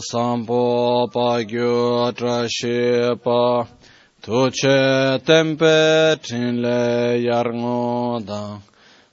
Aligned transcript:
sampo 0.00 1.08
pa 1.12 1.42
gyo 1.42 2.12
tra 2.12 2.46
she 2.48 3.14
pa 3.24 3.66
tu 4.22 4.50
che 4.50 5.18
tempe 5.24 6.16
trin 6.22 6.62
le 6.62 7.18
yar 7.26 7.48
ngo 7.52 8.20
da 8.24 8.58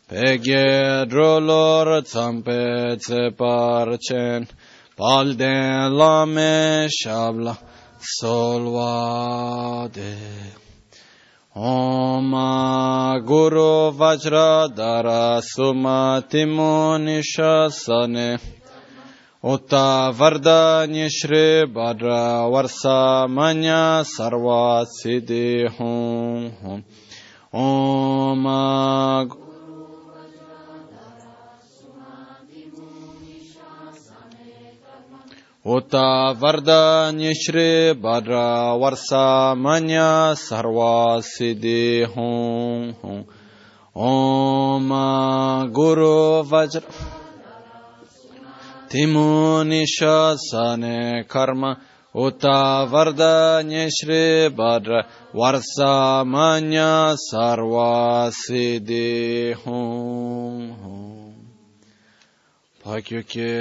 pe 0.07 0.37
ge 0.45 1.05
dro 1.09 1.39
lor 1.39 2.01
tsampe 2.03 2.95
tse 2.97 3.31
par 3.39 3.87
chen 4.05 4.47
pal 4.97 5.27
den 5.35 5.97
la 5.99 6.25
me 6.25 6.87
shabla 6.98 7.55
solvade 8.17 9.09
Om 11.55 12.31
Guru 13.25 13.91
Vajradhara 13.91 15.41
Sumati 15.41 16.45
Munishasane 16.45 18.39
Uta 19.41 20.11
Vardanya 20.11 21.07
Shri 21.07 21.63
Bhadra 21.66 22.43
Varsa 22.52 23.25
Manya 23.29 24.03
Sarva 24.03 24.84
Siddhi 24.84 25.65
Hum 25.77 26.51
Hum 26.62 26.84
Om 27.54 28.45
Uta 35.63 36.35
Vardanya 36.35 37.32
Shri 37.34 37.93
Bhadra 37.95 38.76
Varsa 38.77 39.55
Manya 39.57 40.35
Sarva 40.35 41.23
Siddhi 41.23 42.05
Hum 42.13 42.93
Hum 43.01 43.26
Om 43.95 45.71
Guru 45.71 46.43
Vajra 46.43 47.18
Timuni 48.90 49.85
Shasane 49.85 51.27
Karma 51.27 51.77
Uta 52.15 52.87
Vardanya 52.90 53.87
Shri 53.87 54.49
Bhadra 54.49 55.05
Varsa 55.32 56.26
Manya 56.26 57.13
Sarva 57.15 58.32
Siddhi 58.34 59.54
Hum 59.54 60.71
Hum 60.71 61.35
Pakyuke 62.84 63.54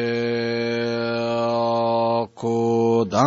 Kodan 2.35 3.19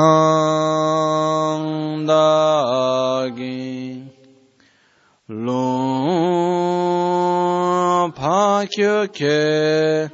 Dagi 2.08 4.08
Lum 5.30 5.62
Pakyuke 8.12 10.10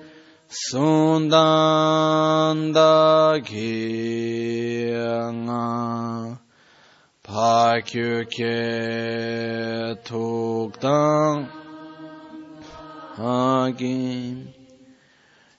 sundan 0.66 2.58
da 2.74 3.38
ki 3.46 4.90
nga 5.46 5.68
pa 7.26 7.58
kyu 7.88 8.26
ke 8.36 8.60
tuk 10.08 10.72
dang 10.82 11.40
ha 13.18 13.70
gi 13.80 14.02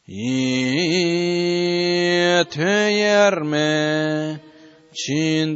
yi 0.07 0.43
te 2.55 2.75
yer 3.01 3.37
me 3.53 3.71
chin 5.01 5.49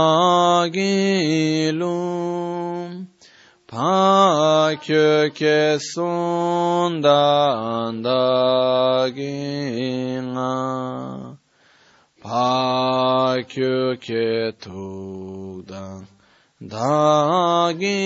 Pakyo 3.68 5.30
ke 5.36 5.78
sundan 5.80 6.84
dagina 8.02 9.36
Pakyo 12.24 13.98
ke 14.00 14.56
tukdan 14.56 16.17
dagi 16.60 18.02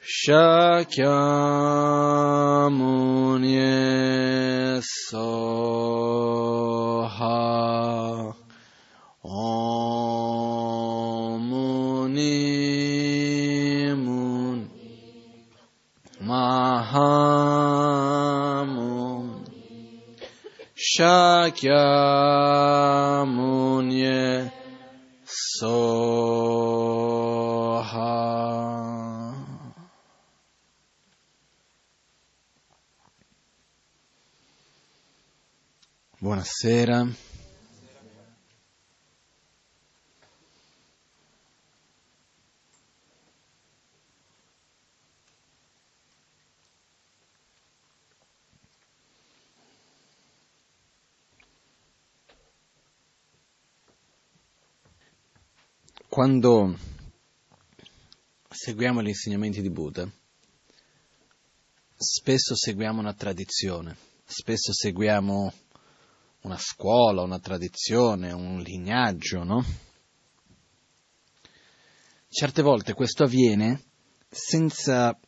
Shakyamuni 0.00 1.44
Shakyamuni 20.94 21.74
Soha. 25.26 25.74
Buonasera. 36.22 37.10
Quando 56.14 56.78
seguiamo 58.48 59.02
gli 59.02 59.08
insegnamenti 59.08 59.60
di 59.60 59.68
Buddha, 59.68 60.08
spesso 61.96 62.54
seguiamo 62.54 63.00
una 63.00 63.14
tradizione, 63.14 63.96
spesso 64.24 64.72
seguiamo 64.72 65.52
una 66.42 66.56
scuola, 66.56 67.22
una 67.22 67.40
tradizione, 67.40 68.30
un 68.30 68.60
lignaggio, 68.60 69.42
no? 69.42 69.64
Certe 72.28 72.62
volte 72.62 72.94
questo 72.94 73.24
avviene 73.24 73.82
senza 74.30 75.18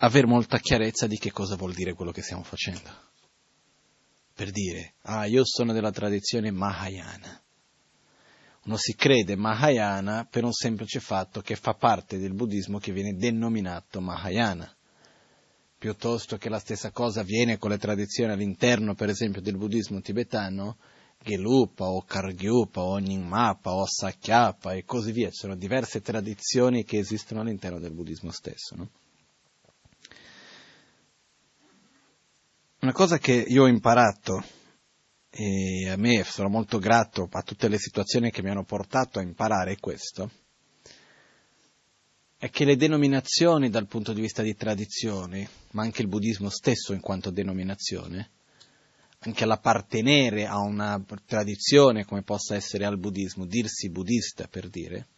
aver 0.00 0.26
molta 0.26 0.58
chiarezza 0.58 1.06
di 1.06 1.16
che 1.16 1.32
cosa 1.32 1.56
vuol 1.56 1.72
dire 1.72 1.94
quello 1.94 2.12
che 2.12 2.20
stiamo 2.20 2.42
facendo. 2.42 2.90
Per 4.34 4.50
dire, 4.50 4.96
ah, 5.04 5.24
io 5.24 5.40
sono 5.46 5.72
della 5.72 5.90
tradizione 5.90 6.50
Mahayana. 6.50 7.42
Uno 8.64 8.76
si 8.76 8.94
crede 8.94 9.36
Mahayana 9.36 10.26
per 10.30 10.44
un 10.44 10.52
semplice 10.52 11.00
fatto 11.00 11.40
che 11.40 11.56
fa 11.56 11.72
parte 11.72 12.18
del 12.18 12.34
buddismo 12.34 12.78
che 12.78 12.92
viene 12.92 13.16
denominato 13.16 14.00
Mahayana. 14.00 14.70
Piuttosto 15.78 16.36
che 16.36 16.50
la 16.50 16.58
stessa 16.58 16.90
cosa 16.90 17.20
avviene 17.20 17.56
con 17.56 17.70
le 17.70 17.78
tradizioni 17.78 18.32
all'interno, 18.32 18.94
per 18.94 19.08
esempio, 19.08 19.40
del 19.40 19.56
buddismo 19.56 20.00
tibetano, 20.00 20.76
Gelupa 21.22 21.86
o 21.86 22.02
Kargyupa 22.02 22.82
o 22.82 22.98
Nyingmapa 22.98 23.72
o 23.72 23.86
Sakyapa 23.86 24.74
e 24.74 24.84
così 24.84 25.12
via. 25.12 25.30
Ci 25.30 25.38
sono 25.38 25.56
diverse 25.56 26.02
tradizioni 26.02 26.84
che 26.84 26.98
esistono 26.98 27.40
all'interno 27.40 27.78
del 27.78 27.92
buddismo 27.92 28.30
stesso. 28.30 28.74
No? 28.76 28.90
Una 32.80 32.92
cosa 32.92 33.18
che 33.18 33.32
io 33.32 33.62
ho 33.62 33.68
imparato 33.68 34.42
e 35.30 35.88
a 35.88 35.96
me 35.96 36.24
sono 36.24 36.48
molto 36.48 36.78
grato 36.78 37.28
a 37.30 37.42
tutte 37.42 37.68
le 37.68 37.78
situazioni 37.78 38.30
che 38.30 38.42
mi 38.42 38.50
hanno 38.50 38.64
portato 38.64 39.20
a 39.20 39.22
imparare 39.22 39.76
questo, 39.78 40.30
è 42.36 42.50
che 42.50 42.64
le 42.64 42.76
denominazioni 42.76 43.70
dal 43.70 43.86
punto 43.86 44.12
di 44.12 44.20
vista 44.20 44.42
di 44.42 44.56
tradizioni, 44.56 45.46
ma 45.72 45.82
anche 45.82 46.02
il 46.02 46.08
buddismo 46.08 46.48
stesso 46.48 46.92
in 46.92 47.00
quanto 47.00 47.30
denominazione, 47.30 48.30
anche 49.20 49.44
l'appartenere 49.44 50.46
a 50.46 50.58
una 50.58 51.04
tradizione 51.26 52.06
come 52.06 52.22
possa 52.22 52.56
essere 52.56 52.86
al 52.86 52.98
buddismo, 52.98 53.44
dirsi 53.44 53.90
buddista 53.90 54.48
per 54.48 54.68
dire, 54.68 55.08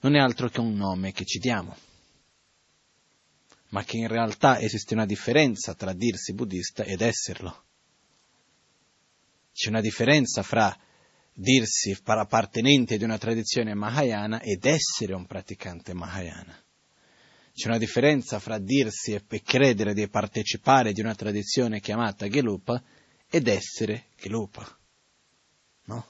non 0.00 0.14
è 0.14 0.18
altro 0.20 0.48
che 0.48 0.60
un 0.60 0.74
nome 0.74 1.12
che 1.12 1.24
ci 1.24 1.38
diamo, 1.38 1.76
ma 3.70 3.82
che 3.82 3.96
in 3.96 4.06
realtà 4.06 4.60
esiste 4.60 4.94
una 4.94 5.06
differenza 5.06 5.74
tra 5.74 5.92
dirsi 5.92 6.32
buddista 6.32 6.84
ed 6.84 7.00
esserlo. 7.00 7.64
C'è 9.56 9.70
una 9.70 9.80
differenza 9.80 10.42
fra 10.42 10.76
dirsi 11.32 11.96
appartenente 12.04 12.96
ad 12.96 13.00
una 13.00 13.16
tradizione 13.16 13.72
mahayana 13.72 14.42
ed 14.42 14.66
essere 14.66 15.14
un 15.14 15.24
praticante 15.24 15.94
mahayana. 15.94 16.62
C'è 17.54 17.68
una 17.68 17.78
differenza 17.78 18.38
fra 18.38 18.58
dirsi 18.58 19.14
e 19.14 19.24
credere 19.42 19.94
di 19.94 20.06
partecipare 20.10 20.92
di 20.92 21.00
una 21.00 21.14
tradizione 21.14 21.80
chiamata 21.80 22.28
Gelupa 22.28 22.82
ed 23.30 23.48
essere 23.48 24.08
Gelupa. 24.20 24.78
No? 25.84 26.06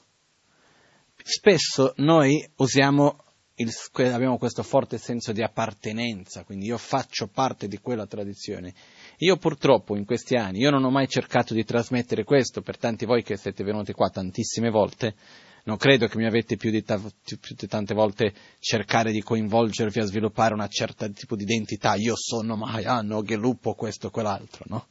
Spesso 1.23 1.93
noi 1.99 2.45
usiamo 2.57 3.23
il, 3.55 3.73
abbiamo 4.11 4.37
questo 4.37 4.61
forte 4.61 4.97
senso 4.97 5.31
di 5.31 5.41
appartenenza, 5.41 6.43
quindi 6.43 6.65
io 6.65 6.77
faccio 6.77 7.27
parte 7.27 7.69
di 7.69 7.77
quella 7.77 8.07
tradizione. 8.07 8.73
Io 9.21 9.37
purtroppo 9.37 9.95
in 9.95 10.05
questi 10.05 10.35
anni, 10.35 10.59
io 10.59 10.69
non 10.69 10.83
ho 10.83 10.91
mai 10.91 11.07
cercato 11.07 11.55
di 11.55 11.63
trasmettere 11.63 12.23
questo, 12.23 12.61
per 12.61 12.77
tanti 12.77 13.05
voi 13.05 13.23
che 13.23 13.35
siete 13.35 13.63
venuti 13.63 13.91
qua 13.91 14.09
tantissime 14.09 14.69
volte, 14.69 15.15
non 15.63 15.77
credo 15.77 16.07
che 16.07 16.17
mi 16.17 16.25
avete 16.25 16.55
più 16.55 16.69
di, 16.69 16.83
ta- 16.83 16.99
più 16.99 17.55
di 17.57 17.67
tante 17.67 17.95
volte 17.95 18.33
cercare 18.59 19.11
di 19.11 19.23
coinvolgervi 19.23 19.99
a 19.99 20.05
sviluppare 20.05 20.53
una 20.53 20.67
certa 20.67 21.09
tipo 21.09 21.35
di 21.35 21.43
identità, 21.43 21.95
io 21.95 22.13
sono 22.15 22.55
Mahayano, 22.55 23.23
Gelupo, 23.23 23.73
questo, 23.73 24.11
quell'altro, 24.11 24.65
no? 24.67 24.87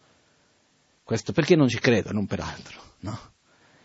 Questo 1.04 1.32
perché 1.32 1.54
non 1.54 1.68
ci 1.68 1.78
credo, 1.78 2.10
non 2.10 2.26
per 2.26 2.40
altro, 2.40 2.80
no? 3.00 3.18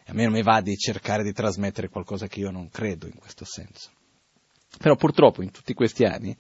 E 0.04 0.10
a 0.10 0.14
me 0.14 0.24
non 0.24 0.34
mi 0.34 0.42
va 0.42 0.60
di 0.60 0.76
cercare 0.76 1.22
di 1.22 1.34
trasmettere 1.34 1.88
qualcosa 1.88 2.28
che 2.28 2.40
io 2.40 2.50
non 2.50 2.68
credo 2.70 3.06
in 3.06 3.16
questo 3.16 3.46
senso. 3.46 3.92
Però 4.80 4.96
purtroppo 4.96 5.44
in 5.44 5.52
tutti 5.52 5.76
questi 5.76 6.04
anni 6.04 6.36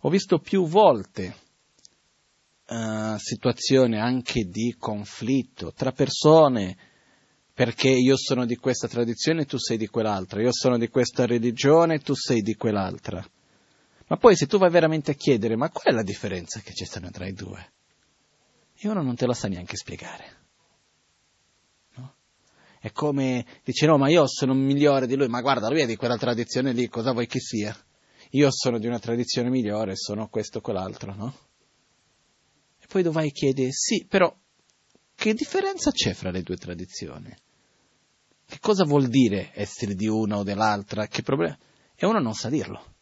ho 0.00 0.10
visto 0.10 0.38
più 0.38 0.66
volte 0.66 1.46
uh, 2.68 3.16
situazioni 3.18 3.98
anche 3.98 4.44
di 4.44 4.76
conflitto 4.78 5.72
tra 5.72 5.92
persone 5.92 6.76
perché 7.52 7.88
io 7.88 8.16
sono 8.16 8.46
di 8.46 8.56
questa 8.56 8.86
tradizione 8.86 9.42
e 9.42 9.46
tu 9.46 9.58
sei 9.58 9.76
di 9.76 9.88
quell'altra, 9.88 10.40
io 10.40 10.52
sono 10.52 10.78
di 10.78 10.88
questa 10.88 11.26
religione 11.26 11.96
e 11.96 11.98
tu 11.98 12.14
sei 12.14 12.40
di 12.40 12.54
quell'altra. 12.54 13.24
Ma 14.06 14.16
poi 14.16 14.36
se 14.36 14.46
tu 14.46 14.58
vai 14.58 14.70
veramente 14.70 15.10
a 15.10 15.14
chiedere, 15.14 15.56
ma 15.56 15.68
qual 15.68 15.86
è 15.86 15.90
la 15.90 16.04
differenza 16.04 16.60
che 16.60 16.72
c'è 16.72 16.86
tra 16.86 17.26
i 17.26 17.32
due? 17.32 17.72
E 18.76 18.88
uno 18.88 19.02
non 19.02 19.16
te 19.16 19.26
la 19.26 19.34
sa 19.34 19.48
neanche 19.48 19.76
spiegare. 19.76 20.36
È 22.80 22.92
come 22.92 23.44
dice 23.64 23.86
no, 23.86 23.98
ma 23.98 24.08
io 24.08 24.28
sono 24.28 24.54
migliore 24.54 25.08
di 25.08 25.16
lui, 25.16 25.26
ma 25.26 25.40
guarda, 25.40 25.68
lui 25.68 25.80
è 25.80 25.86
di 25.86 25.96
quella 25.96 26.16
tradizione 26.16 26.72
lì, 26.72 26.88
cosa 26.88 27.10
vuoi 27.10 27.26
che 27.26 27.40
sia? 27.40 27.76
Io 28.30 28.48
sono 28.52 28.78
di 28.78 28.86
una 28.86 29.00
tradizione 29.00 29.50
migliore, 29.50 29.96
sono 29.96 30.28
questo 30.28 30.58
o 30.58 30.60
quell'altro, 30.60 31.14
no? 31.14 31.34
Poi 32.88 33.02
tu 33.02 33.10
vai 33.10 33.28
e 33.28 33.32
chiedi, 33.32 33.68
sì, 33.70 34.06
però 34.08 34.34
che 35.14 35.34
differenza 35.34 35.90
c'è 35.90 36.14
fra 36.14 36.30
le 36.30 36.40
due 36.42 36.56
tradizioni? 36.56 37.36
Che 38.46 38.58
cosa 38.60 38.84
vuol 38.84 39.08
dire 39.08 39.50
essere 39.52 39.94
di 39.94 40.08
una 40.08 40.38
o 40.38 40.42
dell'altra? 40.42 41.06
Che 41.06 41.22
problema? 41.22 41.58
E 41.94 42.06
uno 42.06 42.18
non 42.18 42.32
sa 42.32 42.48
dirlo. 42.48 42.94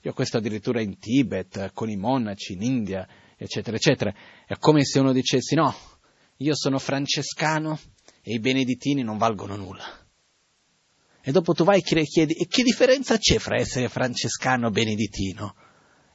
Io 0.00 0.12
questo 0.12 0.38
addirittura 0.38 0.80
in 0.80 0.98
Tibet, 0.98 1.70
con 1.72 1.88
i 1.88 1.96
monaci, 1.96 2.54
in 2.54 2.62
India, 2.62 3.06
eccetera, 3.36 3.76
eccetera. 3.76 4.12
È 4.44 4.56
come 4.56 4.84
se 4.84 4.98
uno 4.98 5.12
dicesse 5.12 5.54
no, 5.54 5.72
io 6.38 6.56
sono 6.56 6.80
francescano 6.80 7.78
e 8.22 8.34
i 8.34 8.40
benedettini 8.40 9.02
non 9.04 9.18
valgono 9.18 9.54
nulla. 9.54 9.84
E 11.20 11.30
dopo 11.30 11.52
tu 11.52 11.62
vai 11.62 11.78
e 11.80 12.02
chiedi, 12.02 12.32
e 12.32 12.48
che 12.48 12.64
differenza 12.64 13.18
c'è 13.18 13.38
fra 13.38 13.56
essere 13.56 13.88
francescano 13.88 14.66
e 14.66 14.70
benedettino? 14.70 15.54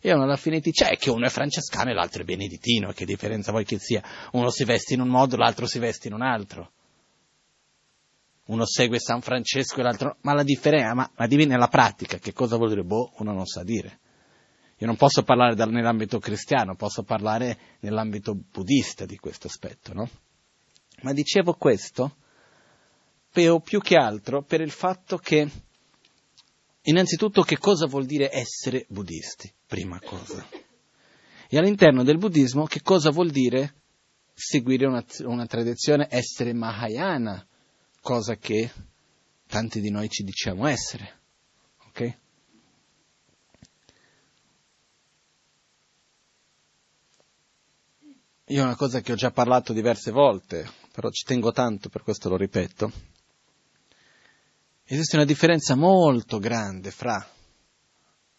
E 0.05 0.11
uno 0.11 0.23
alla 0.23 0.35
fine 0.35 0.59
ti 0.59 0.71
dice, 0.71 0.97
che 0.97 1.09
uno 1.09 1.25
è 1.25 1.29
francescano 1.29 1.89
e 1.89 1.93
l'altro 1.93 2.23
è 2.23 2.25
benedettino, 2.25 2.91
che 2.91 3.05
differenza 3.05 3.51
vuoi 3.51 3.63
che 3.63 3.79
sia? 3.79 4.03
Uno 4.33 4.49
si 4.49 4.65
veste 4.65 4.95
in 4.95 4.99
un 4.99 5.07
modo, 5.07 5.37
l'altro 5.37 5.65
si 5.65 5.79
veste 5.79 6.09
in 6.09 6.13
un 6.13 6.21
altro. 6.21 6.71
Uno 8.47 8.65
segue 8.65 8.99
San 8.99 9.21
Francesco 9.21 9.79
e 9.79 9.83
l'altro. 9.83 10.17
Ma 10.23 10.33
la 10.33 10.43
differenza, 10.43 10.93
ma, 10.93 11.09
ma 11.15 11.25
dimmi 11.25 11.45
nella 11.45 11.69
pratica, 11.69 12.17
che 12.17 12.33
cosa 12.33 12.57
vuol 12.57 12.67
dire? 12.67 12.83
Boh, 12.83 13.13
uno 13.19 13.31
non 13.31 13.45
sa 13.45 13.63
dire. 13.63 13.99
Io 14.79 14.87
non 14.87 14.97
posso 14.97 15.23
parlare 15.23 15.55
nell'ambito 15.67 16.19
cristiano, 16.19 16.75
posso 16.75 17.03
parlare 17.03 17.57
nell'ambito 17.79 18.35
buddista 18.35 19.05
di 19.05 19.15
questo 19.15 19.47
aspetto, 19.47 19.93
no? 19.93 20.09
Ma 21.03 21.13
dicevo 21.13 21.53
questo 21.53 22.17
per, 23.31 23.61
più 23.61 23.79
che 23.79 23.95
altro 23.95 24.41
per 24.43 24.59
il 24.59 24.71
fatto 24.71 25.15
che, 25.15 25.49
innanzitutto, 26.81 27.43
che 27.43 27.57
cosa 27.57 27.87
vuol 27.87 28.05
dire 28.05 28.29
essere 28.33 28.85
buddisti, 28.89 29.49
prima 29.73 29.99
cosa. 29.99 30.47
E 31.49 31.57
all'interno 31.57 32.03
del 32.03 32.19
buddismo 32.19 32.65
che 32.65 32.83
cosa 32.83 33.09
vuol 33.09 33.31
dire 33.31 33.73
seguire 34.31 34.85
una, 34.85 35.03
una 35.21 35.47
tradizione, 35.47 36.05
essere 36.11 36.53
Mahayana, 36.53 37.43
cosa 37.99 38.35
che 38.35 38.71
tanti 39.47 39.81
di 39.81 39.89
noi 39.89 40.09
ci 40.09 40.21
diciamo 40.21 40.67
essere. 40.67 41.21
Ok? 41.87 42.17
Io 48.45 48.63
una 48.63 48.75
cosa 48.75 49.01
che 49.01 49.11
ho 49.11 49.15
già 49.15 49.31
parlato 49.31 49.73
diverse 49.73 50.11
volte, 50.11 50.69
però 50.91 51.09
ci 51.09 51.25
tengo 51.25 51.51
tanto, 51.51 51.89
per 51.89 52.03
questo 52.03 52.29
lo 52.29 52.37
ripeto. 52.37 52.91
Esiste 54.83 55.15
una 55.15 55.25
differenza 55.25 55.73
molto 55.73 56.37
grande 56.37 56.91
fra 56.91 57.27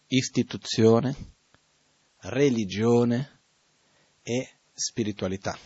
istituzione, 0.07 1.15
religione 2.21 3.41
e 4.21 4.49
spiritualità. 4.73 5.57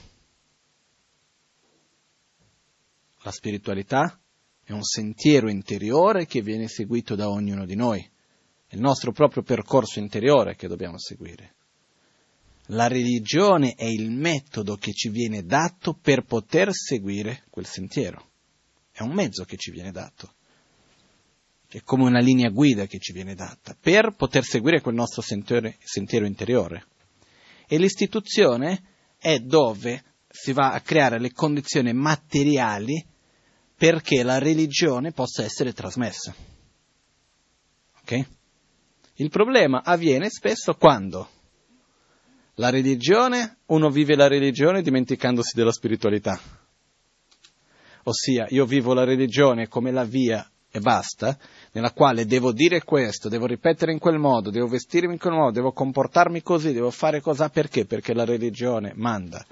La 3.23 3.31
spiritualità 3.31 4.19
è 4.63 4.71
un 4.71 4.83
sentiero 4.83 5.49
interiore 5.49 6.25
che 6.25 6.41
viene 6.41 6.67
seguito 6.67 7.15
da 7.15 7.29
ognuno 7.29 7.65
di 7.65 7.75
noi, 7.75 7.99
è 8.67 8.75
il 8.75 8.81
nostro 8.81 9.11
proprio 9.11 9.41
percorso 9.41 9.99
interiore 9.99 10.55
che 10.55 10.67
dobbiamo 10.67 10.97
seguire. 10.99 11.55
La 12.67 12.87
religione 12.87 13.73
è 13.73 13.85
il 13.85 14.11
metodo 14.11 14.75
che 14.75 14.93
ci 14.93 15.09
viene 15.09 15.43
dato 15.43 15.95
per 15.95 16.23
poter 16.23 16.71
seguire 16.71 17.45
quel 17.49 17.65
sentiero. 17.65 18.29
È 18.91 19.01
un 19.01 19.11
mezzo 19.11 19.43
che 19.43 19.57
ci 19.57 19.71
viene 19.71 19.91
dato. 19.91 20.35
È 21.71 21.83
come 21.83 22.05
una 22.05 22.19
linea 22.19 22.49
guida 22.49 22.87
che 22.87 22.97
ci 22.97 23.13
viene 23.13 23.35
data 23.35 23.77
per 23.79 24.15
poter 24.15 24.43
seguire 24.43 24.81
quel 24.81 24.95
nostro 24.95 25.21
sentiero, 25.21 25.71
sentiero 25.83 26.25
interiore. 26.25 26.85
E 27.67 27.77
l'istituzione 27.77 28.81
è 29.19 29.37
dove 29.37 30.03
si 30.27 30.51
va 30.51 30.71
a 30.71 30.81
creare 30.81 31.19
le 31.19 31.31
condizioni 31.31 31.93
materiali 31.93 33.05
perché 33.75 34.23
la 34.23 34.39
religione 34.39 35.11
possa 35.11 35.43
essere 35.43 35.71
trasmessa. 35.71 36.33
Ok? 38.01 38.27
Il 39.15 39.29
problema 39.29 39.83
avviene 39.83 40.29
spesso 40.29 40.73
quando 40.73 41.29
la 42.55 42.69
religione, 42.69 43.59
uno 43.67 43.91
vive 43.91 44.15
la 44.15 44.27
religione 44.27 44.81
dimenticandosi 44.81 45.55
della 45.55 45.71
spiritualità. 45.71 46.39
Ossia, 48.03 48.47
io 48.49 48.65
vivo 48.65 48.93
la 48.93 49.03
religione 49.03 49.67
come 49.67 49.91
la 49.91 50.03
via 50.03 50.49
e 50.71 50.79
basta, 50.79 51.37
nella 51.71 51.91
quale 51.91 52.25
devo 52.25 52.51
dire 52.51 52.83
questo, 52.83 53.29
devo 53.29 53.45
ripetere 53.45 53.91
in 53.91 53.99
quel 53.99 54.17
modo, 54.17 54.49
devo 54.49 54.67
vestirmi 54.67 55.13
in 55.13 55.19
quel 55.19 55.33
modo, 55.33 55.51
devo 55.51 55.71
comportarmi 55.71 56.41
così, 56.41 56.73
devo 56.73 56.91
fare 56.91 57.21
cosa, 57.21 57.49
perché? 57.49 57.85
Perché 57.85 58.13
la 58.13 58.25
religione 58.25 58.93
manda. 58.95 59.45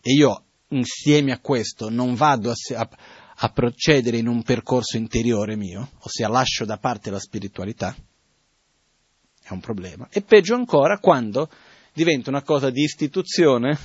E 0.00 0.12
io 0.12 0.42
insieme 0.68 1.32
a 1.32 1.38
questo 1.38 1.88
non 1.88 2.14
vado 2.14 2.50
a, 2.50 2.54
a, 2.76 2.88
a 3.36 3.48
procedere 3.48 4.18
in 4.18 4.26
un 4.26 4.42
percorso 4.42 4.96
interiore 4.96 5.56
mio, 5.56 5.90
ossia 6.00 6.28
lascio 6.28 6.64
da 6.64 6.76
parte 6.76 7.10
la 7.10 7.18
spiritualità, 7.18 7.94
è 9.42 9.52
un 9.52 9.60
problema. 9.60 10.08
E 10.10 10.22
peggio 10.22 10.54
ancora 10.54 10.98
quando 10.98 11.48
diventa 11.92 12.30
una 12.30 12.42
cosa 12.42 12.70
di 12.70 12.82
istituzione 12.82 13.78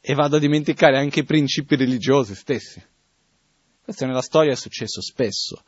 e 0.00 0.14
vado 0.14 0.36
a 0.36 0.40
dimenticare 0.40 0.98
anche 0.98 1.20
i 1.20 1.24
principi 1.24 1.76
religiosi 1.76 2.34
stessi. 2.34 2.82
Questo 3.82 4.06
nella 4.06 4.22
storia 4.22 4.52
è 4.52 4.56
successo 4.56 5.00
spesso, 5.00 5.62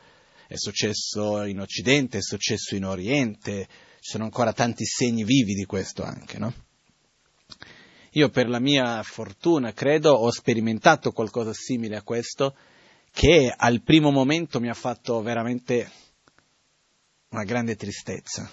è 0.49 0.57
successo 0.57 1.45
in 1.45 1.61
Occidente, 1.61 2.19
è 2.19 2.23
successo 2.23 2.75
in 2.75 2.85
Oriente, 2.85 3.67
ci 4.00 4.11
sono 4.11 4.25
ancora 4.25 4.53
tanti 4.53 4.85
segni 4.85 5.25
vivi 5.25 5.55
di 5.55 5.65
questo 5.65 6.03
anche, 6.03 6.38
no? 6.38 6.53
Io 8.12 8.31
per 8.31 8.49
la 8.49 8.61
mia 8.61 9.03
fortuna, 9.03 9.73
credo, 9.73 10.12
ho 10.12 10.31
sperimentato 10.31 11.12
qualcosa 11.12 11.53
simile 11.53 11.97
a 11.97 12.03
questo 12.03 12.57
che 13.11 13.53
al 13.55 13.83
primo 13.83 14.11
momento 14.11 14.61
mi 14.61 14.71
ha 14.71 14.75
fatto 14.75 15.21
veramente 15.21 15.91
una 17.31 17.45
grande 17.45 17.76
tristezza, 17.76 18.50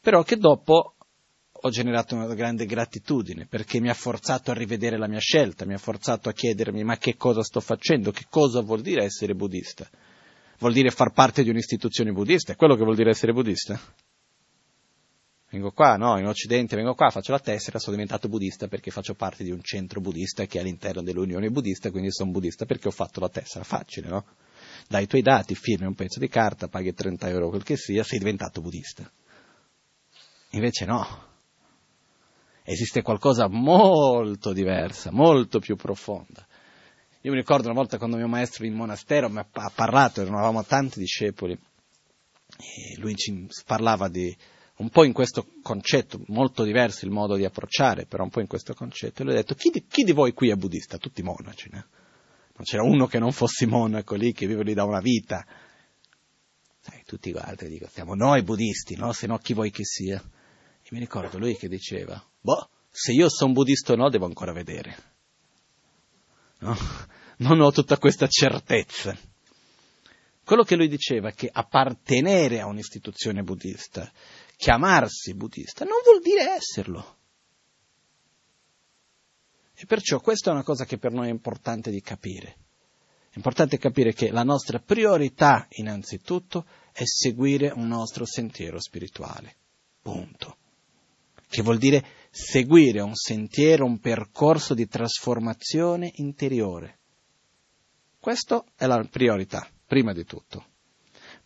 però 0.00 0.22
che 0.22 0.36
dopo 0.36 0.94
ho 1.50 1.70
generato 1.70 2.14
una 2.14 2.32
grande 2.34 2.66
gratitudine 2.66 3.46
perché 3.46 3.80
mi 3.80 3.88
ha 3.88 3.94
forzato 3.94 4.50
a 4.50 4.54
rivedere 4.54 4.98
la 4.98 5.08
mia 5.08 5.18
scelta, 5.18 5.64
mi 5.64 5.74
ha 5.74 5.78
forzato 5.78 6.28
a 6.28 6.32
chiedermi 6.32 6.84
ma 6.84 6.98
che 6.98 7.16
cosa 7.16 7.42
sto 7.42 7.60
facendo, 7.60 8.10
che 8.10 8.26
cosa 8.28 8.60
vuol 8.60 8.82
dire 8.82 9.04
essere 9.04 9.34
buddista. 9.34 9.88
Vuol 10.64 10.76
dire 10.76 10.90
far 10.90 11.12
parte 11.12 11.42
di 11.42 11.50
un'istituzione 11.50 12.10
buddista, 12.10 12.54
è 12.54 12.56
quello 12.56 12.74
che 12.74 12.84
vuol 12.84 12.96
dire 12.96 13.10
essere 13.10 13.34
buddista? 13.34 13.78
Vengo 15.50 15.72
qua, 15.72 15.98
no, 15.98 16.18
in 16.18 16.26
Occidente 16.26 16.74
vengo 16.74 16.94
qua, 16.94 17.10
faccio 17.10 17.32
la 17.32 17.38
tessera, 17.38 17.78
sono 17.78 17.92
diventato 17.96 18.30
buddista 18.30 18.66
perché 18.66 18.90
faccio 18.90 19.12
parte 19.12 19.44
di 19.44 19.50
un 19.50 19.60
centro 19.60 20.00
buddista 20.00 20.46
che 20.46 20.56
è 20.56 20.62
all'interno 20.62 21.02
dell'Unione 21.02 21.50
Buddista, 21.50 21.90
quindi 21.90 22.10
sono 22.10 22.30
buddista 22.30 22.64
perché 22.64 22.88
ho 22.88 22.92
fatto 22.92 23.20
la 23.20 23.28
tessera, 23.28 23.62
facile, 23.62 24.08
no? 24.08 24.24
Dai 24.88 25.02
i 25.02 25.06
tuoi 25.06 25.20
dati, 25.20 25.54
firmi 25.54 25.84
un 25.84 25.94
pezzo 25.94 26.18
di 26.18 26.28
carta, 26.28 26.66
paghi 26.66 26.94
30 26.94 27.28
euro 27.28 27.50
quel 27.50 27.62
che 27.62 27.76
sia, 27.76 28.02
sei 28.02 28.18
diventato 28.18 28.62
buddista. 28.62 29.12
Invece 30.52 30.86
no, 30.86 31.06
esiste 32.62 33.02
qualcosa 33.02 33.48
molto 33.48 34.54
diversa, 34.54 35.10
molto 35.10 35.58
più 35.58 35.76
profonda. 35.76 36.46
Io 37.24 37.30
mi 37.30 37.38
ricordo 37.38 37.68
una 37.68 37.78
volta 37.78 37.96
quando 37.96 38.18
mio 38.18 38.28
maestro 38.28 38.66
in 38.66 38.74
monastero 38.74 39.30
mi 39.30 39.38
ha 39.38 39.70
parlato, 39.74 40.20
eravamo 40.20 40.62
tanti 40.62 40.98
discepoli, 40.98 41.54
e 41.54 42.98
lui 42.98 43.14
ci 43.14 43.48
parlava 43.64 44.08
di 44.08 44.36
un 44.76 44.90
po' 44.90 45.04
in 45.04 45.14
questo 45.14 45.46
concetto, 45.62 46.20
molto 46.26 46.64
diverso 46.64 47.06
il 47.06 47.10
modo 47.10 47.36
di 47.36 47.46
approcciare, 47.46 48.04
però 48.04 48.24
un 48.24 48.28
po' 48.28 48.40
in 48.40 48.46
questo 48.46 48.74
concetto, 48.74 49.22
e 49.22 49.24
lui 49.24 49.32
ha 49.32 49.36
detto, 49.36 49.54
chi 49.54 49.70
di, 49.70 49.86
chi 49.86 50.02
di 50.02 50.12
voi 50.12 50.34
qui 50.34 50.50
è 50.50 50.54
buddista? 50.54 50.98
Tutti 50.98 51.22
monaci, 51.22 51.70
no? 51.72 51.86
Non 52.56 52.62
c'era 52.62 52.82
uno 52.82 53.06
che 53.06 53.18
non 53.18 53.32
fosse 53.32 53.64
monaco 53.64 54.16
lì, 54.16 54.34
che 54.34 54.46
vive 54.46 54.62
lì 54.62 54.74
da 54.74 54.84
una 54.84 55.00
vita. 55.00 55.46
Sai, 56.78 57.04
tutti 57.06 57.32
gli 57.32 57.38
altri 57.38 57.68
dicono, 57.68 57.90
siamo 57.90 58.14
noi 58.14 58.42
buddisti, 58.42 58.96
no? 58.96 59.12
Se 59.12 59.26
no 59.26 59.38
chi 59.38 59.54
vuoi 59.54 59.70
che 59.70 59.84
sia. 59.84 60.22
E 60.82 60.88
mi 60.90 60.98
ricordo 60.98 61.38
lui 61.38 61.56
che 61.56 61.68
diceva, 61.68 62.22
boh, 62.38 62.68
se 62.90 63.12
io 63.12 63.30
sono 63.30 63.54
buddista 63.54 63.94
o 63.94 63.96
no 63.96 64.10
devo 64.10 64.26
ancora 64.26 64.52
vedere. 64.52 65.13
No? 66.64 66.76
Non 67.38 67.60
ho 67.60 67.70
tutta 67.70 67.98
questa 67.98 68.26
certezza. 68.26 69.14
Quello 70.42 70.62
che 70.62 70.76
lui 70.76 70.88
diceva 70.88 71.28
è 71.28 71.34
che 71.34 71.50
appartenere 71.52 72.60
a 72.60 72.66
un'istituzione 72.66 73.42
buddista, 73.42 74.10
chiamarsi 74.56 75.34
buddista, 75.34 75.84
non 75.84 75.98
vuol 76.02 76.20
dire 76.20 76.54
esserlo. 76.54 77.16
E 79.74 79.84
perciò 79.84 80.20
questa 80.20 80.50
è 80.50 80.52
una 80.54 80.62
cosa 80.62 80.86
che 80.86 80.96
per 80.96 81.12
noi 81.12 81.28
è 81.28 81.30
importante 81.30 81.90
di 81.90 82.00
capire. 82.00 82.56
È 83.28 83.36
importante 83.36 83.78
capire 83.78 84.14
che 84.14 84.30
la 84.30 84.44
nostra 84.44 84.78
priorità 84.78 85.66
innanzitutto 85.70 86.64
è 86.92 87.04
seguire 87.04 87.72
un 87.74 87.88
nostro 87.88 88.24
sentiero 88.24 88.80
spirituale. 88.80 89.56
Punto 90.00 90.58
che 91.54 91.62
vuol 91.62 91.78
dire 91.78 92.04
seguire 92.36 93.00
un 93.00 93.14
sentiero, 93.14 93.84
un 93.84 94.00
percorso 94.00 94.74
di 94.74 94.88
trasformazione 94.88 96.10
interiore. 96.16 96.98
Questa 98.18 98.64
è 98.76 98.86
la 98.86 99.06
priorità, 99.08 99.64
prima 99.86 100.12
di 100.12 100.24
tutto. 100.24 100.64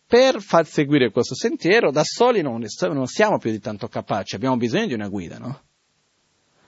Per 0.07 0.41
far 0.41 0.65
seguire 0.65 1.11
questo 1.11 1.35
sentiero, 1.35 1.91
da 1.91 2.01
soli 2.03 2.41
non, 2.41 2.65
non 2.91 3.05
siamo 3.05 3.37
più 3.37 3.51
di 3.51 3.59
tanto 3.59 3.87
capaci, 3.87 4.33
abbiamo 4.33 4.57
bisogno 4.57 4.87
di 4.87 4.93
una 4.95 5.09
guida, 5.09 5.37
no? 5.37 5.61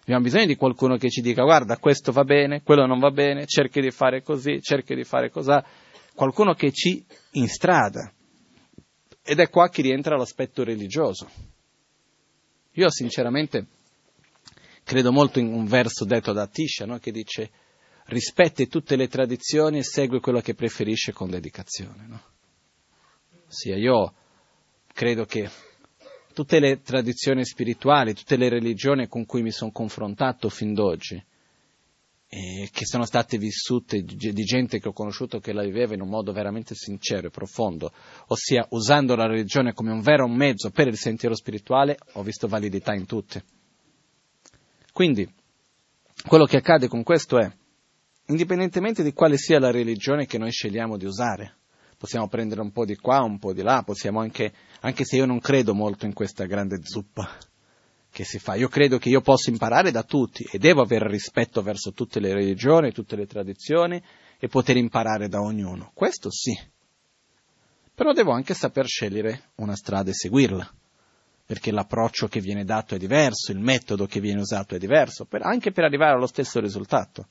Abbiamo 0.02 0.22
bisogno 0.22 0.46
di 0.46 0.56
qualcuno 0.56 0.98
che 0.98 1.10
ci 1.10 1.22
dica 1.22 1.42
guarda, 1.42 1.78
questo 1.78 2.12
va 2.12 2.24
bene, 2.24 2.62
quello 2.62 2.86
non 2.86 3.00
va 3.00 3.10
bene, 3.10 3.48
cerchi 3.48 3.82
di 3.82 3.90
fare 3.90 4.22
così, 4.22 4.62
cerchi 4.62 4.94
di 4.94 5.04
fare 5.04 5.32
così. 5.32 5.58
Qualcuno 6.14 6.54
che 6.54 6.72
ci 6.72 7.04
instrada. 7.32 8.14
Ed 9.24 9.40
è 9.40 9.50
qua 9.50 9.70
che 9.70 9.82
rientra 9.82 10.16
l'aspetto 10.16 10.64
religioso. 10.64 11.28
Io 12.74 12.90
sinceramente 12.92 13.66
credo 14.84 15.12
molto 15.12 15.40
in 15.40 15.48
un 15.48 15.66
verso 15.66 16.06
detto 16.06 16.34
da 16.34 16.48
Tisha 16.48 16.86
no? 16.86 16.98
che 17.00 17.12
dice 17.12 17.52
rispetti 18.06 18.68
tutte 18.68 18.96
le 18.96 19.08
tradizioni 19.08 19.78
e 19.78 19.84
segui 19.84 20.20
quello 20.20 20.42
che 20.42 20.54
preferisce 20.54 21.12
con 21.14 21.30
dedicazione. 21.30 22.06
No? 22.08 22.22
Sì, 23.48 23.70
io 23.70 24.14
credo 24.94 25.26
che 25.26 25.50
tutte 26.34 26.60
le 26.60 26.82
tradizioni 26.82 27.46
spirituali, 27.46 28.14
tutte 28.14 28.38
le 28.38 28.50
religioni 28.50 29.08
con 29.08 29.26
cui 29.26 29.42
mi 29.42 29.52
sono 29.52 29.72
confrontato 29.72 30.50
fin 30.50 30.74
d'oggi, 30.74 31.24
eh, 32.34 32.70
che 32.72 32.86
sono 32.86 33.06
state 33.06 33.38
vissute 33.38 34.04
di 34.04 34.44
gente 34.44 34.80
che 34.80 34.88
ho 34.88 34.94
conosciuto 34.94 35.40
che 35.40 35.52
la 35.52 35.64
viveva 35.64 35.94
in 35.94 36.02
un 36.02 36.08
modo 36.08 36.32
veramente 36.32 36.76
sincero 36.76 37.28
e 37.28 37.30
profondo, 37.30 37.92
ossia 38.28 38.66
usando 38.70 39.16
la 39.16 39.28
religione 39.28 39.74
come 39.74 39.92
un 39.92 40.02
vero 40.02 40.28
mezzo 40.28 40.70
per 40.70 40.88
il 40.88 40.98
sentiero 40.98 41.36
spirituale, 41.36 41.98
ho 42.14 42.24
visto 42.24 42.48
validità 42.48 42.94
in 42.94 43.06
tutte. 43.06 43.44
Quindi, 44.92 45.28
quello 46.28 46.46
che 46.46 46.58
accade 46.58 46.88
con 46.88 47.04
questo 47.04 47.40
è, 47.40 47.52
indipendentemente 48.28 49.04
di 49.04 49.14
quale 49.14 49.38
sia 49.38 49.60
la 49.60 49.72
religione 49.72 50.26
che 50.26 50.38
noi 50.38 50.52
scegliamo 50.52 50.98
di 50.98 51.06
usare, 51.06 51.58
possiamo 51.98 52.28
prendere 52.28 52.62
un 52.62 52.72
po' 52.72 52.86
di 52.86 52.96
qua, 52.96 53.22
un 53.22 53.40
po' 53.40 53.54
di 53.54 53.62
là, 53.62 53.84
possiamo 53.84 54.20
anche, 54.20 54.54
anche 54.82 55.06
se 55.06 55.16
io 55.18 55.26
non 55.26 55.40
credo 55.40 55.74
molto 55.74 56.06
in 56.06 56.14
questa 56.14 56.46
grande 56.46 56.80
zuppa, 56.84 57.38
che 58.12 58.24
si 58.24 58.40
fa. 58.40 58.56
Io 58.56 58.68
credo 58.68 58.98
che 58.98 59.10
io 59.10 59.22
possa 59.22 59.50
imparare 59.50 59.92
da 59.92 60.04
tutti 60.04 60.44
e 60.52 60.58
devo 60.58 60.82
avere 60.82 61.08
rispetto 61.08 61.62
verso 61.62 61.94
tutte 61.94 62.20
le 62.20 62.34
religioni, 62.34 62.92
tutte 62.92 63.16
le 63.16 63.26
tradizioni 63.26 64.02
e 64.38 64.48
poter 64.48 64.78
imparare 64.78 65.30
da 65.30 65.42
ognuno. 65.42 65.92
Questo 65.94 66.30
sì. 66.32 66.58
Però 67.94 68.12
devo 68.14 68.32
anche 68.32 68.54
saper 68.54 68.88
scegliere 68.88 69.52
una 69.56 69.76
strada 69.76 70.10
e 70.10 70.14
seguirla, 70.14 70.74
perché 71.52 71.74
l'approccio 71.74 72.30
che 72.30 72.40
viene 72.40 72.64
dato 72.64 72.96
è 72.96 72.98
diverso, 72.98 73.52
il 73.52 73.60
metodo 73.60 74.06
che 74.06 74.22
viene 74.22 74.40
usato 74.40 74.74
è 74.74 74.78
diverso, 74.78 75.26
per, 75.26 75.42
anche 75.42 75.74
per 75.74 75.84
arrivare 75.84 76.14
allo 76.14 76.26
stesso 76.26 76.62
risultato. 76.62 77.28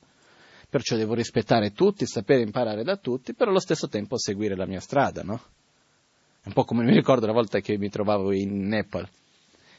Perciò 0.69 0.95
devo 0.95 1.15
rispettare 1.15 1.71
tutti, 1.71 2.05
sapere 2.05 2.43
imparare 2.43 2.83
da 2.83 2.97
tutti, 2.97 3.33
però 3.33 3.49
allo 3.49 3.59
stesso 3.59 3.87
tempo 3.87 4.19
seguire 4.19 4.55
la 4.55 4.67
mia 4.67 4.79
strada, 4.79 5.23
no? 5.23 5.41
È 6.39 6.45
un 6.49 6.53
po' 6.53 6.65
come 6.65 6.83
mi 6.83 6.93
ricordo 6.93 7.23
una 7.23 7.33
volta 7.33 7.61
che 7.61 7.79
mi 7.79 7.89
trovavo 7.89 8.31
in 8.31 8.67
Nepal 8.67 9.09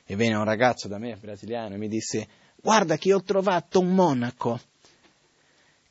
e 0.05 0.17
venne 0.17 0.35
un 0.35 0.45
ragazzo 0.45 0.89
da 0.89 0.99
me, 0.99 1.17
brasiliano, 1.21 1.77
e 1.77 1.79
mi 1.79 1.87
disse, 1.87 2.27
guarda 2.57 2.97
che 2.97 3.15
ho 3.15 3.23
trovato 3.23 3.79
un 3.79 3.95
monaco, 3.95 4.59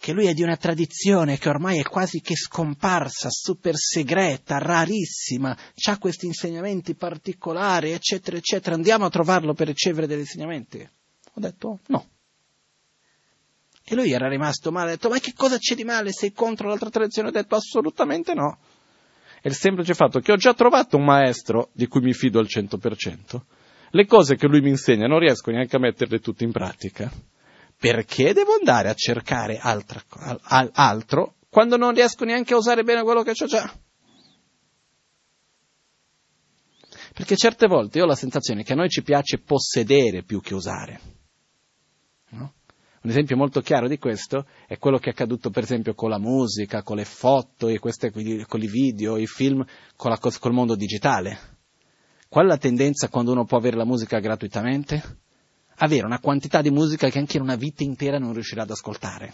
che 0.02 0.14
lui 0.14 0.26
è 0.26 0.34
di 0.34 0.42
una 0.42 0.58
tradizione 0.58 1.38
che 1.38 1.48
ormai 1.48 1.78
è 1.78 1.84
quasi 1.84 2.22
che 2.22 2.36
scomparsa, 2.36 3.30
super 3.30 3.76
segreta, 3.76 4.58
rarissima, 4.58 5.56
ha 5.88 5.98
questi 6.00 6.26
insegnamenti 6.26 6.96
particolari, 6.96 7.92
eccetera, 7.92 8.36
eccetera, 8.36 8.74
andiamo 8.74 9.06
a 9.06 9.12
trovarlo 9.12 9.54
per 9.54 9.68
ricevere 9.68 10.08
degli 10.08 10.22
insegnamenti? 10.22 10.80
Ho 10.80 11.40
detto 11.40 11.82
no. 11.90 12.08
E 13.84 13.94
lui 13.94 14.12
era 14.12 14.28
rimasto 14.28 14.72
male, 14.72 14.88
ha 14.88 14.94
detto 14.96 15.10
ma 15.10 15.20
che 15.20 15.34
cosa 15.36 15.60
c'è 15.60 15.76
di 15.76 15.84
male, 15.84 16.12
sei 16.12 16.32
contro 16.32 16.68
l'altra 16.68 16.90
tradizione? 16.90 17.28
Ho 17.28 17.32
detto 17.32 17.54
assolutamente 17.54 18.34
no. 18.34 18.58
È 19.40 19.48
il 19.48 19.54
semplice 19.54 19.94
fatto 19.94 20.20
che 20.20 20.32
ho 20.32 20.36
già 20.36 20.56
trovato 20.56 20.98
un 20.98 21.04
maestro 21.04 21.70
di 21.74 21.86
cui 21.86 22.02
mi 22.02 22.14
fido 22.14 22.40
al 22.40 22.48
100%, 22.50 23.40
le 23.92 24.06
cose 24.08 24.36
che 24.36 24.48
lui 24.48 24.62
mi 24.62 24.70
insegna 24.70 25.06
non 25.06 25.20
riesco 25.20 25.52
neanche 25.52 25.76
a 25.76 25.80
metterle 25.80 26.18
tutte 26.18 26.44
in 26.44 26.52
pratica. 26.52 27.12
Perché 27.82 28.32
devo 28.34 28.54
andare 28.54 28.90
a 28.90 28.94
cercare 28.94 29.58
altra, 29.58 30.04
al, 30.44 30.70
altro 30.72 31.38
quando 31.50 31.78
non 31.78 31.96
riesco 31.96 32.26
neanche 32.26 32.54
a 32.54 32.58
usare 32.58 32.84
bene 32.84 33.02
quello 33.02 33.24
che 33.24 33.32
ho 33.32 33.46
già? 33.48 33.74
Perché 37.12 37.36
certe 37.36 37.66
volte 37.66 37.98
io 37.98 38.04
ho 38.04 38.08
la 38.08 38.14
sensazione 38.14 38.62
che 38.62 38.74
a 38.74 38.76
noi 38.76 38.88
ci 38.88 39.02
piace 39.02 39.40
possedere 39.40 40.22
più 40.22 40.42
che 40.42 40.54
usare. 40.54 41.02
No? 42.30 42.54
Un 43.02 43.10
esempio 43.10 43.36
molto 43.36 43.62
chiaro 43.62 43.88
di 43.88 43.98
questo 43.98 44.46
è 44.68 44.78
quello 44.78 45.00
che 45.00 45.10
è 45.10 45.14
accaduto 45.14 45.50
per 45.50 45.64
esempio 45.64 45.96
con 45.96 46.12
la 46.12 46.20
musica, 46.20 46.84
con 46.84 46.98
le 46.98 47.06
foto, 47.06 47.68
e 47.68 47.80
queste, 47.80 48.12
con 48.12 48.62
i 48.62 48.68
video, 48.68 49.18
i 49.18 49.26
film, 49.26 49.66
con, 49.96 50.16
col 50.40 50.54
mondo 50.54 50.76
digitale. 50.76 51.58
Qual 52.30 52.46
è 52.46 52.48
la 52.48 52.58
tendenza 52.58 53.10
quando 53.10 53.32
uno 53.32 53.46
può 53.46 53.58
avere 53.58 53.76
la 53.76 53.86
musica 53.86 54.20
gratuitamente? 54.20 55.30
Avere 55.84 56.06
una 56.06 56.20
quantità 56.20 56.62
di 56.62 56.70
musica 56.70 57.10
che 57.10 57.18
anche 57.18 57.38
in 57.38 57.44
una 57.44 57.56
vita 57.56 57.84
intera 57.84 58.20
non 58.20 58.34
riuscirà 58.34 58.62
ad 58.62 58.70
ascoltare. 58.70 59.34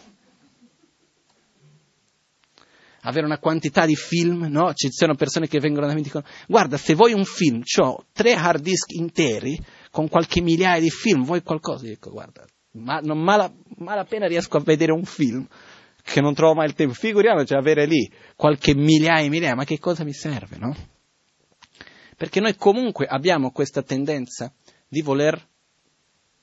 Avere 3.01 3.25
una 3.25 3.38
quantità 3.38 3.86
di 3.86 3.96
film, 3.96 4.48
no? 4.50 4.74
Ci 4.74 4.89
sono 4.92 5.16
persone 5.16 5.48
che 5.48 5.60
vengono 5.60 5.88
da 5.88 5.94
me 5.94 6.00
e 6.00 6.04
dicono, 6.04 6.24
guarda, 6.48 6.77
se 6.77 6.94
vuoi 6.94 7.12
un 7.12 7.25
film, 7.25 7.63
ho 7.80 8.06
tre 8.13 8.34
hard 8.34 8.62
disk 8.62 8.94
interi 8.94 9.60
con 9.92 10.08
qualche 10.08 10.42
migliaia 10.42 10.80
di 10.80 10.89
film, 10.89 11.25
vuoi 11.25 11.44
qualcosa? 11.44 11.84
Io 11.84 11.92
dico, 11.92 12.12
guarda, 12.12 12.46
ma 12.72 13.00
non 13.00 13.20
mala, 13.20 13.54
malapena 13.80 14.27
riesco 14.27 14.56
a 14.56 14.62
vedere 14.62 14.94
un 14.94 15.04
film 15.04 15.46
che 16.01 16.22
non 16.22 16.34
trovo 16.34 16.54
mai 16.54 16.68
il 16.68 16.75
tempo. 16.75 16.94
Figuriamoci 16.94 17.54
avere 17.56 17.86
lì 17.86 18.10
qualche 18.38 18.74
migliaia 18.74 19.25
e 19.25 19.30
migliaia, 19.30 19.56
ma 19.56 19.66
che 19.66 19.80
cosa 19.80 20.06
mi 20.06 20.13
serve, 20.13 20.58
no? 20.58 20.74
Perché 22.16 22.39
noi 22.39 22.56
comunque 22.56 23.06
abbiamo 23.06 23.51
questa 23.51 23.82
tendenza 23.82 24.54
di 24.88 25.01
voler 25.01 25.46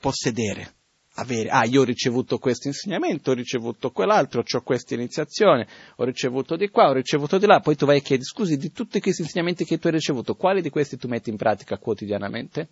possedere, 0.05 0.75
avere, 1.15 1.49
ah, 1.49 1.65
io 1.65 1.81
ho 1.81 1.83
ricevuto 1.83 2.37
questo 2.37 2.67
insegnamento, 2.67 3.31
ho 3.31 3.33
ricevuto 3.33 3.89
quell'altro, 3.89 4.43
ho 4.47 4.61
questa 4.61 4.93
iniziazione, 4.93 5.67
ho 5.95 6.03
ricevuto 6.03 6.55
di 6.55 6.69
qua, 6.69 6.89
ho 6.89 6.93
ricevuto 6.93 7.39
di 7.39 7.47
là, 7.47 7.59
poi 7.59 7.75
tu 7.75 7.87
vai 7.87 7.97
e 7.97 8.01
chiedi, 8.01 8.23
scusi, 8.23 8.55
di 8.55 8.71
tutti 8.71 9.01
questi 9.01 9.23
insegnamenti 9.23 9.65
che 9.65 9.79
tu 9.79 9.87
hai 9.87 9.93
ricevuto, 9.93 10.35
quali 10.35 10.61
di 10.61 10.69
questi 10.69 10.95
tu 10.95 11.07
metti 11.07 11.31
in 11.31 11.37
pratica 11.37 11.79
quotidianamente? 11.79 12.67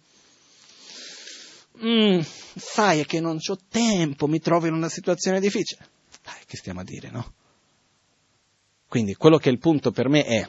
mm, 1.84 2.20
sai 2.56 3.04
che 3.08 3.20
non 3.20 3.40
ho 3.44 3.58
tempo, 3.68 4.28
mi 4.28 4.40
trovo 4.40 4.68
in 4.68 4.74
una 4.74 4.90
situazione 4.90 5.40
difficile. 5.40 5.88
Dai, 6.24 6.44
che 6.46 6.56
stiamo 6.56 6.82
a 6.82 6.84
dire, 6.84 7.10
no? 7.10 7.34
Quindi 8.88 9.16
quello 9.16 9.38
che 9.38 9.50
è 9.50 9.52
il 9.52 9.58
punto 9.58 9.90
per 9.90 10.08
me 10.08 10.24
è 10.24 10.48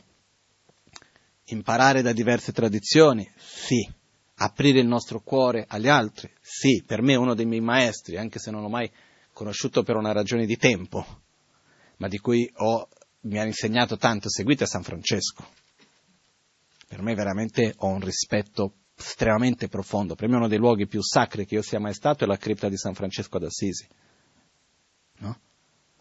imparare 1.44 2.02
da 2.02 2.12
diverse 2.12 2.52
tradizioni, 2.52 3.26
sì, 3.38 3.90
aprire 4.36 4.80
il 4.80 4.86
nostro 4.86 5.20
cuore 5.20 5.64
agli 5.68 5.88
altri, 5.88 6.30
sì, 6.40 6.82
per 6.86 7.02
me 7.02 7.14
uno 7.14 7.34
dei 7.34 7.46
miei 7.46 7.60
maestri, 7.60 8.16
anche 8.16 8.38
se 8.38 8.50
non 8.50 8.62
l'ho 8.62 8.68
mai 8.68 8.90
conosciuto 9.32 9.82
per 9.82 9.96
una 9.96 10.12
ragione 10.12 10.46
di 10.46 10.56
tempo, 10.56 11.04
ma 11.96 12.08
di 12.08 12.18
cui 12.18 12.50
ho, 12.56 12.88
mi 13.22 13.38
ha 13.38 13.44
insegnato 13.44 13.96
tanto, 13.96 14.28
seguite 14.28 14.66
San 14.66 14.82
Francesco. 14.82 15.46
Per 16.86 17.02
me 17.02 17.14
veramente 17.14 17.74
ho 17.78 17.88
un 17.88 18.00
rispetto 18.00 18.74
estremamente 18.96 19.68
profondo. 19.68 20.14
Per 20.14 20.28
me 20.28 20.36
uno 20.36 20.48
dei 20.48 20.58
luoghi 20.58 20.86
più 20.86 21.02
sacri 21.02 21.46
che 21.46 21.56
io 21.56 21.62
sia 21.62 21.80
mai 21.80 21.94
stato 21.94 22.24
è 22.24 22.26
la 22.26 22.36
cripta 22.36 22.68
di 22.68 22.76
San 22.76 22.94
Francesco 22.94 23.38
d'Assisi. 23.38 23.88
No? 25.18 25.40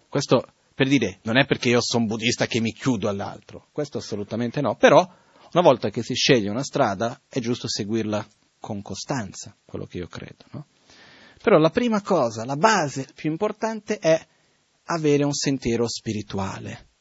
Questo 0.09 0.45
per 0.75 0.87
dire, 0.87 1.19
non 1.23 1.37
è 1.37 1.45
perché 1.45 1.69
io 1.69 1.81
sono 1.81 2.05
buddista 2.05 2.47
che 2.47 2.59
mi 2.59 2.73
chiudo 2.73 3.07
all'altro, 3.07 3.67
questo 3.71 3.99
assolutamente 3.99 4.59
no, 4.59 4.75
però 4.75 5.07
una 5.53 5.63
volta 5.63 5.89
che 5.89 6.03
si 6.03 6.13
sceglie 6.13 6.49
una 6.49 6.63
strada 6.63 7.21
è 7.27 7.39
giusto 7.39 7.67
seguirla 7.67 8.25
con 8.59 8.81
costanza, 8.81 9.55
quello 9.65 9.85
che 9.85 9.97
io 9.97 10.07
credo. 10.07 10.45
No? 10.51 10.67
Però 11.41 11.57
la 11.57 11.69
prima 11.69 12.01
cosa, 12.01 12.45
la 12.45 12.55
base 12.55 13.07
più 13.13 13.29
importante 13.29 13.97
è 13.99 14.19
avere 14.85 15.23
un 15.23 15.33
sentiero 15.33 15.87
spirituale 15.87 16.91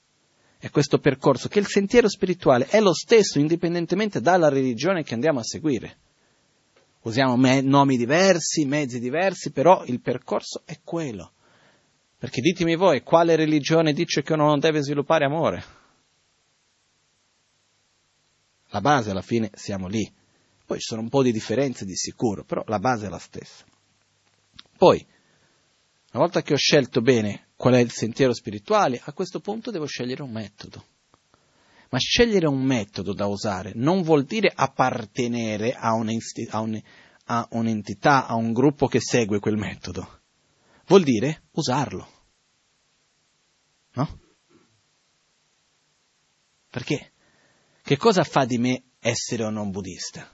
è 0.62 0.70
questo 0.70 1.00
percorso, 1.00 1.48
che 1.48 1.58
il 1.58 1.66
sentiero 1.66 2.08
spirituale 2.08 2.68
è 2.68 2.78
lo 2.78 2.94
stesso 2.94 3.40
indipendentemente 3.40 4.20
dalla 4.20 4.48
religione 4.48 5.02
che 5.02 5.12
andiamo 5.12 5.40
a 5.40 5.42
seguire. 5.42 5.96
Usiamo 7.00 7.36
me- 7.36 7.62
nomi 7.62 7.96
diversi, 7.96 8.64
mezzi 8.64 9.00
diversi, 9.00 9.50
però 9.50 9.82
il 9.86 10.00
percorso 10.00 10.62
è 10.64 10.78
quello. 10.84 11.32
Perché 12.16 12.40
ditemi 12.40 12.76
voi, 12.76 13.02
quale 13.02 13.34
religione 13.34 13.92
dice 13.92 14.22
che 14.22 14.34
uno 14.34 14.46
non 14.46 14.60
deve 14.60 14.82
sviluppare 14.82 15.24
amore? 15.24 15.64
La 18.72 18.80
base 18.80 19.10
alla 19.10 19.22
fine 19.22 19.50
siamo 19.54 19.86
lì. 19.86 20.10
Poi 20.64 20.78
ci 20.78 20.86
sono 20.86 21.02
un 21.02 21.10
po' 21.10 21.22
di 21.22 21.30
differenze 21.30 21.84
di 21.84 21.94
sicuro, 21.94 22.44
però 22.44 22.64
la 22.66 22.78
base 22.78 23.06
è 23.06 23.10
la 23.10 23.18
stessa. 23.18 23.64
Poi, 24.78 25.06
una 26.12 26.22
volta 26.22 26.40
che 26.40 26.54
ho 26.54 26.56
scelto 26.56 27.02
bene 27.02 27.48
qual 27.54 27.74
è 27.74 27.80
il 27.80 27.90
sentiero 27.90 28.32
spirituale, 28.32 28.98
a 29.04 29.12
questo 29.12 29.40
punto 29.40 29.70
devo 29.70 29.84
scegliere 29.84 30.22
un 30.22 30.30
metodo. 30.30 30.86
Ma 31.90 31.98
scegliere 31.98 32.46
un 32.46 32.62
metodo 32.62 33.12
da 33.12 33.26
usare 33.26 33.72
non 33.74 34.00
vuol 34.00 34.24
dire 34.24 34.50
appartenere 34.54 35.74
a, 35.74 35.92
un'entità, 37.50 38.26
a 38.26 38.34
un 38.34 38.52
gruppo 38.54 38.86
che 38.86 39.00
segue 39.00 39.38
quel 39.38 39.58
metodo. 39.58 40.20
Vuol 40.86 41.02
dire 41.02 41.42
usarlo. 41.50 42.08
No? 43.92 44.18
Perché? 46.70 47.11
Che 47.82 47.96
cosa 47.96 48.22
fa 48.24 48.44
di 48.44 48.58
me 48.58 48.82
essere 49.00 49.44
o 49.44 49.50
non 49.50 49.70
buddista? 49.70 50.30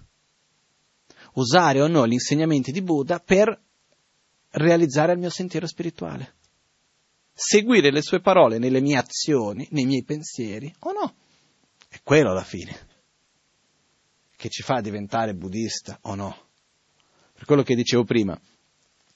Usare 1.34 1.80
o 1.80 1.86
no 1.86 2.06
gli 2.06 2.12
insegnamenti 2.12 2.72
di 2.72 2.82
Buddha 2.82 3.20
per 3.20 3.60
realizzare 4.50 5.12
il 5.12 5.18
mio 5.18 5.30
sentiero 5.30 5.66
spirituale 5.66 6.36
seguire 7.38 7.92
le 7.92 8.02
sue 8.02 8.20
parole 8.20 8.58
nelle 8.58 8.80
mie 8.80 8.96
azioni, 8.96 9.68
nei 9.70 9.86
miei 9.86 10.02
pensieri, 10.02 10.74
o 10.80 10.92
no? 10.92 11.14
È 11.88 12.00
quello 12.02 12.32
alla 12.32 12.42
fine 12.42 12.86
che 14.34 14.48
ci 14.48 14.62
fa 14.62 14.80
diventare 14.80 15.34
buddista 15.34 15.98
o 16.02 16.16
no. 16.16 16.36
Per 17.34 17.44
quello 17.44 17.62
che 17.62 17.76
dicevo 17.76 18.02
prima, 18.02 18.38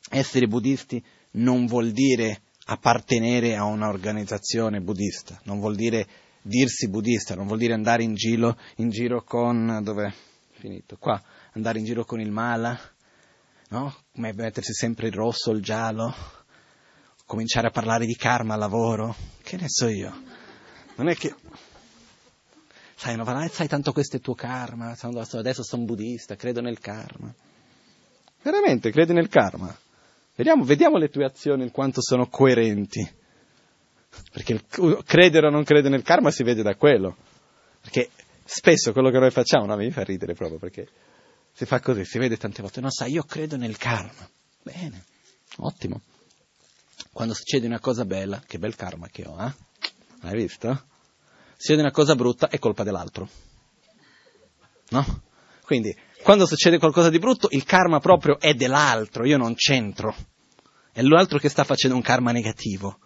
essere 0.09 0.47
buddisti 0.47 1.05
non 1.33 1.66
vuol 1.66 1.90
dire 1.90 2.42
appartenere 2.66 3.57
a 3.57 3.64
un'organizzazione 3.64 4.81
buddista, 4.81 5.40
non 5.45 5.59
vuol 5.59 5.75
dire 5.75 6.07
dirsi 6.42 6.88
buddista, 6.88 7.35
non 7.35 7.46
vuol 7.46 7.59
dire 7.59 7.72
andare 7.72 8.02
in 8.02 8.14
giro, 8.14 8.59
in 8.76 8.90
giro 8.90 9.22
con, 9.22 9.81
dove 9.83 10.12
finito? 10.52 10.96
Qua, 10.96 11.20
andare 11.52 11.78
in 11.78 11.85
giro 11.85 12.05
con 12.05 12.20
il 12.20 12.31
mala, 12.31 12.78
no? 13.68 13.96
Mettersi 14.14 14.74
sempre 14.74 15.07
il 15.07 15.14
rosso, 15.14 15.52
il 15.52 15.62
giallo, 15.62 16.14
cominciare 17.24 17.68
a 17.68 17.70
parlare 17.70 18.07
di 18.07 18.14
karma 18.16 18.57
lavoro, 18.57 19.14
che 19.42 19.57
ne 19.57 19.68
so 19.68 19.88
io. 19.88 20.12
Non 20.96 21.09
è 21.09 21.14
che... 21.14 21.35
Sai, 22.94 23.16
non 23.16 23.24
va, 23.24 23.48
sai 23.48 23.66
tanto 23.66 23.92
questo 23.92 24.16
è 24.16 24.20
tuo 24.20 24.35
karma, 24.35 24.94
adesso 25.00 25.64
sono 25.64 25.85
buddista, 25.85 26.37
credo 26.37 26.61
nel 26.61 26.78
karma. 26.78 27.35
Veramente, 28.42 28.90
credi 28.90 29.12
nel 29.12 29.28
karma? 29.28 29.74
Vediamo, 30.35 30.64
vediamo 30.64 30.98
le 30.98 31.09
tue 31.09 31.24
azioni, 31.24 31.70
quanto 31.70 32.00
sono 32.00 32.28
coerenti. 32.28 33.20
Perché 34.33 34.62
credere 35.05 35.46
o 35.46 35.51
non 35.51 35.64
credere 35.64 35.94
nel 35.94 36.03
karma 36.03 36.31
si 36.31 36.42
vede 36.42 36.62
da 36.62 36.75
quello. 36.75 37.16
Perché 37.81 38.11
spesso 38.44 38.92
quello 38.92 39.11
che 39.11 39.18
noi 39.18 39.31
facciamo, 39.31 39.66
no, 39.66 39.77
mi 39.77 39.90
fa 39.90 40.03
ridere 40.03 40.35
proprio 40.35 40.59
perché 40.59 40.88
si 41.53 41.66
fa 41.66 41.81
così, 41.81 42.05
si 42.05 42.18
vede 42.18 42.37
tante 42.37 42.62
volte, 42.62 42.81
no, 42.81 42.90
sai, 42.90 43.12
io 43.12 43.25
credo 43.25 43.57
nel 43.57 43.77
karma. 43.77 44.29
Bene, 44.62 45.05
ottimo 45.59 46.01
quando 47.12 47.35
succede 47.35 47.66
una 47.66 47.79
cosa 47.79 48.05
bella, 48.05 48.42
che 48.46 48.59
bel 48.59 48.75
karma 48.75 49.09
che 49.09 49.27
ho, 49.27 49.40
eh? 49.40 49.53
Hai 50.22 50.35
visto? 50.35 50.85
Succede 51.57 51.83
una 51.83 51.90
cosa 51.90 52.14
brutta, 52.14 52.48
è 52.48 52.59
colpa 52.59 52.85
dell'altro. 52.85 53.29
No? 54.88 55.22
Quindi, 55.64 55.94
quando 56.22 56.46
succede 56.46 56.79
qualcosa 56.79 57.11
di 57.11 57.18
brutto, 57.18 57.48
il 57.51 57.64
karma 57.64 57.98
proprio 57.98 58.38
è 58.40 58.55
dell'altro, 58.55 59.27
io 59.27 59.37
non 59.37 59.55
c'entro. 59.55 60.14
È 60.90 61.03
l'altro 61.03 61.38
che 61.38 61.48
sta 61.48 61.64
facendo 61.64 61.96
un 61.96 62.03
karma 62.03 62.33
negativo. 62.33 62.98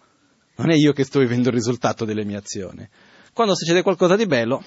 Non 0.57 0.71
è 0.71 0.75
io 0.75 0.93
che 0.93 1.03
sto 1.03 1.19
vivendo 1.19 1.49
il 1.49 1.55
risultato 1.55 2.05
delle 2.05 2.25
mie 2.25 2.37
azioni. 2.37 2.87
Quando 3.33 3.55
succede 3.55 3.83
qualcosa 3.83 4.15
di 4.15 4.25
bello, 4.25 4.63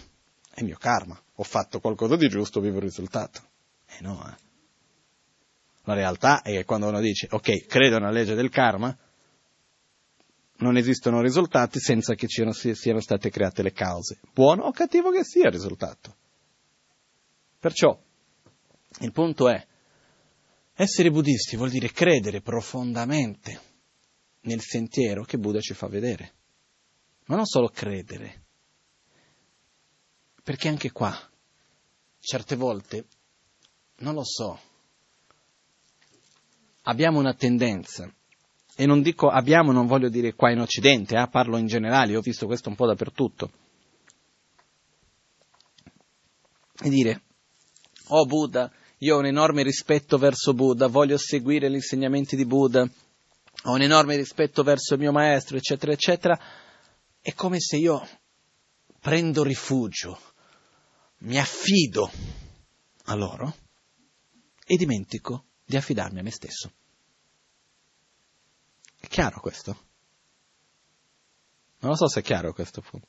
è 0.53 0.63
mio 0.63 0.77
karma. 0.77 1.21
Ho 1.37 1.43
fatto 1.43 1.81
qualcosa 1.81 2.17
di 2.17 2.29
giusto, 2.29 2.61
vivo 2.61 2.77
il 2.77 2.83
risultato. 2.83 3.41
Eh 3.87 4.03
no, 4.03 4.25
eh. 4.29 4.49
La 5.85 5.95
realtà 5.95 6.43
è 6.43 6.51
che 6.53 6.65
quando 6.65 6.87
uno 6.89 7.01
dice, 7.01 7.27
ok, 7.31 7.67
credo 7.67 7.99
nella 7.99 8.13
legge 8.13 8.35
del 8.35 8.51
karma, 8.51 8.97
non 10.59 10.77
esistono 10.77 11.23
risultati 11.23 11.81
senza 11.81 12.15
che 12.15 12.27
siano 12.29 13.01
state 13.01 13.31
create 13.31 13.63
le 13.63 13.73
cause, 13.73 14.21
buono 14.33 14.65
o 14.65 14.73
cattivo 14.73 15.11
che 15.11 15.25
sia 15.25 15.47
il 15.47 15.53
risultato. 15.53 16.15
Perciò 17.59 17.99
il 19.01 19.13
punto 19.13 19.49
è, 19.49 19.67
essere 20.75 21.11
buddisti 21.11 21.57
vuol 21.57 21.71
dire 21.71 21.91
credere 21.91 22.41
profondamente 22.43 23.70
nel 24.43 24.61
sentiero 24.61 25.25
che 25.25 25.39
Buddha 25.39 25.61
ci 25.61 25.75
fa 25.75 25.87
vedere, 25.87 26.33
ma 27.27 27.37
non 27.37 27.47
solo 27.47 27.69
credere, 27.69 28.43
perché 30.43 30.69
anche 30.69 30.91
qua, 30.93 31.15
certe 32.19 32.57
volte, 32.57 33.07
non 33.99 34.15
lo 34.15 34.25
so, 34.25 34.59
abbiamo 36.83 37.19
una 37.19 37.35
tendenza 37.35 38.13
e 38.75 38.87
non 38.87 39.03
dico 39.03 39.29
abbiamo, 39.29 39.73
non 39.73 39.87
voglio 39.87 40.09
dire 40.09 40.35
qua 40.35 40.51
in 40.51 40.61
Occidente, 40.61 41.17
eh, 41.17 41.29
parlo 41.29 41.59
in 41.59 41.67
generale, 41.67 42.17
ho 42.17 42.21
visto 42.23 42.47
questo 42.47 42.71
un 42.71 42.77
po' 42.77 42.87
dappertutto. 42.87 43.51
E 46.83 46.89
dire, 46.89 47.23
oh 48.09 48.25
Buddha, 48.25 48.73
io 48.99 49.17
ho 49.17 49.19
un 49.19 49.27
enorme 49.27 49.63
rispetto 49.63 50.17
verso 50.17 50.55
Buddha, 50.55 50.87
voglio 50.87 51.19
seguire 51.19 51.71
gli 51.71 51.75
insegnamenti 51.75 52.37
di 52.37 52.47
Buddha, 52.47 52.89
ho 53.65 53.73
un 53.73 53.83
enorme 53.83 54.17
rispetto 54.17 54.63
verso 54.63 54.95
il 54.95 55.01
mio 55.01 55.13
maestro, 55.13 55.57
eccetera, 55.57 55.93
eccetera, 55.93 56.39
è 57.21 57.35
come 57.35 57.61
se 57.61 57.77
io 57.77 58.07
prendo 59.01 59.43
rifugio, 59.43 60.19
mi 61.19 61.39
affido 61.39 62.11
a 63.05 63.15
loro 63.15 63.55
e 64.65 64.77
dimentico 64.77 65.45
di 65.65 65.77
affidarmi 65.77 66.21
a 66.21 66.23
me 66.23 66.31
stesso. 66.31 66.73
È 68.99 69.07
chiaro 69.07 69.41
questo? 69.41 69.89
Non 71.81 71.91
lo 71.91 71.97
so 71.97 72.09
se 72.09 72.21
è 72.21 72.23
chiaro 72.23 72.53
questo 72.53 72.81
punto. 72.81 73.09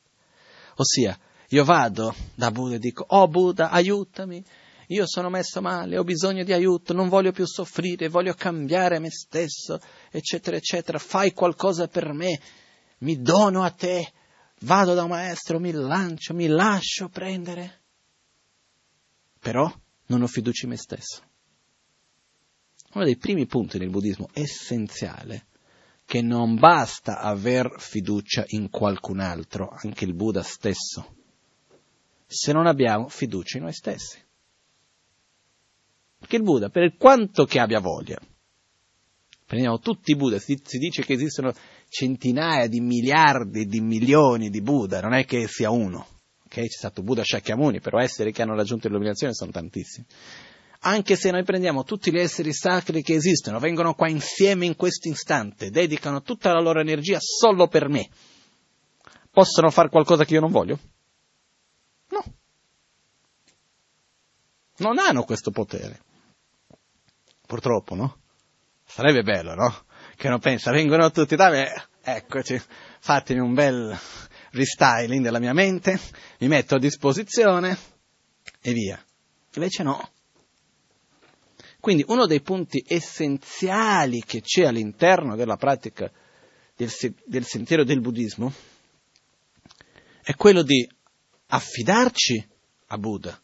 Ossia, 0.76 1.18
io 1.50 1.64
vado 1.66 2.16
da 2.34 2.52
Buddha 2.52 2.76
e 2.76 2.80
dico, 2.80 3.06
oh 3.08 3.28
Buddha, 3.28 3.70
aiutami, 3.70 4.44
io 4.92 5.08
sono 5.08 5.30
messo 5.30 5.62
male, 5.62 5.98
ho 5.98 6.04
bisogno 6.04 6.44
di 6.44 6.52
aiuto, 6.52 6.92
non 6.92 7.08
voglio 7.08 7.32
più 7.32 7.46
soffrire, 7.46 8.10
voglio 8.10 8.34
cambiare 8.34 9.00
me 9.00 9.10
stesso, 9.10 9.80
eccetera, 10.10 10.58
eccetera, 10.58 11.00
fai 11.00 11.32
qualcosa 11.32 11.88
per 11.88 12.12
me, 12.12 12.40
mi 13.00 13.22
dono 13.22 13.64
a 13.64 13.70
te, 13.72 14.12
vado 14.62 14.94
da 14.94 15.04
un 15.04 15.10
maestro, 15.10 15.60
mi 15.60 15.72
lancio, 15.72 16.34
mi 16.34 16.48
lascio 16.48 17.08
prendere. 17.08 17.80
Però 19.40 19.72
non 20.08 20.22
ho 20.22 20.28
fiducia 20.28 20.66
in 20.66 20.72
me 20.72 20.78
stesso. 20.78 21.24
Uno 22.94 23.06
dei 23.06 23.16
primi 23.16 23.46
punti 23.46 23.78
nel 23.78 23.90
buddismo 23.90 24.28
essenziale 24.34 25.46
che 26.04 26.22
non 26.22 26.56
basta 26.56 27.20
aver 27.20 27.76
fiducia 27.78 28.44
in 28.48 28.70
qualcun 28.70 29.22
altro, 29.22 29.70
anche 29.70 30.04
il 30.04 30.14
Buddha 30.14 30.44
stesso, 30.44 31.16
se 32.28 32.52
non 32.52 32.68
abbiamo 32.68 33.08
fiducia 33.08 33.56
in 33.56 33.64
noi 33.64 33.74
stessi. 33.74 34.22
Perché 36.22 36.36
il 36.36 36.44
Buddha, 36.44 36.70
per 36.70 36.96
quanto 36.98 37.46
che 37.46 37.60
abbia 37.60 37.80
voglia, 37.80 38.20
prendiamo 39.48 39.80
tutti 39.80 40.12
i 40.12 40.16
Buddha, 40.16 40.38
si, 40.38 40.62
si 40.64 40.78
dice 40.78 41.04
che 41.04 41.14
esistono 41.14 41.52
centinaia 41.90 42.68
di 42.68 42.80
miliardi 42.80 43.66
di 43.66 43.82
milioni 43.82 44.52
di 44.52 44.62
Buddha, 44.62 45.02
non 45.02 45.14
è 45.14 45.26
che 45.26 45.48
sia 45.48 45.72
uno. 45.72 46.06
Okay? 46.46 46.68
C'è 46.68 46.78
stato 46.78 47.02
Buddha 47.02 47.24
Shakyamuni, 47.24 47.82
però 47.82 47.98
esseri 47.98 48.32
che 48.32 48.44
hanno 48.44 48.54
raggiunto 48.54 48.88
l'illuminazione 48.88 49.34
sono 49.34 49.50
tantissimi. 49.50 50.06
Anche 50.82 51.16
se 51.16 51.32
noi 51.32 51.44
prendiamo 51.44 51.84
tutti 51.84 52.12
gli 52.12 52.20
esseri 52.20 52.54
sacri 52.54 53.02
che 53.02 53.16
esistono, 53.16 53.58
vengono 53.58 53.96
qua 53.96 54.08
insieme 54.08 54.68
in 54.68 54.76
questo 54.76 55.10
istante, 55.10 55.72
dedicano 55.72 56.22
tutta 56.22 56.54
la 56.54 56.62
loro 56.62 56.80
energia 56.82 57.18
solo 57.20 57.68
per 57.68 57.90
me, 57.90 58.10
possono 59.32 59.72
fare 59.72 59.90
qualcosa 59.90 60.24
che 60.24 60.36
io 60.36 60.40
non 60.40 60.52
voglio? 60.52 60.80
No. 62.10 62.24
Non 64.78 65.00
hanno 65.00 65.24
questo 65.24 65.50
potere. 65.50 66.10
Purtroppo, 67.52 67.96
no? 67.96 68.18
Sarebbe 68.86 69.24
bello, 69.24 69.56
no? 69.56 69.84
Che 70.16 70.28
uno 70.28 70.40
pensa, 70.40 70.72
vengono 70.72 71.12
tutti 71.12 71.36
da 71.36 71.50
me, 71.50 71.90
eccoci, 72.02 72.58
fatemi 73.02 73.42
un 73.42 73.54
bel 73.54 74.00
restyling 74.52 75.22
della 75.22 75.40
mia 75.40 75.52
mente, 75.52 76.00
mi 76.40 76.48
metto 76.48 76.76
a 76.76 76.80
disposizione 76.80 77.78
e 78.62 78.72
via. 78.72 79.04
Invece 79.56 79.84
no. 79.84 80.12
Quindi 81.82 82.06
uno 82.08 82.26
dei 82.26 82.40
punti 82.40 82.86
essenziali 82.88 84.24
che 84.26 84.40
c'è 84.40 84.64
all'interno 84.64 85.36
della 85.36 85.58
pratica 85.58 86.10
del, 86.74 86.90
del 87.26 87.44
sentiero 87.44 87.84
del 87.84 88.00
buddismo 88.00 88.54
è 90.24 90.34
quello 90.36 90.62
di 90.62 90.90
affidarci 91.48 92.48
a 92.86 92.98
Buddha, 92.98 93.38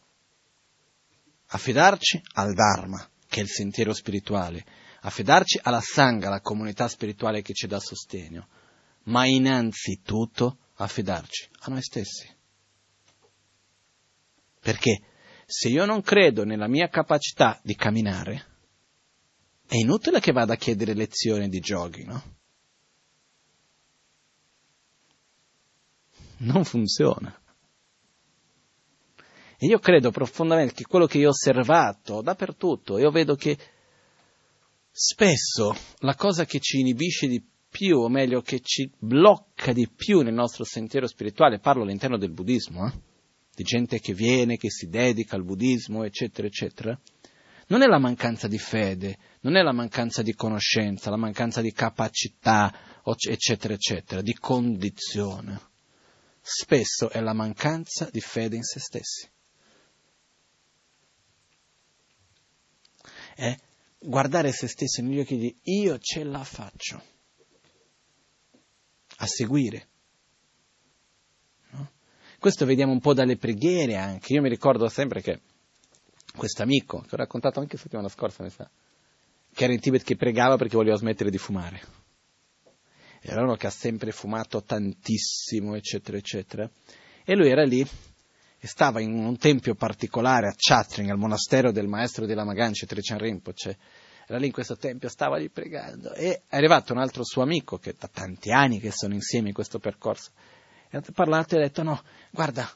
affidarci 1.48 2.22
al 2.32 2.54
Dharma, 2.54 3.06
che 3.28 3.40
è 3.40 3.42
il 3.42 3.48
sentiero 3.48 3.92
spirituale, 3.92 4.64
affidarci 5.02 5.60
alla 5.62 5.80
Sangha, 5.80 6.28
la 6.30 6.40
comunità 6.40 6.88
spirituale 6.88 7.42
che 7.42 7.52
ci 7.52 7.66
dà 7.66 7.78
sostegno, 7.78 8.48
ma 9.04 9.26
innanzitutto 9.26 10.58
affidarci 10.74 11.48
a 11.60 11.70
noi 11.70 11.82
stessi. 11.82 12.34
Perché 14.60 15.02
se 15.46 15.68
io 15.68 15.84
non 15.84 16.02
credo 16.02 16.44
nella 16.44 16.68
mia 16.68 16.88
capacità 16.88 17.60
di 17.62 17.74
camminare, 17.74 18.46
è 19.66 19.76
inutile 19.76 20.20
che 20.20 20.32
vada 20.32 20.54
a 20.54 20.56
chiedere 20.56 20.94
lezioni 20.94 21.48
di 21.48 21.60
giochi, 21.60 22.04
no? 22.04 22.36
Non 26.38 26.64
funziona. 26.64 27.38
E 29.60 29.66
io 29.66 29.80
credo 29.80 30.12
profondamente 30.12 30.72
che 30.72 30.84
quello 30.84 31.06
che 31.06 31.18
io 31.18 31.26
ho 31.26 31.30
osservato 31.30 32.22
dappertutto, 32.22 32.96
io 32.96 33.10
vedo 33.10 33.34
che 33.34 33.58
spesso 34.88 35.74
la 35.98 36.14
cosa 36.14 36.44
che 36.44 36.60
ci 36.60 36.78
inibisce 36.78 37.26
di 37.26 37.44
più, 37.68 37.98
o 37.98 38.08
meglio, 38.08 38.40
che 38.40 38.60
ci 38.60 38.90
blocca 38.96 39.72
di 39.72 39.88
più 39.88 40.20
nel 40.20 40.32
nostro 40.32 40.64
sentiero 40.64 41.08
spirituale, 41.08 41.58
parlo 41.58 41.82
all'interno 41.82 42.16
del 42.16 42.30
buddismo, 42.30 42.86
eh? 42.86 42.92
di 43.52 43.64
gente 43.64 43.98
che 43.98 44.14
viene, 44.14 44.56
che 44.56 44.70
si 44.70 44.88
dedica 44.88 45.34
al 45.34 45.44
buddismo, 45.44 46.04
eccetera, 46.04 46.46
eccetera, 46.46 46.98
non 47.66 47.82
è 47.82 47.86
la 47.86 47.98
mancanza 47.98 48.46
di 48.46 48.58
fede, 48.58 49.18
non 49.40 49.56
è 49.56 49.62
la 49.62 49.72
mancanza 49.72 50.22
di 50.22 50.34
conoscenza, 50.34 51.10
la 51.10 51.16
mancanza 51.16 51.60
di 51.60 51.72
capacità, 51.72 53.02
eccetera, 53.04 53.74
eccetera, 53.74 54.22
di 54.22 54.34
condizione. 54.34 55.60
Spesso 56.40 57.10
è 57.10 57.20
la 57.20 57.34
mancanza 57.34 58.08
di 58.10 58.20
fede 58.20 58.56
in 58.56 58.62
se 58.62 58.80
stessi. 58.80 59.28
È 63.38 63.56
guardare 64.00 64.50
se 64.50 64.66
stessi 64.66 65.00
negli 65.00 65.20
occhi 65.20 65.36
di 65.38 65.56
io 65.62 65.96
ce 66.00 66.24
la 66.24 66.42
faccio 66.42 67.00
a 69.18 69.26
seguire. 69.26 69.88
No? 71.70 71.92
Questo 72.40 72.66
vediamo 72.66 72.90
un 72.90 72.98
po' 72.98 73.14
dalle 73.14 73.36
preghiere 73.36 73.94
anche. 73.94 74.32
Io 74.32 74.42
mi 74.42 74.48
ricordo 74.48 74.88
sempre 74.88 75.22
che 75.22 75.40
questo 76.34 76.64
amico, 76.64 77.02
che 77.02 77.14
ho 77.14 77.16
raccontato 77.16 77.60
anche 77.60 77.76
settimana 77.76 78.08
scorsa, 78.08 78.42
mi 78.42 78.50
sa, 78.50 78.68
che 79.54 79.64
era 79.64 79.72
in 79.72 79.78
Tibet 79.78 80.02
che 80.02 80.16
pregava 80.16 80.56
perché 80.56 80.74
voleva 80.74 80.96
smettere 80.96 81.30
di 81.30 81.38
fumare. 81.38 81.80
Era 83.20 83.42
uno 83.42 83.54
che 83.54 83.68
ha 83.68 83.70
sempre 83.70 84.10
fumato 84.10 84.64
tantissimo, 84.64 85.76
eccetera, 85.76 86.16
eccetera. 86.16 86.68
E 87.24 87.36
lui 87.36 87.50
era 87.50 87.62
lì 87.62 87.86
e 88.60 88.66
stava 88.66 89.00
in 89.00 89.12
un 89.12 89.36
tempio 89.38 89.74
particolare 89.74 90.48
a 90.48 90.54
Chatring, 90.56 91.10
al 91.10 91.18
monastero 91.18 91.70
del 91.70 91.86
maestro 91.86 92.26
di 92.26 92.34
Lamaganci, 92.34 92.86
Trechan 92.86 93.18
Rinpoche. 93.18 93.78
Era 94.26 94.38
lì 94.38 94.46
in 94.46 94.52
questo 94.52 94.76
tempio, 94.76 95.08
stava 95.08 95.38
lì 95.38 95.48
pregando 95.48 96.12
e 96.12 96.42
è 96.48 96.56
arrivato 96.56 96.92
un 96.92 96.98
altro 96.98 97.24
suo 97.24 97.42
amico 97.42 97.78
che 97.78 97.94
da 97.98 98.10
tanti 98.12 98.50
anni 98.50 98.78
che 98.78 98.90
sono 98.90 99.14
insieme 99.14 99.48
in 99.48 99.54
questo 99.54 99.78
percorso. 99.78 100.32
E 100.90 100.96
ha 100.96 101.02
parlato 101.14 101.54
e 101.54 101.58
ha 101.58 101.62
detto 101.62 101.82
no, 101.82 102.02
guarda, 102.30 102.68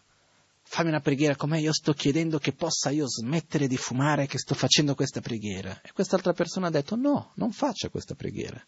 fammi 0.62 0.88
una 0.88 1.00
preghiera 1.00 1.36
con 1.36 1.50
me, 1.50 1.60
io 1.60 1.72
sto 1.72 1.92
chiedendo 1.92 2.38
che 2.38 2.52
possa 2.52 2.90
io 2.90 3.06
smettere 3.06 3.66
di 3.66 3.76
fumare 3.76 4.26
che 4.26 4.38
sto 4.38 4.54
facendo 4.54 4.94
questa 4.94 5.20
preghiera. 5.20 5.80
E 5.82 5.92
quest'altra 5.92 6.32
persona 6.32 6.68
ha 6.68 6.70
detto 6.70 6.96
no, 6.96 7.32
non 7.34 7.52
faccia 7.52 7.90
questa 7.90 8.14
preghiera. 8.14 8.64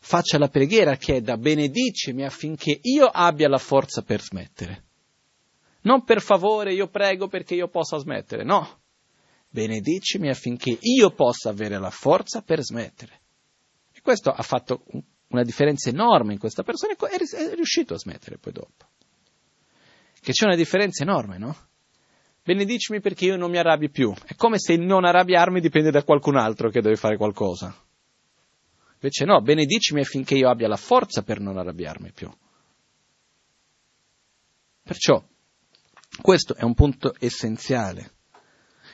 Faccia 0.00 0.38
la 0.38 0.48
preghiera 0.48 0.96
che 0.96 1.16
è 1.16 1.20
da 1.20 1.36
benedicimi 1.36 2.24
affinché 2.24 2.78
io 2.82 3.06
abbia 3.06 3.48
la 3.48 3.58
forza 3.58 4.02
per 4.02 4.20
smettere. 4.20 4.86
Non 5.88 6.04
per 6.04 6.20
favore 6.20 6.74
io 6.74 6.88
prego 6.88 7.28
perché 7.28 7.54
io 7.54 7.68
possa 7.68 7.96
smettere, 7.96 8.44
no. 8.44 8.80
Benedicimi 9.48 10.28
affinché 10.28 10.76
io 10.78 11.10
possa 11.12 11.48
avere 11.48 11.78
la 11.78 11.88
forza 11.88 12.42
per 12.42 12.60
smettere. 12.60 13.20
E 13.94 14.02
questo 14.02 14.30
ha 14.30 14.42
fatto 14.42 14.84
una 15.28 15.42
differenza 15.42 15.88
enorme 15.88 16.34
in 16.34 16.38
questa 16.38 16.62
persona 16.62 16.92
e 16.92 17.16
è 17.16 17.54
riuscito 17.54 17.94
a 17.94 17.98
smettere 17.98 18.36
poi 18.36 18.52
dopo. 18.52 18.84
Che 20.20 20.32
c'è 20.32 20.44
una 20.44 20.56
differenza 20.56 21.04
enorme, 21.04 21.38
no? 21.38 21.56
Benedicimi 22.44 23.00
perché 23.00 23.24
io 23.24 23.38
non 23.38 23.50
mi 23.50 23.56
arrabbio 23.56 23.88
più. 23.88 24.12
È 24.26 24.34
come 24.34 24.58
se 24.58 24.74
il 24.74 24.82
non 24.82 25.06
arrabbiarmi 25.06 25.58
dipende 25.58 25.90
da 25.90 26.04
qualcun 26.04 26.36
altro 26.36 26.68
che 26.68 26.82
deve 26.82 26.96
fare 26.96 27.16
qualcosa. 27.16 27.74
Invece 28.92 29.24
no, 29.24 29.40
benedicimi 29.40 30.00
affinché 30.00 30.34
io 30.34 30.50
abbia 30.50 30.68
la 30.68 30.76
forza 30.76 31.22
per 31.22 31.40
non 31.40 31.56
arrabbiarmi 31.56 32.12
più. 32.12 32.30
Perciò 34.82 35.24
questo 36.20 36.54
è 36.54 36.62
un 36.62 36.74
punto 36.74 37.14
essenziale, 37.18 38.12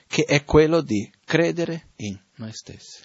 che 0.07 0.25
è 0.25 0.45
quello 0.45 0.81
di 0.81 1.11
credere 1.25 1.91
in 1.97 2.19
noi 2.37 2.53
stessi. 2.53 3.03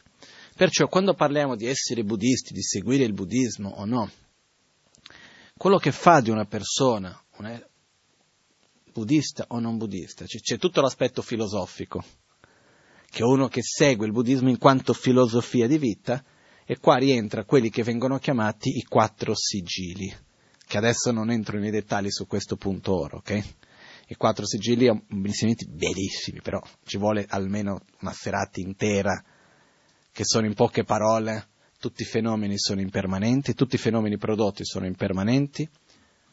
Perciò 0.55 0.87
quando 0.87 1.13
parliamo 1.13 1.55
di 1.55 1.65
essere 1.65 2.03
buddisti, 2.03 2.53
di 2.53 2.61
seguire 2.61 3.03
il 3.03 3.13
buddismo 3.13 3.69
o 3.69 3.85
no, 3.85 4.11
quello 5.55 5.77
che 5.77 5.91
fa 5.91 6.19
di 6.21 6.29
una 6.29 6.45
persona 6.45 7.17
una 7.37 7.61
buddista 8.91 9.45
o 9.49 9.59
non 9.59 9.77
buddista, 9.77 10.25
cioè, 10.25 10.41
c'è 10.41 10.57
tutto 10.57 10.81
l'aspetto 10.81 11.21
filosofico, 11.21 12.03
che 13.09 13.23
uno 13.23 13.47
che 13.47 13.61
segue 13.63 14.05
il 14.05 14.11
buddismo 14.11 14.49
in 14.49 14.57
quanto 14.57 14.93
filosofia 14.93 15.67
di 15.67 15.77
vita, 15.77 16.23
e 16.65 16.77
qua 16.79 16.97
rientra 16.97 17.45
quelli 17.45 17.69
che 17.69 17.81
vengono 17.81 18.19
chiamati 18.19 18.77
i 18.77 18.83
quattro 18.83 19.33
sigilli, 19.35 20.13
che 20.67 20.77
adesso 20.77 21.11
non 21.11 21.31
entro 21.31 21.57
nei 21.57 21.71
dettagli 21.71 22.09
su 22.09 22.27
questo 22.27 22.57
punto 22.57 22.93
ora, 22.93 23.17
ok? 23.17 23.43
I 24.09 24.15
quattro 24.15 24.45
sigilli 24.45 24.87
insegnamenti 24.87 25.67
bellissimi, 25.67 26.41
però 26.41 26.59
ci 26.83 26.97
vuole 26.97 27.25
almeno 27.29 27.81
una 28.01 28.11
serata 28.11 28.59
intera, 28.59 29.23
che 30.11 30.23
sono 30.25 30.47
in 30.47 30.55
poche 30.55 30.83
parole, 30.83 31.49
tutti 31.79 32.01
i 32.01 32.05
fenomeni 32.05 32.57
sono 32.57 32.81
impermanenti, 32.81 33.53
tutti 33.53 33.75
i 33.75 33.79
fenomeni 33.79 34.17
prodotti 34.17 34.65
sono 34.65 34.87
impermanenti, 34.87 35.69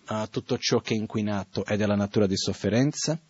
uh, 0.09 0.27
tutto 0.29 0.57
ciò 0.57 0.81
che 0.81 0.95
è 0.95 0.97
inquinato 0.97 1.67
è 1.67 1.77
della 1.77 1.95
natura 1.95 2.27
di 2.27 2.37
sofferenza, 2.37 3.21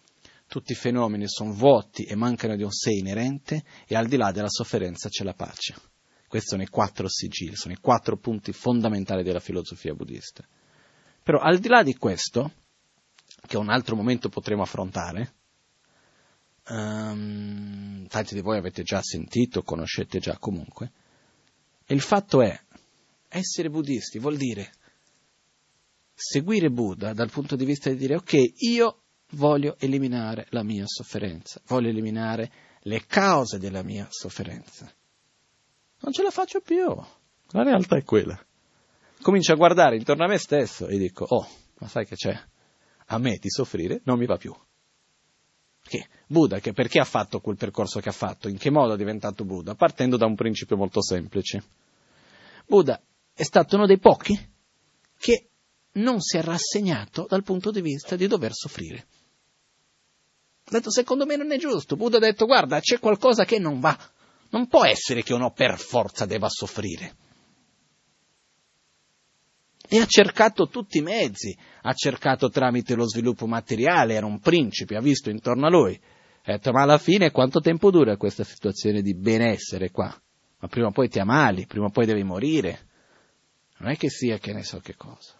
tutti 0.46 0.72
i 0.72 0.76
fenomeni 0.76 1.24
sono 1.26 1.52
vuoti 1.52 2.04
e 2.04 2.14
mancano 2.14 2.54
di 2.54 2.62
un 2.62 2.70
sé 2.70 2.92
inerente 2.92 3.64
e 3.84 3.96
al 3.96 4.06
di 4.06 4.16
là 4.16 4.30
della 4.30 4.48
sofferenza 4.48 5.08
c'è 5.08 5.24
la 5.24 5.34
pace. 5.34 5.74
Questi 6.28 6.50
sono 6.50 6.62
i 6.62 6.68
quattro 6.68 7.08
sigilli, 7.08 7.56
sono 7.56 7.74
i 7.74 7.78
quattro 7.80 8.16
punti 8.16 8.52
fondamentali 8.52 9.24
della 9.24 9.40
filosofia 9.40 9.92
buddista. 9.92 10.44
Però 11.20 11.38
al 11.40 11.58
di 11.58 11.66
là 11.66 11.82
di 11.82 11.96
questo, 11.96 12.52
che 13.46 13.56
un 13.56 13.70
altro 13.70 13.96
momento 13.96 14.28
potremo 14.28 14.62
affrontare, 14.62 15.34
um, 16.68 18.06
tanti 18.08 18.34
di 18.34 18.40
voi 18.40 18.58
avete 18.58 18.82
già 18.82 19.00
sentito, 19.02 19.62
conoscete 19.62 20.18
già 20.18 20.36
comunque, 20.38 20.92
il 21.86 22.00
fatto 22.00 22.42
è, 22.42 22.60
essere 23.28 23.70
buddisti 23.70 24.18
vuol 24.18 24.36
dire 24.36 24.72
seguire 26.14 26.70
Buddha 26.70 27.12
dal 27.12 27.30
punto 27.30 27.56
di 27.56 27.64
vista 27.64 27.90
di 27.90 27.96
dire 27.96 28.16
ok, 28.16 28.34
io 28.58 29.02
voglio 29.32 29.76
eliminare 29.78 30.46
la 30.50 30.62
mia 30.62 30.84
sofferenza, 30.86 31.60
voglio 31.66 31.88
eliminare 31.88 32.50
le 32.80 33.04
cause 33.06 33.58
della 33.58 33.82
mia 33.82 34.06
sofferenza. 34.10 34.90
Non 36.00 36.12
ce 36.12 36.22
la 36.22 36.30
faccio 36.30 36.60
più, 36.60 36.86
la 37.50 37.62
realtà 37.62 37.96
è 37.96 38.02
quella. 38.04 38.38
Comincio 39.20 39.52
a 39.52 39.56
guardare 39.56 39.96
intorno 39.96 40.24
a 40.24 40.28
me 40.28 40.38
stesso 40.38 40.86
e 40.88 40.98
dico, 40.98 41.24
oh, 41.28 41.46
ma 41.78 41.88
sai 41.88 42.06
che 42.06 42.14
c'è? 42.14 42.38
A 43.06 43.18
me 43.18 43.38
di 43.40 43.50
soffrire 43.50 44.00
non 44.04 44.18
mi 44.18 44.26
va 44.26 44.36
più. 44.36 44.54
Perché 45.80 46.08
Buddha, 46.26 46.58
che 46.58 46.72
perché 46.72 46.98
ha 46.98 47.04
fatto 47.04 47.40
quel 47.40 47.56
percorso 47.56 48.00
che 48.00 48.08
ha 48.08 48.12
fatto? 48.12 48.48
In 48.48 48.58
che 48.58 48.70
modo 48.70 48.94
è 48.94 48.96
diventato 48.96 49.44
Buddha? 49.44 49.74
Partendo 49.74 50.16
da 50.16 50.26
un 50.26 50.34
principio 50.34 50.76
molto 50.76 51.00
semplice. 51.00 51.62
Buddha 52.66 53.00
è 53.32 53.44
stato 53.44 53.76
uno 53.76 53.86
dei 53.86 53.98
pochi 53.98 54.36
che 55.18 55.48
non 55.92 56.20
si 56.20 56.36
è 56.36 56.42
rassegnato 56.42 57.26
dal 57.28 57.44
punto 57.44 57.70
di 57.70 57.80
vista 57.80 58.16
di 58.16 58.26
dover 58.26 58.52
soffrire. 58.52 59.06
Ha 60.64 60.70
detto, 60.70 60.90
secondo 60.90 61.24
me 61.24 61.36
non 61.36 61.52
è 61.52 61.58
giusto. 61.58 61.94
Buddha 61.94 62.16
ha 62.16 62.20
detto, 62.20 62.44
guarda, 62.46 62.80
c'è 62.80 62.98
qualcosa 62.98 63.44
che 63.44 63.60
non 63.60 63.78
va. 63.78 63.96
Non 64.50 64.66
può 64.66 64.84
essere 64.84 65.22
che 65.22 65.32
uno 65.32 65.52
per 65.52 65.78
forza 65.78 66.26
debba 66.26 66.48
soffrire. 66.48 67.16
E 69.88 69.98
ha 69.98 70.06
cercato 70.06 70.68
tutti 70.68 70.98
i 70.98 71.02
mezzi, 71.02 71.56
ha 71.82 71.92
cercato 71.92 72.48
tramite 72.48 72.94
lo 72.94 73.08
sviluppo 73.08 73.46
materiale, 73.46 74.14
era 74.14 74.26
un 74.26 74.40
principe, 74.40 74.96
ha 74.96 75.00
visto 75.00 75.30
intorno 75.30 75.66
a 75.66 75.70
lui. 75.70 75.98
Ha 76.44 76.52
detto, 76.52 76.72
ma 76.72 76.82
alla 76.82 76.98
fine 76.98 77.30
quanto 77.30 77.60
tempo 77.60 77.90
dura 77.90 78.16
questa 78.16 78.44
situazione 78.44 79.02
di 79.02 79.14
benessere 79.14 79.90
qua? 79.90 80.14
Ma 80.58 80.68
prima 80.68 80.88
o 80.88 80.92
poi 80.92 81.08
ti 81.08 81.18
ammali, 81.18 81.66
prima 81.66 81.86
o 81.86 81.90
poi 81.90 82.06
devi 82.06 82.22
morire. 82.22 82.86
Non 83.78 83.90
è 83.90 83.96
che 83.96 84.08
sia 84.08 84.38
che 84.38 84.52
ne 84.52 84.62
so 84.62 84.78
che 84.80 84.94
cosa. 84.96 85.34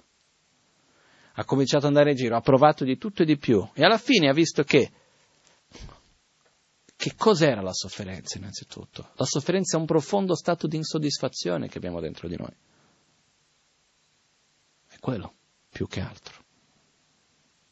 Ha 1.35 1.45
cominciato 1.45 1.87
ad 1.87 1.93
andare 1.93 2.11
in 2.11 2.17
giro, 2.17 2.37
ha 2.37 2.41
provato 2.41 2.85
di 2.85 2.97
tutto 2.97 3.23
e 3.23 3.27
di 3.27 3.37
più 3.37 3.67
e 3.75 3.85
alla 3.85 3.99
fine 3.99 4.29
ha 4.29 4.33
visto 4.33 4.63
che 4.63 4.91
che 6.97 7.13
cos'era 7.15 7.61
la 7.61 7.75
sofferenza 7.75 8.39
innanzitutto? 8.39 9.11
La 9.17 9.27
sofferenza 9.27 9.77
è 9.77 9.81
un 9.81 9.87
profondo 9.87 10.35
stato 10.35 10.67
di 10.67 10.77
insoddisfazione 10.77 11.69
che 11.69 11.77
abbiamo 11.77 12.01
dentro 12.01 12.27
di 12.27 12.37
noi. 12.37 12.55
Quello, 15.07 15.35
più 15.71 15.87
che 15.87 16.01
altro. 16.01 16.35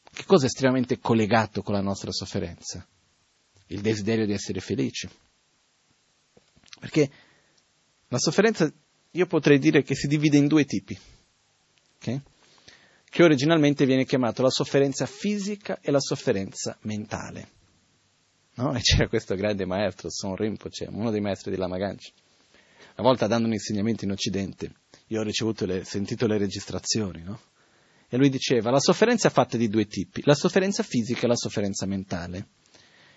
Che 0.09 0.23
cosa 0.23 0.43
è 0.43 0.47
estremamente 0.47 0.99
collegato 0.99 1.63
con 1.63 1.73
la 1.73 1.81
nostra 1.81 2.09
sofferenza? 2.13 2.87
Il 3.67 3.81
desiderio 3.81 4.25
di 4.25 4.31
essere 4.31 4.61
felici. 4.61 5.09
Perché 6.79 7.11
la 8.07 8.19
sofferenza, 8.19 8.71
io 9.11 9.25
potrei 9.25 9.59
dire 9.59 9.83
che 9.83 9.95
si 9.95 10.07
divide 10.07 10.37
in 10.37 10.47
due 10.47 10.63
tipi, 10.63 10.97
okay? 11.97 12.21
che 13.03 13.23
originalmente 13.23 13.85
viene 13.85 14.05
chiamato 14.05 14.41
la 14.41 14.49
sofferenza 14.49 15.05
fisica 15.05 15.79
e 15.81 15.91
la 15.91 15.99
sofferenza 15.99 16.77
mentale. 16.83 17.49
No? 18.53 18.73
E 18.73 18.79
c'era 18.79 19.09
questo 19.09 19.35
grande 19.35 19.65
maestro, 19.65 20.09
Son 20.09 20.37
Rinpoche, 20.37 20.87
uno 20.89 21.11
dei 21.11 21.19
maestri 21.19 21.51
di 21.51 21.57
Lama. 21.57 21.75
Una 22.97 23.09
volta 23.09 23.27
dando 23.27 23.47
un 23.47 23.53
insegnamento 23.53 24.05
in 24.05 24.11
Occidente, 24.11 24.71
io 25.07 25.19
ho 25.19 25.23
ricevuto 25.23 25.65
le, 25.65 25.83
sentito 25.83 26.27
le 26.27 26.37
registrazioni, 26.37 27.23
no? 27.23 27.39
E 28.07 28.17
lui 28.17 28.29
diceva, 28.29 28.71
la 28.71 28.79
sofferenza 28.79 29.27
è 29.27 29.31
fatta 29.31 29.57
di 29.57 29.67
due 29.67 29.85
tipi, 29.85 30.21
la 30.23 30.33
sofferenza 30.35 30.81
fisica 30.81 31.25
e 31.25 31.27
la 31.27 31.35
sofferenza 31.35 31.85
mentale. 31.85 32.47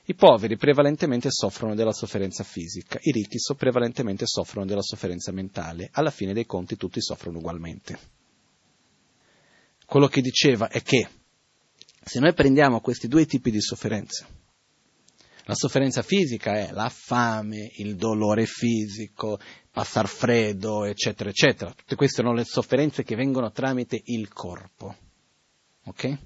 I 0.06 0.14
poveri 0.14 0.56
prevalentemente 0.56 1.28
soffrono 1.30 1.76
della 1.76 1.92
sofferenza 1.92 2.42
fisica, 2.42 2.98
i 3.02 3.12
ricchi 3.12 3.38
so 3.38 3.54
prevalentemente 3.54 4.24
soffrono 4.26 4.66
della 4.66 4.82
sofferenza 4.82 5.30
mentale. 5.30 5.90
Alla 5.92 6.10
fine 6.10 6.32
dei 6.32 6.46
conti 6.46 6.76
tutti 6.76 7.00
soffrono 7.00 7.38
ugualmente. 7.38 7.98
Quello 9.86 10.08
che 10.08 10.22
diceva 10.22 10.68
è 10.68 10.82
che 10.82 11.08
se 12.02 12.18
noi 12.18 12.34
prendiamo 12.34 12.80
questi 12.80 13.06
due 13.06 13.26
tipi 13.26 13.50
di 13.50 13.60
sofferenza, 13.60 14.26
la 15.48 15.54
sofferenza 15.54 16.02
fisica 16.02 16.56
è 16.56 16.72
la 16.72 16.90
fame, 16.90 17.70
il 17.76 17.96
dolore 17.96 18.44
fisico, 18.44 19.38
passar 19.78 20.08
freddo, 20.08 20.82
eccetera, 20.86 21.30
eccetera. 21.30 21.72
Tutte 21.72 21.94
queste 21.94 22.22
sono 22.22 22.34
le 22.34 22.42
sofferenze 22.42 23.04
che 23.04 23.14
vengono 23.14 23.52
tramite 23.52 24.02
il 24.06 24.26
corpo. 24.26 24.96
Ok? 25.84 26.18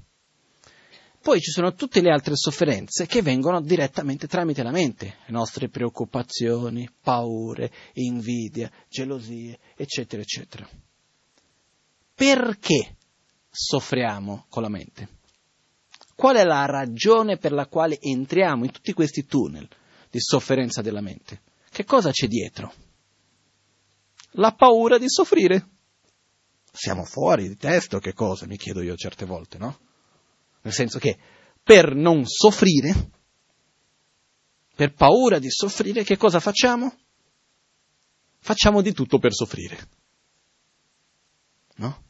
Poi 1.20 1.38
ci 1.38 1.50
sono 1.50 1.74
tutte 1.74 2.00
le 2.00 2.10
altre 2.10 2.34
sofferenze 2.34 3.04
che 3.04 3.20
vengono 3.20 3.60
direttamente 3.60 4.26
tramite 4.26 4.62
la 4.62 4.70
mente, 4.70 5.16
le 5.26 5.32
nostre 5.32 5.68
preoccupazioni, 5.68 6.88
paure, 7.02 7.70
invidia, 7.92 8.70
gelosie, 8.88 9.58
eccetera, 9.76 10.22
eccetera. 10.22 10.66
Perché 12.14 12.96
soffriamo 13.50 14.46
con 14.48 14.62
la 14.62 14.70
mente? 14.70 15.08
Qual 16.14 16.36
è 16.36 16.44
la 16.44 16.64
ragione 16.64 17.36
per 17.36 17.52
la 17.52 17.66
quale 17.66 18.00
entriamo 18.00 18.64
in 18.64 18.70
tutti 18.70 18.94
questi 18.94 19.26
tunnel 19.26 19.68
di 20.08 20.20
sofferenza 20.20 20.80
della 20.80 21.02
mente? 21.02 21.42
Che 21.68 21.84
cosa 21.84 22.10
c'è 22.10 22.26
dietro? 22.26 22.91
La 24.32 24.52
paura 24.52 24.98
di 24.98 25.08
soffrire. 25.08 25.68
Siamo 26.72 27.04
fuori 27.04 27.48
di 27.48 27.56
testo, 27.56 27.98
che 27.98 28.14
cosa? 28.14 28.46
Mi 28.46 28.56
chiedo 28.56 28.80
io 28.80 28.96
certe 28.96 29.26
volte, 29.26 29.58
no? 29.58 29.78
Nel 30.62 30.72
senso 30.72 30.98
che 30.98 31.18
per 31.62 31.94
non 31.94 32.24
soffrire, 32.26 33.10
per 34.74 34.94
paura 34.94 35.38
di 35.38 35.50
soffrire, 35.50 36.02
che 36.02 36.16
cosa 36.16 36.40
facciamo? 36.40 36.94
Facciamo 38.38 38.80
di 38.80 38.92
tutto 38.92 39.18
per 39.18 39.32
soffrire. 39.32 39.88
No? 41.76 42.04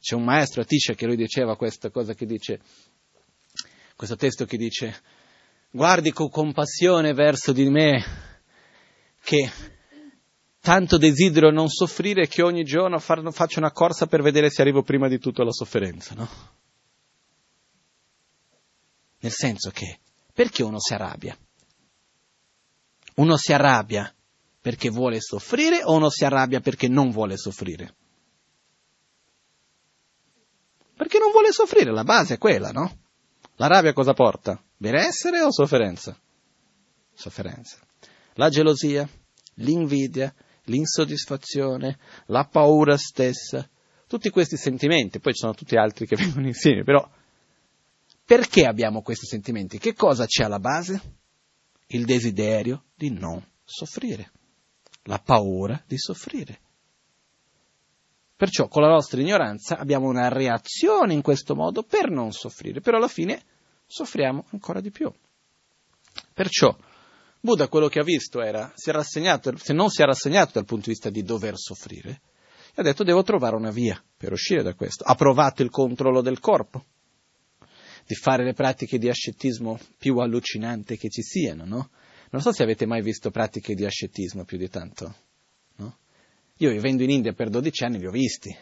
C'è 0.00 0.14
un 0.14 0.24
maestro 0.24 0.62
a 0.62 0.64
Tisha 0.64 0.94
che 0.94 1.06
lui 1.06 1.16
diceva 1.16 1.56
questa 1.56 1.90
cosa 1.90 2.14
che 2.14 2.26
dice 2.26 2.60
questo 3.96 4.16
testo 4.16 4.44
che 4.44 4.58
dice 4.58 5.02
guardi 5.70 6.12
con 6.12 6.28
compassione 6.28 7.14
verso 7.14 7.52
di 7.52 7.68
me 7.70 8.04
che 9.22 9.50
tanto 10.66 10.98
desidero 10.98 11.52
non 11.52 11.68
soffrire 11.68 12.26
che 12.26 12.42
ogni 12.42 12.64
giorno 12.64 12.98
faccio 12.98 13.60
una 13.60 13.70
corsa 13.70 14.08
per 14.08 14.20
vedere 14.20 14.50
se 14.50 14.62
arrivo 14.62 14.82
prima 14.82 15.06
di 15.06 15.20
tutto 15.20 15.42
alla 15.42 15.52
sofferenza, 15.52 16.16
no? 16.16 16.28
Nel 19.20 19.30
senso 19.30 19.70
che 19.70 20.00
perché 20.32 20.64
uno 20.64 20.80
si 20.80 20.92
arrabbia? 20.92 21.38
Uno 23.14 23.36
si 23.36 23.52
arrabbia 23.52 24.12
perché 24.60 24.90
vuole 24.90 25.20
soffrire 25.20 25.84
o 25.84 25.94
uno 25.94 26.10
si 26.10 26.24
arrabbia 26.24 26.58
perché 26.58 26.88
non 26.88 27.12
vuole 27.12 27.36
soffrire? 27.36 27.94
Perché 30.96 31.18
non 31.20 31.30
vuole 31.30 31.52
soffrire, 31.52 31.92
la 31.92 32.02
base 32.02 32.34
è 32.34 32.38
quella, 32.38 32.72
no? 32.72 32.92
La 33.54 33.68
rabbia 33.68 33.92
cosa 33.92 34.14
porta? 34.14 34.60
Benessere 34.76 35.42
o 35.42 35.52
sofferenza? 35.52 36.18
Sofferenza. 37.14 37.78
La 38.32 38.48
gelosia, 38.48 39.08
l'invidia, 39.54 40.34
l'insoddisfazione, 40.66 41.98
la 42.26 42.44
paura 42.44 42.96
stessa, 42.96 43.68
tutti 44.06 44.30
questi 44.30 44.56
sentimenti, 44.56 45.18
poi 45.18 45.32
ci 45.32 45.40
sono 45.40 45.54
tutti 45.54 45.76
altri 45.76 46.06
che 46.06 46.16
vengono 46.16 46.46
insieme, 46.46 46.84
però 46.84 47.08
perché 48.24 48.64
abbiamo 48.64 49.02
questi 49.02 49.26
sentimenti? 49.26 49.78
Che 49.78 49.94
cosa 49.94 50.26
c'è 50.26 50.44
alla 50.44 50.58
base? 50.58 51.00
Il 51.88 52.04
desiderio 52.04 52.86
di 52.94 53.10
non 53.10 53.44
soffrire, 53.64 54.32
la 55.04 55.18
paura 55.18 55.80
di 55.86 55.96
soffrire. 55.96 56.60
Perciò 58.36 58.68
con 58.68 58.82
la 58.82 58.88
nostra 58.88 59.20
ignoranza 59.20 59.78
abbiamo 59.78 60.08
una 60.08 60.28
reazione 60.28 61.14
in 61.14 61.22
questo 61.22 61.54
modo 61.54 61.84
per 61.84 62.10
non 62.10 62.32
soffrire, 62.32 62.80
però 62.80 62.98
alla 62.98 63.08
fine 63.08 63.42
soffriamo 63.86 64.46
ancora 64.50 64.80
di 64.80 64.90
più. 64.90 65.10
Perciò 66.34 66.76
Buddha 67.40 67.68
quello 67.68 67.88
che 67.88 68.00
ha 68.00 68.04
visto 68.04 68.40
era, 68.40 68.72
si 68.74 68.90
se 68.92 69.72
non 69.72 69.90
si 69.90 70.02
è 70.02 70.04
rassegnato 70.04 70.52
dal 70.54 70.64
punto 70.64 70.86
di 70.86 70.90
vista 70.90 71.10
di 71.10 71.22
dover 71.22 71.56
soffrire, 71.56 72.20
ha 72.74 72.82
detto 72.82 73.04
devo 73.04 73.22
trovare 73.22 73.56
una 73.56 73.70
via 73.70 74.02
per 74.16 74.32
uscire 74.32 74.62
da 74.62 74.74
questo. 74.74 75.04
Ha 75.04 75.14
provato 75.14 75.62
il 75.62 75.70
controllo 75.70 76.20
del 76.20 76.40
corpo, 76.40 76.84
di 78.06 78.14
fare 78.14 78.44
le 78.44 78.52
pratiche 78.52 78.98
di 78.98 79.08
ascetismo 79.08 79.78
più 79.98 80.18
allucinanti 80.18 80.96
che 80.96 81.08
ci 81.08 81.22
siano, 81.22 81.64
no? 81.64 81.90
Non 82.30 82.42
so 82.42 82.52
se 82.52 82.62
avete 82.62 82.86
mai 82.86 83.02
visto 83.02 83.30
pratiche 83.30 83.74
di 83.74 83.84
ascetismo 83.84 84.44
più 84.44 84.58
di 84.58 84.68
tanto, 84.68 85.14
no? 85.76 85.98
Io 86.58 86.70
vivendo 86.70 87.02
in 87.02 87.10
India 87.10 87.32
per 87.32 87.48
12 87.48 87.84
anni 87.84 87.98
li 87.98 88.06
ho 88.06 88.10
visti. 88.10 88.54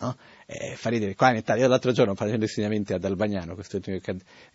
No? 0.00 0.16
Eh, 0.50 0.76
fa 0.76 0.88
ridere, 0.88 1.14
qua 1.14 1.28
in 1.28 1.36
Italia, 1.36 1.64
io 1.64 1.68
l'altro 1.68 1.92
giorno 1.92 2.14
facendo 2.14 2.44
insegnamenti 2.44 2.94
ad 2.94 3.04
Albagnano, 3.04 3.52
questo 3.52 3.76
è 3.76 4.00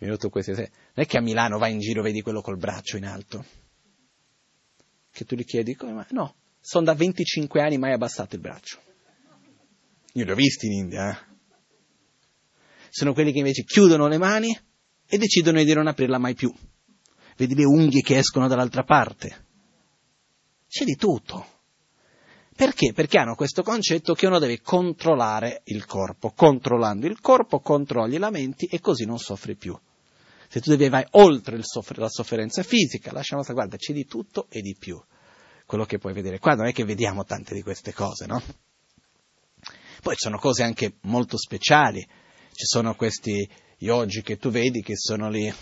venuto 0.00 0.28
questi, 0.28 0.50
non 0.50 0.66
è 0.92 1.06
che 1.06 1.18
a 1.18 1.20
Milano 1.20 1.56
vai 1.56 1.72
in 1.72 1.78
giro 1.78 2.00
e 2.00 2.02
vedi 2.02 2.20
quello 2.20 2.40
col 2.40 2.56
braccio 2.56 2.96
in 2.96 3.06
alto, 3.06 3.44
che 5.12 5.24
tu 5.24 5.36
gli 5.36 5.44
chiedi 5.44 5.76
come 5.76 5.92
mai? 5.92 6.06
No, 6.08 6.34
sono 6.58 6.86
da 6.86 6.94
25 6.94 7.60
anni 7.60 7.78
mai 7.78 7.92
abbassato 7.92 8.34
il 8.34 8.40
braccio. 8.40 8.80
Io 10.14 10.24
li 10.24 10.30
ho 10.32 10.34
visti 10.34 10.66
in 10.66 10.72
India. 10.72 11.10
Eh? 11.10 11.34
Sono 12.90 13.12
quelli 13.12 13.30
che 13.30 13.38
invece 13.38 13.62
chiudono 13.62 14.08
le 14.08 14.18
mani 14.18 14.58
e 15.06 15.16
decidono 15.16 15.62
di 15.62 15.72
non 15.74 15.86
aprirla 15.86 16.18
mai 16.18 16.34
più. 16.34 16.52
Vedi 17.36 17.54
le 17.54 17.64
unghie 17.64 18.00
che 18.00 18.16
escono 18.16 18.48
dall'altra 18.48 18.82
parte. 18.82 19.46
C'è 20.66 20.84
di 20.84 20.96
tutto. 20.96 21.53
Perché? 22.56 22.92
Perché 22.92 23.18
hanno 23.18 23.34
questo 23.34 23.62
concetto 23.62 24.14
che 24.14 24.26
uno 24.26 24.38
deve 24.38 24.60
controllare 24.60 25.62
il 25.64 25.84
corpo. 25.86 26.30
Controllando 26.30 27.06
il 27.06 27.20
corpo 27.20 27.58
controlli 27.60 28.16
la 28.16 28.30
mente 28.30 28.66
e 28.70 28.80
così 28.80 29.04
non 29.04 29.18
soffri 29.18 29.56
più. 29.56 29.76
Se 30.48 30.60
tu 30.60 30.70
devi 30.70 30.88
vai 30.88 31.04
oltre 31.12 31.58
soffr- 31.62 31.98
la 31.98 32.08
sofferenza 32.08 32.62
fisica, 32.62 33.12
lasciamo 33.12 33.42
stare, 33.42 33.58
guarda, 33.58 33.76
c'è 33.76 33.92
di 33.92 34.04
tutto 34.04 34.46
e 34.48 34.60
di 34.60 34.76
più. 34.78 35.02
Quello 35.66 35.84
che 35.84 35.98
puoi 35.98 36.12
vedere 36.12 36.38
qua 36.38 36.54
non 36.54 36.66
è 36.66 36.72
che 36.72 36.84
vediamo 36.84 37.24
tante 37.24 37.54
di 37.54 37.62
queste 37.62 37.92
cose, 37.92 38.26
no? 38.26 38.40
Poi 40.00 40.14
ci 40.14 40.20
sono 40.20 40.38
cose 40.38 40.62
anche 40.62 40.98
molto 41.02 41.36
speciali. 41.36 42.06
Ci 42.52 42.66
sono 42.66 42.94
questi 42.94 43.48
yogi 43.78 44.22
che 44.22 44.36
tu 44.36 44.50
vedi 44.50 44.80
che 44.80 44.96
sono 44.96 45.28
lì, 45.28 45.52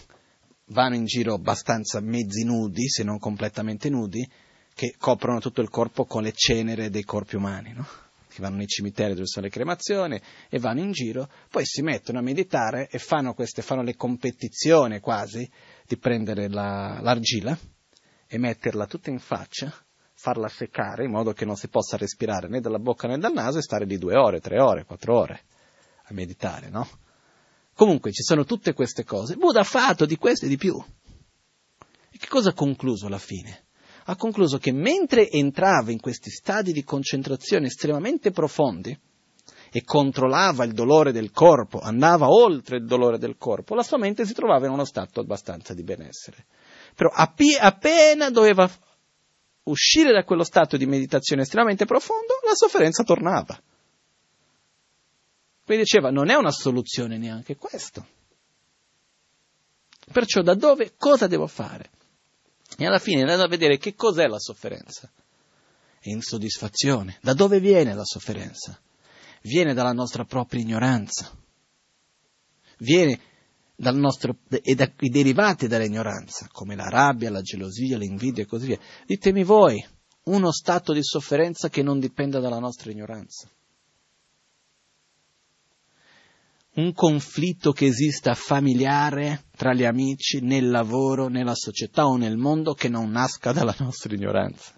vanno 0.66 0.96
in 0.96 1.06
giro 1.06 1.32
abbastanza 1.34 2.00
mezzi 2.00 2.44
nudi, 2.44 2.86
se 2.88 3.02
non 3.02 3.18
completamente 3.18 3.88
nudi, 3.88 4.28
che 4.74 4.94
coprono 4.98 5.40
tutto 5.40 5.60
il 5.60 5.68
corpo 5.68 6.04
con 6.04 6.22
le 6.22 6.32
cenere 6.32 6.90
dei 6.90 7.04
corpi 7.04 7.36
umani, 7.36 7.72
no? 7.72 7.86
che 8.32 8.40
vanno 8.40 8.56
nei 8.56 8.66
cimiteri 8.66 9.12
dove 9.12 9.26
sono 9.26 9.44
le 9.44 9.52
cremazioni 9.52 10.20
e 10.48 10.58
vanno 10.58 10.80
in 10.80 10.92
giro, 10.92 11.28
poi 11.50 11.64
si 11.66 11.82
mettono 11.82 12.18
a 12.18 12.22
meditare 12.22 12.88
e 12.90 12.98
fanno, 12.98 13.34
queste, 13.34 13.60
fanno 13.60 13.82
le 13.82 13.94
competizioni 13.94 15.00
quasi 15.00 15.48
di 15.86 15.98
prendere 15.98 16.48
la, 16.48 16.98
l'argilla 17.02 17.56
e 18.26 18.38
metterla 18.38 18.86
tutta 18.86 19.10
in 19.10 19.18
faccia, 19.18 19.72
farla 20.14 20.48
seccare 20.48 21.04
in 21.04 21.10
modo 21.10 21.32
che 21.32 21.44
non 21.44 21.56
si 21.56 21.68
possa 21.68 21.98
respirare 21.98 22.48
né 22.48 22.60
dalla 22.60 22.78
bocca 22.78 23.06
né 23.06 23.18
dal 23.18 23.34
naso 23.34 23.58
e 23.58 23.62
stare 23.62 23.84
lì 23.84 23.98
due 23.98 24.16
ore, 24.16 24.40
tre 24.40 24.58
ore, 24.58 24.84
quattro 24.84 25.18
ore 25.18 25.42
a 26.04 26.14
meditare, 26.14 26.70
no? 26.70 26.88
Comunque 27.74 28.12
ci 28.12 28.22
sono 28.22 28.44
tutte 28.44 28.72
queste 28.72 29.04
cose. 29.04 29.36
Buddha 29.36 29.60
ha 29.60 29.64
fatto 29.64 30.06
di 30.06 30.16
questo 30.16 30.46
e 30.46 30.48
di 30.48 30.56
più. 30.56 30.82
E 32.10 32.18
che 32.18 32.28
cosa 32.28 32.50
ha 32.50 32.54
concluso 32.54 33.06
alla 33.06 33.18
fine? 33.18 33.61
Ha 34.04 34.16
concluso 34.16 34.58
che 34.58 34.72
mentre 34.72 35.28
entrava 35.28 35.90
in 35.90 36.00
questi 36.00 36.30
stadi 36.30 36.72
di 36.72 36.84
concentrazione 36.84 37.66
estremamente 37.66 38.30
profondi 38.30 38.98
e 39.74 39.84
controllava 39.84 40.64
il 40.64 40.72
dolore 40.72 41.12
del 41.12 41.30
corpo, 41.30 41.78
andava 41.78 42.28
oltre 42.28 42.76
il 42.76 42.84
dolore 42.84 43.18
del 43.18 43.36
corpo, 43.38 43.74
la 43.74 43.82
sua 43.82 43.98
mente 43.98 44.26
si 44.26 44.34
trovava 44.34 44.66
in 44.66 44.72
uno 44.72 44.84
stato 44.84 45.20
abbastanza 45.20 45.72
di 45.72 45.82
benessere. 45.82 46.44
Però 46.94 47.10
appena 47.10 48.28
doveva 48.30 48.70
uscire 49.64 50.12
da 50.12 50.24
quello 50.24 50.44
stato 50.44 50.76
di 50.76 50.86
meditazione 50.86 51.42
estremamente 51.42 51.86
profondo, 51.86 52.34
la 52.46 52.54
sofferenza 52.54 53.02
tornava. 53.02 53.58
Quindi 55.64 55.84
diceva, 55.84 56.10
non 56.10 56.28
è 56.28 56.34
una 56.34 56.50
soluzione 56.50 57.16
neanche 57.16 57.56
questo. 57.56 58.06
Perciò 60.12 60.42
da 60.42 60.54
dove, 60.54 60.94
cosa 60.98 61.26
devo 61.26 61.46
fare? 61.46 61.90
E 62.76 62.86
alla 62.86 62.98
fine 62.98 63.20
andando 63.20 63.44
a 63.44 63.48
vedere 63.48 63.78
che 63.78 63.94
cos'è 63.94 64.26
la 64.26 64.38
sofferenza. 64.38 65.10
È 65.98 66.08
insoddisfazione. 66.08 67.18
Da 67.20 67.34
dove 67.34 67.60
viene 67.60 67.94
la 67.94 68.04
sofferenza? 68.04 68.80
Viene 69.42 69.74
dalla 69.74 69.92
nostra 69.92 70.24
propria 70.24 70.60
ignoranza. 70.60 71.30
Viene 72.78 73.20
dal 73.74 73.96
nostro, 73.96 74.36
e 74.48 74.74
dai 74.74 74.92
derivati 74.96 75.66
dall'ignoranza, 75.66 76.48
come 76.52 76.76
la 76.76 76.88
rabbia, 76.88 77.30
la 77.30 77.42
gelosia, 77.42 77.98
l'invidia 77.98 78.44
e 78.44 78.46
così 78.46 78.66
via. 78.66 78.78
Ditemi 79.06 79.42
voi, 79.42 79.84
uno 80.24 80.52
stato 80.52 80.92
di 80.92 81.02
sofferenza 81.02 81.68
che 81.68 81.82
non 81.82 81.98
dipenda 81.98 82.38
dalla 82.38 82.58
nostra 82.58 82.90
ignoranza. 82.90 83.48
Un 86.74 86.92
conflitto 86.94 87.72
che 87.72 87.86
esista 87.86 88.34
familiare 88.34 89.44
tra 89.56 89.74
gli 89.74 89.84
amici, 89.84 90.40
nel 90.40 90.70
lavoro, 90.70 91.28
nella 91.28 91.54
società 91.54 92.06
o 92.06 92.16
nel 92.16 92.36
mondo 92.36 92.72
che 92.72 92.88
non 92.88 93.10
nasca 93.10 93.52
dalla 93.52 93.74
nostra 93.78 94.14
ignoranza. 94.14 94.72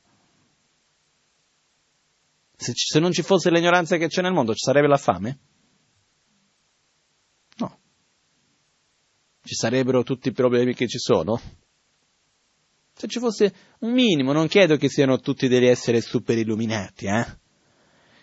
Se, 2.57 2.73
ci, 2.73 2.87
se 2.87 2.99
non 2.99 3.13
ci 3.13 3.23
fosse 3.23 3.51
l'ignoranza 3.51 3.97
che 3.97 4.09
c'è 4.09 4.23
nel 4.23 4.33
mondo, 4.33 4.53
ci 4.53 4.65
sarebbe 4.65 4.89
la 4.89 4.97
fame? 4.97 5.39
No. 7.59 7.79
Ci 9.43 9.55
sarebbero 9.55 10.03
tutti 10.03 10.29
i 10.29 10.33
problemi 10.33 10.75
che 10.75 10.89
ci 10.89 10.99
sono? 10.99 11.41
Se 12.93 13.07
ci 13.07 13.19
fosse 13.19 13.55
un 13.81 13.93
minimo, 13.93 14.33
non 14.33 14.49
chiedo 14.49 14.77
che 14.77 14.89
siano 14.89 15.19
tutti 15.19 15.47
degli 15.47 15.67
esseri 15.67 16.01
super 16.01 16.39
illuminati, 16.39 17.07
eh? 17.07 17.43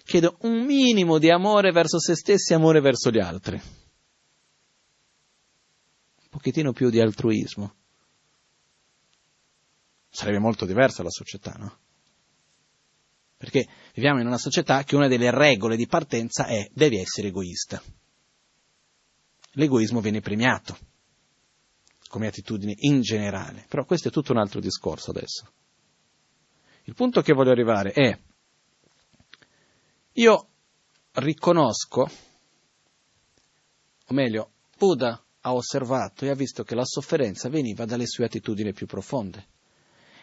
Chiedo 0.04 0.38
un 0.42 0.64
minimo 0.66 1.18
di 1.18 1.30
amore 1.30 1.72
verso 1.72 2.00
se 2.00 2.16
stessi 2.16 2.54
e 2.54 2.56
amore 2.56 2.82
verso 2.82 3.10
gli 3.10 3.20
altri. 3.20 3.56
Un 6.22 6.30
pochettino 6.30 6.72
più 6.74 6.90
di 6.90 7.00
altruismo. 7.00 7.76
Sarebbe 10.10 10.40
molto 10.40 10.66
diversa 10.66 11.04
la 11.04 11.10
società, 11.10 11.54
no? 11.58 11.78
Perché 13.38 13.68
viviamo 13.96 14.20
in 14.20 14.28
una 14.28 14.38
società 14.38 14.84
che 14.84 14.96
una 14.96 15.08
delle 15.08 15.32
regole 15.32 15.76
di 15.76 15.88
partenza 15.88 16.46
è 16.46 16.70
devi 16.74 16.98
essere 16.98 17.30
egoista. 17.30 17.82
L'egoismo 19.54 20.00
viene 20.00 20.22
premiato 20.22 20.78
come 22.08 22.28
attitudine 22.28 22.76
in 22.80 23.02
generale, 23.02 23.66
però 23.68 23.86
questo 23.86 24.10
è 24.10 24.12
tutto 24.12 24.32
un 24.32 24.38
altro 24.38 24.60
discorso 24.60 25.12
adesso. 25.12 25.52
Il 26.84 26.94
punto 26.94 27.22
che 27.22 27.34
voglio 27.34 27.52
arrivare 27.52 27.94
è 27.94 28.20
io 30.14 30.48
riconosco, 31.14 32.10
o 34.08 34.14
meglio, 34.14 34.52
Buddha 34.78 35.24
ha 35.42 35.54
osservato 35.54 36.26
e 36.26 36.30
ha 36.30 36.36
visto 36.36 36.64
che 36.64 36.76
la 36.76 36.86
sofferenza 36.86 37.50
veniva 37.50 37.86
dalle 37.86 38.06
sue 38.06 38.26
attitudini 38.26 38.74
più 38.74 38.88
profonde. 38.88 39.48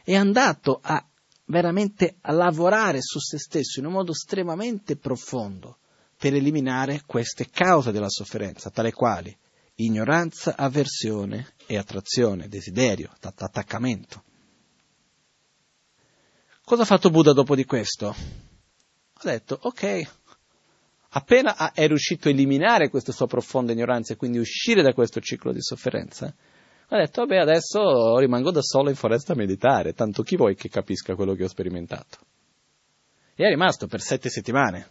È 0.04 0.14
andato 0.14 0.78
a 0.82 1.04
veramente 1.46 2.16
a 2.20 2.32
lavorare 2.32 3.00
su 3.00 3.18
se 3.18 3.38
stesso 3.38 3.80
in 3.80 3.86
un 3.86 3.92
modo 3.92 4.12
estremamente 4.12 4.96
profondo 4.96 5.78
per 6.16 6.34
eliminare 6.34 7.02
queste 7.06 7.48
cause 7.48 7.92
della 7.92 8.10
sofferenza, 8.10 8.70
tale 8.70 8.92
quali 8.92 9.36
ignoranza, 9.76 10.56
avversione 10.56 11.54
e 11.66 11.76
attrazione, 11.76 12.48
desiderio, 12.48 13.12
attaccamento. 13.20 14.24
Cosa 16.64 16.82
ha 16.82 16.86
fatto 16.86 17.10
Buddha 17.10 17.32
dopo 17.32 17.54
di 17.54 17.64
questo? 17.64 18.14
Ha 19.20 19.30
detto, 19.30 19.58
ok, 19.60 20.10
appena 21.10 21.72
è 21.72 21.86
riuscito 21.86 22.28
a 22.28 22.30
eliminare 22.30 22.88
questa 22.88 23.12
sua 23.12 23.26
profonda 23.26 23.72
ignoranza 23.72 24.12
e 24.12 24.16
quindi 24.16 24.38
uscire 24.38 24.82
da 24.82 24.92
questo 24.92 25.20
ciclo 25.20 25.52
di 25.52 25.60
sofferenza, 25.60 26.32
ha 26.90 26.96
detto, 26.96 27.20
vabbè, 27.20 27.36
adesso 27.36 28.16
rimango 28.18 28.50
da 28.50 28.62
solo 28.62 28.88
in 28.88 28.96
foresta 28.96 29.32
a 29.32 29.36
meditare, 29.36 29.92
tanto 29.92 30.22
chi 30.22 30.36
vuoi 30.36 30.54
che 30.54 30.68
capisca 30.68 31.14
quello 31.14 31.34
che 31.34 31.44
ho 31.44 31.48
sperimentato? 31.48 32.18
E 33.34 33.44
è 33.44 33.48
rimasto 33.48 33.86
per 33.86 34.00
sette 34.00 34.30
settimane. 34.30 34.88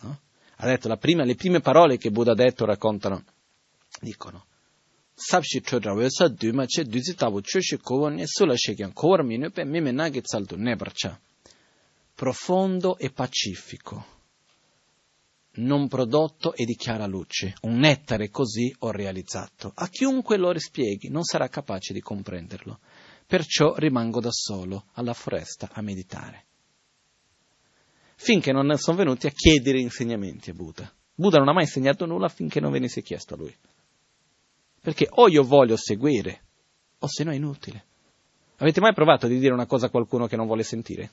No? 0.00 0.20
Ha 0.56 0.66
detto, 0.66 0.94
prima, 0.96 1.24
le 1.24 1.36
prime 1.36 1.60
parole 1.60 1.96
che 1.96 2.10
Buddha 2.10 2.32
ha 2.32 2.36
detto 2.36 2.66
raccontano, 2.66 3.24
dicono, 4.00 4.44
sabshi 5.14 5.62
chodra 5.62 5.94
wesa 5.94 6.28
duma 6.28 6.66
che 6.66 6.84
duzi 6.84 7.14
tabu 7.14 7.40
choshi 7.40 7.78
kowan 7.78 8.18
e 8.18 8.26
sula 8.26 8.56
shekyan 8.56 8.92
kowar 8.92 9.22
minu 9.22 9.50
pe 9.50 9.64
mime 9.64 9.92
nagi 9.92 10.20
tsaldu 10.20 10.56
ne 10.56 10.74
barcha 10.74 11.18
profondo 12.14 12.96
e 12.96 13.10
pacifico, 13.10 14.14
non 15.56 15.88
prodotto 15.88 16.54
e 16.54 16.64
di 16.64 16.74
chiara 16.74 17.06
luce. 17.06 17.54
Un 17.62 17.78
nettare 17.78 18.30
così 18.30 18.74
ho 18.80 18.90
realizzato. 18.90 19.72
A 19.74 19.88
chiunque 19.88 20.36
lo 20.36 20.50
rispieghi 20.50 21.08
non 21.10 21.22
sarà 21.22 21.48
capace 21.48 21.92
di 21.92 22.00
comprenderlo. 22.00 22.80
Perciò 23.26 23.74
rimango 23.76 24.20
da 24.20 24.30
solo 24.32 24.86
alla 24.94 25.14
foresta 25.14 25.70
a 25.72 25.80
meditare. 25.80 26.44
Finché 28.16 28.52
non 28.52 28.76
sono 28.78 28.96
venuti 28.96 29.26
a 29.26 29.30
chiedere 29.30 29.80
insegnamenti 29.80 30.50
a 30.50 30.54
Buddha. 30.54 30.92
Buddha 31.14 31.38
non 31.38 31.48
ha 31.48 31.52
mai 31.52 31.64
insegnato 31.64 32.06
nulla 32.06 32.28
finché 32.28 32.60
non 32.60 32.72
venisse 32.72 33.02
chiesto 33.02 33.34
a 33.34 33.36
lui. 33.36 33.54
Perché 34.80 35.06
o 35.08 35.28
io 35.28 35.44
voglio 35.44 35.76
seguire, 35.76 36.42
o 36.98 37.06
se 37.06 37.24
no 37.24 37.30
è 37.30 37.36
inutile. 37.36 37.84
Avete 38.56 38.80
mai 38.80 38.92
provato 38.92 39.26
di 39.26 39.38
dire 39.38 39.52
una 39.52 39.66
cosa 39.66 39.86
a 39.86 39.90
qualcuno 39.90 40.26
che 40.26 40.36
non 40.36 40.46
vuole 40.46 40.62
sentire? 40.62 41.10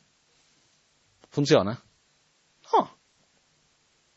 Funziona? 1.32 1.82
No. 2.74 2.98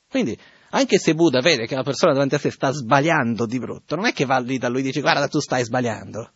Quindi, 0.08 0.36
anche 0.70 0.98
se 0.98 1.14
Buddha 1.14 1.40
vede 1.40 1.66
che 1.66 1.76
la 1.76 1.84
persona 1.84 2.12
davanti 2.12 2.34
a 2.34 2.38
sé 2.38 2.50
sta 2.50 2.72
sbagliando 2.72 3.46
di 3.46 3.58
brutto, 3.60 3.94
non 3.94 4.06
è 4.06 4.12
che 4.12 4.24
va 4.24 4.38
lì 4.38 4.58
da 4.58 4.68
lui 4.68 4.80
e 4.80 4.84
dice 4.84 5.00
guarda 5.00 5.28
tu 5.28 5.38
stai 5.38 5.62
sbagliando. 5.62 6.32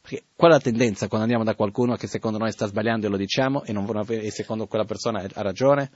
Perché 0.00 0.24
qual 0.34 0.52
è 0.52 0.54
la 0.54 0.60
tendenza 0.60 1.06
quando 1.06 1.26
andiamo 1.26 1.44
da 1.44 1.54
qualcuno 1.54 1.96
che 1.96 2.06
secondo 2.06 2.38
noi 2.38 2.50
sta 2.50 2.66
sbagliando 2.66 3.06
e 3.06 3.10
lo 3.10 3.18
diciamo 3.18 3.62
e, 3.64 3.72
non, 3.72 3.86
e 4.08 4.30
secondo 4.30 4.66
quella 4.66 4.86
persona 4.86 5.20
ha 5.20 5.42
ragione? 5.42 5.90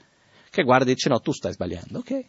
Che 0.51 0.61
guarda 0.61 0.85
e 0.85 0.93
dice 0.93 1.09
no, 1.09 1.19
tu 1.19 1.31
stai 1.31 1.53
sbagliando, 1.53 1.97
ok? 1.97 2.25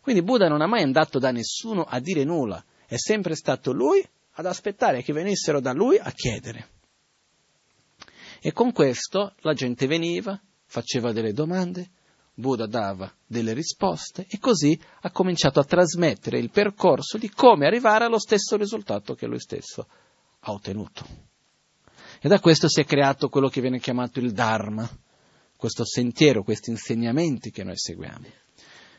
Quindi 0.00 0.22
Buddha 0.22 0.48
non 0.48 0.62
ha 0.62 0.66
mai 0.66 0.82
andato 0.82 1.18
da 1.18 1.32
nessuno 1.32 1.82
a 1.82 1.98
dire 1.98 2.22
nulla, 2.22 2.64
è 2.86 2.96
sempre 2.96 3.34
stato 3.34 3.72
lui 3.72 4.06
ad 4.34 4.46
aspettare 4.46 5.02
che 5.02 5.12
venissero 5.12 5.60
da 5.60 5.72
lui 5.72 5.98
a 5.98 6.12
chiedere. 6.12 6.78
E 8.40 8.52
con 8.52 8.72
questo 8.72 9.34
la 9.40 9.52
gente 9.52 9.86
veniva, 9.86 10.40
faceva 10.64 11.12
delle 11.12 11.32
domande, 11.32 11.90
Buddha 12.32 12.66
dava 12.66 13.12
delle 13.26 13.52
risposte 13.52 14.26
e 14.28 14.38
così 14.38 14.80
ha 15.02 15.10
cominciato 15.10 15.60
a 15.60 15.64
trasmettere 15.64 16.38
il 16.38 16.50
percorso 16.50 17.18
di 17.18 17.28
come 17.28 17.66
arrivare 17.66 18.04
allo 18.04 18.18
stesso 18.18 18.56
risultato 18.56 19.14
che 19.14 19.26
lui 19.26 19.40
stesso 19.40 19.86
ha 20.40 20.52
ottenuto. 20.52 21.28
E 22.18 22.28
da 22.28 22.40
questo 22.40 22.68
si 22.68 22.80
è 22.80 22.84
creato 22.84 23.28
quello 23.28 23.48
che 23.48 23.60
viene 23.60 23.78
chiamato 23.78 24.20
il 24.20 24.32
Dharma, 24.32 24.88
questo 25.56 25.84
sentiero, 25.84 26.42
questi 26.42 26.70
insegnamenti 26.70 27.50
che 27.50 27.62
noi 27.62 27.76
seguiamo. 27.76 28.26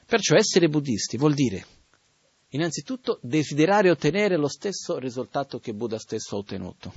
Perciò 0.06 0.36
essere 0.36 0.70
buddisti 0.70 1.18
vuol 1.18 1.34
dire 1.34 1.66
innanzitutto 2.50 3.18
desiderare 3.24 3.90
ottenere 3.90 4.38
lo 4.38 4.50
stesso 4.50 5.00
risultato 5.00 5.58
che 5.58 5.74
Buddha 5.74 5.98
stesso 5.98 6.36
ha 6.36 6.40
ottenuto, 6.40 6.94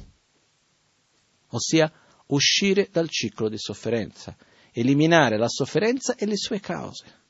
ossia 1.49 1.90
uscire 2.26 2.88
dal 2.90 3.08
ciclo 3.08 3.48
di 3.48 3.58
sofferenza, 3.58 4.36
eliminare 4.72 5.36
la 5.36 5.48
sofferenza 5.48 6.14
e 6.16 6.26
le 6.26 6.36
sue 6.36 6.60
cause. 6.60 7.22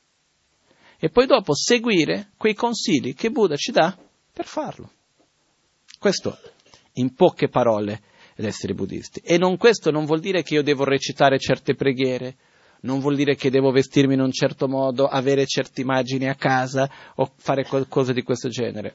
E 0.98 1.10
poi 1.10 1.26
dopo 1.26 1.54
seguire 1.54 2.30
quei 2.36 2.54
consigli 2.54 3.14
che 3.14 3.30
Buddha 3.30 3.56
ci 3.56 3.72
dà 3.72 3.96
per 4.32 4.46
farlo. 4.46 4.90
Questo, 5.98 6.38
in 6.94 7.14
poche 7.14 7.48
parole, 7.48 8.02
l'essere 8.36 8.74
buddisti. 8.74 9.20
E 9.22 9.36
non, 9.36 9.56
questo 9.56 9.90
non 9.90 10.06
vuol 10.06 10.20
dire 10.20 10.42
che 10.42 10.54
io 10.54 10.62
devo 10.62 10.84
recitare 10.84 11.38
certe 11.38 11.74
preghiere, 11.74 12.36
non 12.82 13.00
vuol 13.00 13.16
dire 13.16 13.34
che 13.34 13.50
devo 13.50 13.70
vestirmi 13.70 14.14
in 14.14 14.20
un 14.20 14.32
certo 14.32 14.68
modo, 14.68 15.06
avere 15.06 15.46
certe 15.46 15.80
immagini 15.80 16.28
a 16.28 16.34
casa 16.34 16.90
o 17.16 17.32
fare 17.36 17.64
qualcosa 17.64 18.12
di 18.12 18.22
questo 18.22 18.48
genere. 18.48 18.94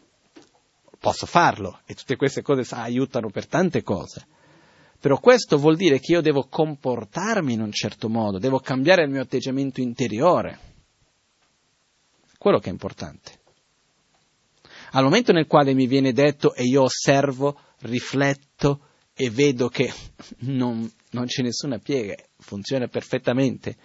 Posso 1.00 1.26
farlo 1.26 1.80
e 1.86 1.94
tutte 1.94 2.16
queste 2.16 2.42
cose 2.42 2.76
aiutano 2.76 3.30
per 3.30 3.48
tante 3.48 3.84
cose 3.84 4.26
però 5.00 5.18
questo 5.20 5.58
vuol 5.58 5.78
dire 5.78 6.00
che 6.00 6.12
io 6.12 6.22
devo 6.22 6.48
comportarmi 6.50 7.54
in 7.54 7.62
un 7.62 7.72
certo 7.72 8.10
modo, 8.10 8.38
devo 8.38 8.60
cambiare 8.60 9.04
il 9.04 9.10
mio 9.10 9.22
atteggiamento 9.22 9.80
interiore. 9.80 10.68
Quello 12.38 12.60
che 12.60 12.68
è 12.68 12.72
importante. 12.72 13.38
Al 14.92 15.04
momento 15.04 15.32
nel 15.32 15.48
quale 15.48 15.74
mi 15.74 15.88
viene 15.88 16.12
detto 16.12 16.54
e 16.54 16.64
io 16.64 16.84
osservo, 16.84 17.58
rifletto 17.82 18.88
e 19.14 19.30
vedo 19.30 19.70
che 19.70 19.94
non, 20.40 20.92
non 21.12 21.26
c'è 21.28 21.44
nessuna 21.44 21.78
piega, 21.78 22.16
funziona 22.38 22.88
perfettamente, 22.88 23.78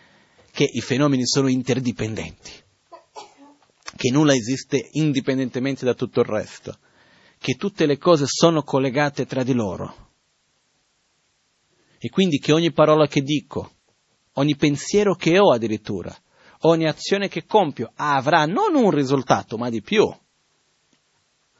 che 0.50 0.68
i 0.68 0.80
fenomeni 0.80 1.26
sono 1.26 1.48
interdipendenti, 1.48 2.52
che 3.96 4.10
nulla 4.10 4.34
esiste 4.34 4.88
indipendentemente 4.92 5.84
da 5.84 5.94
tutto 5.94 6.20
il 6.20 6.26
resto, 6.26 6.76
che 7.38 7.54
tutte 7.54 7.86
le 7.86 7.98
cose 7.98 8.24
sono 8.26 8.62
collegate 8.62 9.26
tra 9.26 9.44
di 9.44 9.52
loro 9.52 10.04
e 12.04 12.10
quindi 12.10 12.36
che 12.38 12.52
ogni 12.52 12.70
parola 12.70 13.06
che 13.06 13.22
dico, 13.22 13.76
ogni 14.34 14.56
pensiero 14.56 15.14
che 15.14 15.38
ho 15.38 15.52
addirittura, 15.52 16.14
ogni 16.64 16.86
azione 16.86 17.28
che 17.28 17.46
compio 17.46 17.92
avrà 17.94 18.44
non 18.44 18.74
un 18.74 18.90
risultato, 18.90 19.56
ma 19.56 19.70
di 19.70 19.80
più. 19.80 20.14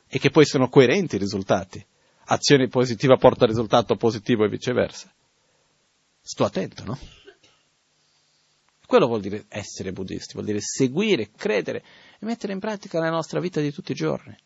E 0.07 0.19
che 0.19 0.29
poi 0.29 0.45
sono 0.45 0.69
coerenti 0.69 1.15
i 1.15 1.19
risultati. 1.19 1.83
Azione 2.27 2.69
positiva 2.69 3.17
porta 3.17 3.47
risultato 3.47 3.97
positivo 3.97 4.45
e 4.45 4.51
viceversa. 4.51 5.11
Sto 6.21 6.45
attento, 6.45 6.85
no? 6.85 6.99
Quello 8.87 9.07
vuol 9.07 9.23
dire 9.23 9.47
essere 9.49 9.93
buddisti, 9.93 10.35
vuol 10.35 10.45
dire 10.45 10.61
seguire, 10.61 11.31
credere 11.31 11.83
e 12.21 12.27
mettere 12.27 12.53
in 12.53 12.59
pratica 12.59 12.99
nella 12.99 13.13
nostra 13.13 13.41
vita 13.41 13.63
di 13.63 13.73
tutti 13.73 13.93
i 13.93 13.95
giorni. 13.95 14.37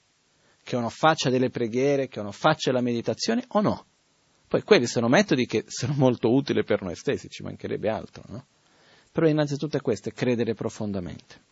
Che 0.62 0.76
uno 0.76 0.90
faccia 0.90 1.28
delle 1.28 1.50
preghiere, 1.50 2.06
che 2.06 2.20
uno 2.20 2.30
faccia 2.30 2.70
la 2.70 2.82
meditazione 2.82 3.42
o 3.48 3.60
no. 3.62 3.86
Poi 4.48 4.62
quelli 4.62 4.86
sono 4.86 5.08
metodi 5.08 5.44
che 5.44 5.64
sono 5.66 5.92
molto 5.94 6.32
utili 6.32 6.64
per 6.64 6.80
noi 6.80 6.96
stessi, 6.96 7.28
ci 7.28 7.42
mancherebbe 7.42 7.90
altro, 7.90 8.24
no? 8.28 8.46
Però 9.12 9.26
innanzitutto 9.26 9.76
è 9.76 9.80
questo, 9.82 10.08
è 10.08 10.12
credere 10.12 10.54
profondamente. 10.54 11.46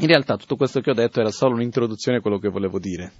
In 0.00 0.08
realtà 0.08 0.36
tutto 0.36 0.56
questo 0.56 0.80
che 0.80 0.90
ho 0.90 0.94
detto 0.94 1.20
era 1.20 1.30
solo 1.30 1.54
un'introduzione 1.54 2.18
a 2.18 2.20
quello 2.20 2.38
che 2.38 2.50
volevo 2.50 2.78
dire. 2.78 3.12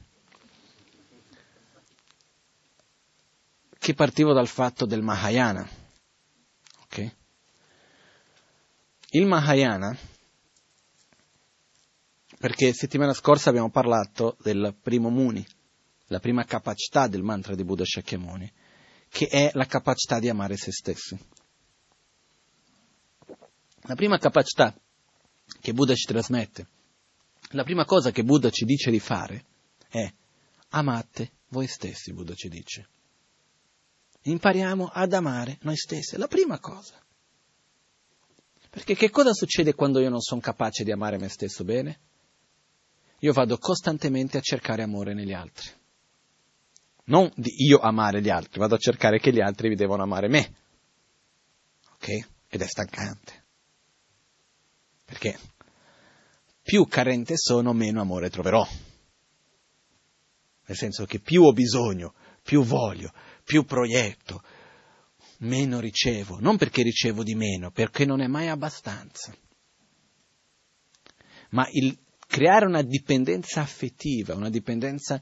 Che 3.78 3.94
partivo 3.94 4.34
dal 4.34 4.48
fatto 4.48 4.84
del 4.84 5.02
Mahayana. 5.02 5.66
Okay? 6.84 7.12
Il 9.10 9.26
Mahayana, 9.26 9.96
perché 12.38 12.74
settimana 12.74 13.14
scorsa 13.14 13.48
abbiamo 13.48 13.70
parlato 13.70 14.36
del 14.42 14.74
primo 14.82 15.08
Muni, 15.08 15.46
la 16.08 16.18
prima 16.18 16.44
capacità 16.44 17.06
del 17.06 17.22
mantra 17.22 17.54
di 17.54 17.64
Buddha 17.64 17.84
Shakyamuni 17.84 18.52
che 19.14 19.28
è 19.28 19.52
la 19.54 19.66
capacità 19.66 20.18
di 20.18 20.28
amare 20.28 20.56
se 20.56 20.72
stessi. 20.72 21.16
La 23.82 23.94
prima 23.94 24.18
capacità 24.18 24.76
che 25.60 25.72
Buddha 25.72 25.94
ci 25.94 26.06
trasmette, 26.06 26.66
la 27.50 27.62
prima 27.62 27.84
cosa 27.84 28.10
che 28.10 28.24
Buddha 28.24 28.50
ci 28.50 28.64
dice 28.64 28.90
di 28.90 28.98
fare 28.98 29.44
è 29.88 30.12
amate 30.70 31.30
voi 31.50 31.68
stessi, 31.68 32.12
Buddha 32.12 32.34
ci 32.34 32.48
dice. 32.48 32.88
Impariamo 34.22 34.90
ad 34.92 35.12
amare 35.12 35.58
noi 35.60 35.76
stessi, 35.76 36.16
la 36.16 36.26
prima 36.26 36.58
cosa. 36.58 37.00
Perché 38.68 38.96
che 38.96 39.10
cosa 39.10 39.32
succede 39.32 39.74
quando 39.74 40.00
io 40.00 40.10
non 40.10 40.22
sono 40.22 40.40
capace 40.40 40.82
di 40.82 40.90
amare 40.90 41.18
me 41.18 41.28
stesso 41.28 41.62
bene? 41.62 42.00
Io 43.20 43.32
vado 43.32 43.58
costantemente 43.58 44.38
a 44.38 44.40
cercare 44.40 44.82
amore 44.82 45.14
negli 45.14 45.32
altri 45.32 45.70
non 47.04 47.30
di 47.34 47.52
io 47.56 47.78
amare 47.78 48.22
gli 48.22 48.30
altri, 48.30 48.60
vado 48.60 48.76
a 48.76 48.78
cercare 48.78 49.18
che 49.18 49.32
gli 49.32 49.40
altri 49.40 49.68
mi 49.68 49.74
devono 49.74 50.02
amare 50.02 50.28
me. 50.28 50.54
Ok? 51.94 52.08
Ed 52.48 52.62
è 52.62 52.66
stancante. 52.66 53.44
Perché 55.04 55.38
più 56.62 56.86
carente 56.86 57.34
sono, 57.36 57.72
meno 57.72 58.00
amore 58.00 58.30
troverò. 58.30 58.66
Nel 60.66 60.76
senso 60.76 61.04
che 61.04 61.20
più 61.20 61.42
ho 61.42 61.52
bisogno, 61.52 62.14
più 62.42 62.62
voglio, 62.62 63.12
più 63.44 63.64
proietto, 63.64 64.42
meno 65.38 65.78
ricevo. 65.78 66.38
Non 66.40 66.56
perché 66.56 66.82
ricevo 66.82 67.22
di 67.22 67.34
meno, 67.34 67.70
perché 67.70 68.06
non 68.06 68.22
è 68.22 68.26
mai 68.26 68.48
abbastanza. 68.48 69.36
Ma 71.50 71.68
il 71.70 71.98
creare 72.26 72.64
una 72.64 72.82
dipendenza 72.82 73.60
affettiva, 73.60 74.34
una 74.34 74.48
dipendenza 74.48 75.20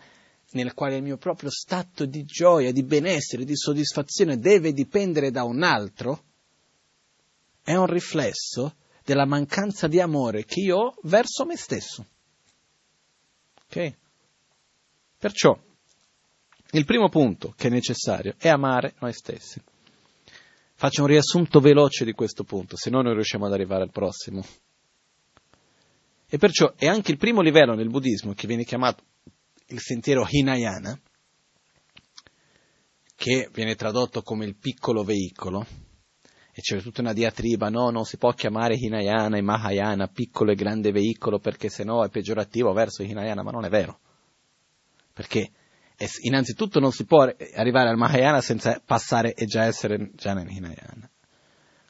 nel 0.53 0.75
quale 0.75 0.97
il 0.97 1.03
mio 1.03 1.17
proprio 1.17 1.51
stato 1.51 2.05
di 2.05 2.25
gioia, 2.25 2.73
di 2.73 2.83
benessere, 2.83 3.45
di 3.45 3.57
soddisfazione 3.57 4.39
deve 4.39 4.73
dipendere 4.73 5.31
da 5.31 5.45
un 5.45 5.63
altro, 5.63 6.25
è 7.63 7.75
un 7.75 7.87
riflesso 7.87 8.77
della 9.05 9.27
mancanza 9.27 9.89
di 9.89 10.01
amore 10.01 10.45
che 10.45 10.61
io 10.61 10.77
ho 10.77 10.95
verso 11.03 11.45
me 11.45 11.57
stesso. 11.57 12.07
Ok? 13.67 13.97
Perciò, 15.19 15.59
il 16.73 16.85
primo 16.85 17.09
punto 17.09 17.55
che 17.57 17.69
è 17.69 17.71
necessario 17.71 18.35
è 18.39 18.49
amare 18.49 18.95
noi 19.01 19.13
stessi. 19.13 19.61
Faccio 20.75 21.03
un 21.03 21.09
riassunto 21.09 21.61
veloce 21.61 22.05
di 22.05 22.13
questo 22.13 22.45
punto, 22.45 22.77
se 22.77 22.91
no 22.91 23.03
non 23.03 23.15
riusciamo 23.15 23.47
ad 23.47 23.53
arrivare 23.53 23.85
al 23.85 23.91
prossimo. 23.91 24.45
E 26.29 26.39
perciò 26.39 26.73
è 26.77 26.87
anche 26.87 27.13
il 27.13 27.19
primo 27.19 27.41
livello 27.41 27.75
nel 27.75 27.91
buddismo 27.91 28.33
che 28.33 28.47
viene 28.47 28.65
chiamato 28.65 29.05
il 29.73 29.81
sentiero 29.81 30.27
Hinayana, 30.29 30.99
che 33.17 33.49
viene 33.53 33.75
tradotto 33.75 34.23
come 34.23 34.45
il 34.45 34.57
piccolo 34.57 35.03
veicolo, 35.03 35.67
e 36.55 36.61
c'è 36.61 36.83
tutta 36.83 37.01
una 37.01 37.15
diatriba, 37.15 37.71
no, 37.71 37.91
non 37.91 38.05
si 38.05 38.19
può 38.19 38.33
chiamare 38.33 38.77
Hinayana 38.77 39.39
e 39.39 39.43
Mahayana 39.43 40.09
piccolo 40.09 40.51
e 40.51 40.55
grande 40.55 40.93
veicolo 40.93 41.39
perché 41.39 41.71
sennò 41.71 42.03
è 42.03 42.11
peggiorativo 42.11 42.73
verso 42.73 43.03
Hinayana, 43.03 43.43
ma 43.43 43.51
non 43.51 43.65
è 43.65 43.71
vero. 43.71 44.01
Perché 45.15 45.51
innanzitutto 46.23 46.79
non 46.79 46.93
si 46.93 47.05
può 47.05 47.23
arrivare 47.55 47.89
al 47.89 47.97
Mahayana 47.97 48.43
senza 48.43 48.83
passare 48.85 49.33
e 49.35 49.47
già 49.47 49.65
essere 49.65 50.11
già 50.15 50.35
nel 50.35 50.51
Hinayana. 50.51 51.09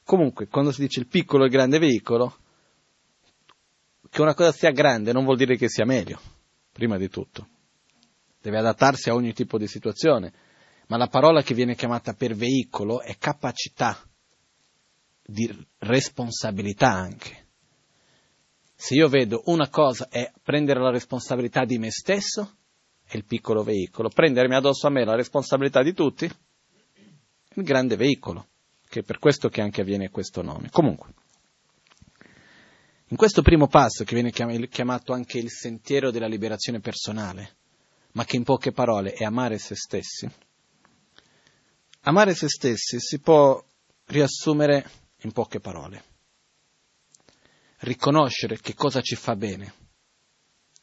Comunque, 0.05 0.47
quando 0.47 0.71
si 0.71 0.83
dice 0.83 1.01
il 1.01 1.09
piccolo 1.09 1.45
e 1.45 1.49
grande 1.49 1.79
veicolo, 1.79 2.37
che 4.11 4.21
una 4.21 4.35
cosa 4.35 4.53
sia 4.53 4.71
grande 4.71 5.13
non 5.13 5.25
vuol 5.25 5.39
dire 5.39 5.57
che 5.57 5.69
sia 5.69 5.85
meglio, 5.85 6.21
prima 6.71 6.99
di 6.99 7.09
tutto 7.09 7.49
deve 8.43 8.59
adattarsi 8.59 9.09
a 9.09 9.15
ogni 9.15 9.33
tipo 9.33 9.57
di 9.57 9.67
situazione, 9.67 10.33
ma 10.89 10.97
la 10.99 11.07
parola 11.07 11.43
che 11.43 11.55
viene 11.55 11.75
chiamata 11.75 12.13
per 12.13 12.35
veicolo 12.35 13.01
è 13.01 13.17
capacità 13.17 13.99
di 15.25 15.49
responsabilità 15.79 16.91
anche. 16.91 17.47
Se 18.75 18.95
io 18.95 19.09
vedo 19.09 19.43
una 19.47 19.69
cosa 19.69 20.09
è 20.09 20.31
prendere 20.43 20.81
la 20.81 20.91
responsabilità 20.91 21.65
di 21.65 21.79
me 21.79 21.91
stesso, 21.91 22.57
è 23.05 23.17
il 23.17 23.25
piccolo 23.25 23.63
veicolo, 23.63 24.09
prendermi 24.09 24.57
addosso 24.57 24.89
a 24.89 24.91
me 24.91 25.05
la 25.05 25.15
responsabilità 25.15 25.83
di 25.83 25.95
tutti, 25.95 26.25
il 26.25 27.63
grande 27.63 27.95
veicolo, 27.97 28.49
che 28.89 29.01
è 29.01 29.03
per 29.05 29.19
questo 29.19 29.49
che 29.49 29.61
anche 29.61 29.83
avviene 29.83 30.11
questo 30.11 30.43
nome. 30.43 30.69
Comunque, 30.71 31.15
in 33.07 33.17
questo 33.17 33.43
primo 33.43 33.69
passo, 33.69 34.05
che 34.05 34.15
viene 34.15 34.33
chiamato 34.33 35.13
anche 35.13 35.39
il 35.39 35.51
sentiero 35.51 36.11
della 36.11 36.27
liberazione 36.27 36.81
personale, 36.81 37.57
ma 38.13 38.25
che 38.25 38.37
in 38.37 38.45
poche 38.45 38.73
parole 38.73 39.13
è 39.13 39.25
amare 39.25 39.59
se 39.59 39.75
stessi, 39.75 40.31
amare 42.03 42.35
se 42.35 42.49
stessi 42.49 42.99
si 43.01 43.21
può 43.21 43.63
riassumere 44.07 44.91
in 45.23 45.33
poche 45.33 45.61
parole. 45.61 46.11
Riconoscere 47.79 48.61
che 48.61 48.75
cosa 48.75 49.01
ci 49.01 49.17
fa 49.17 49.35
bene 49.35 49.75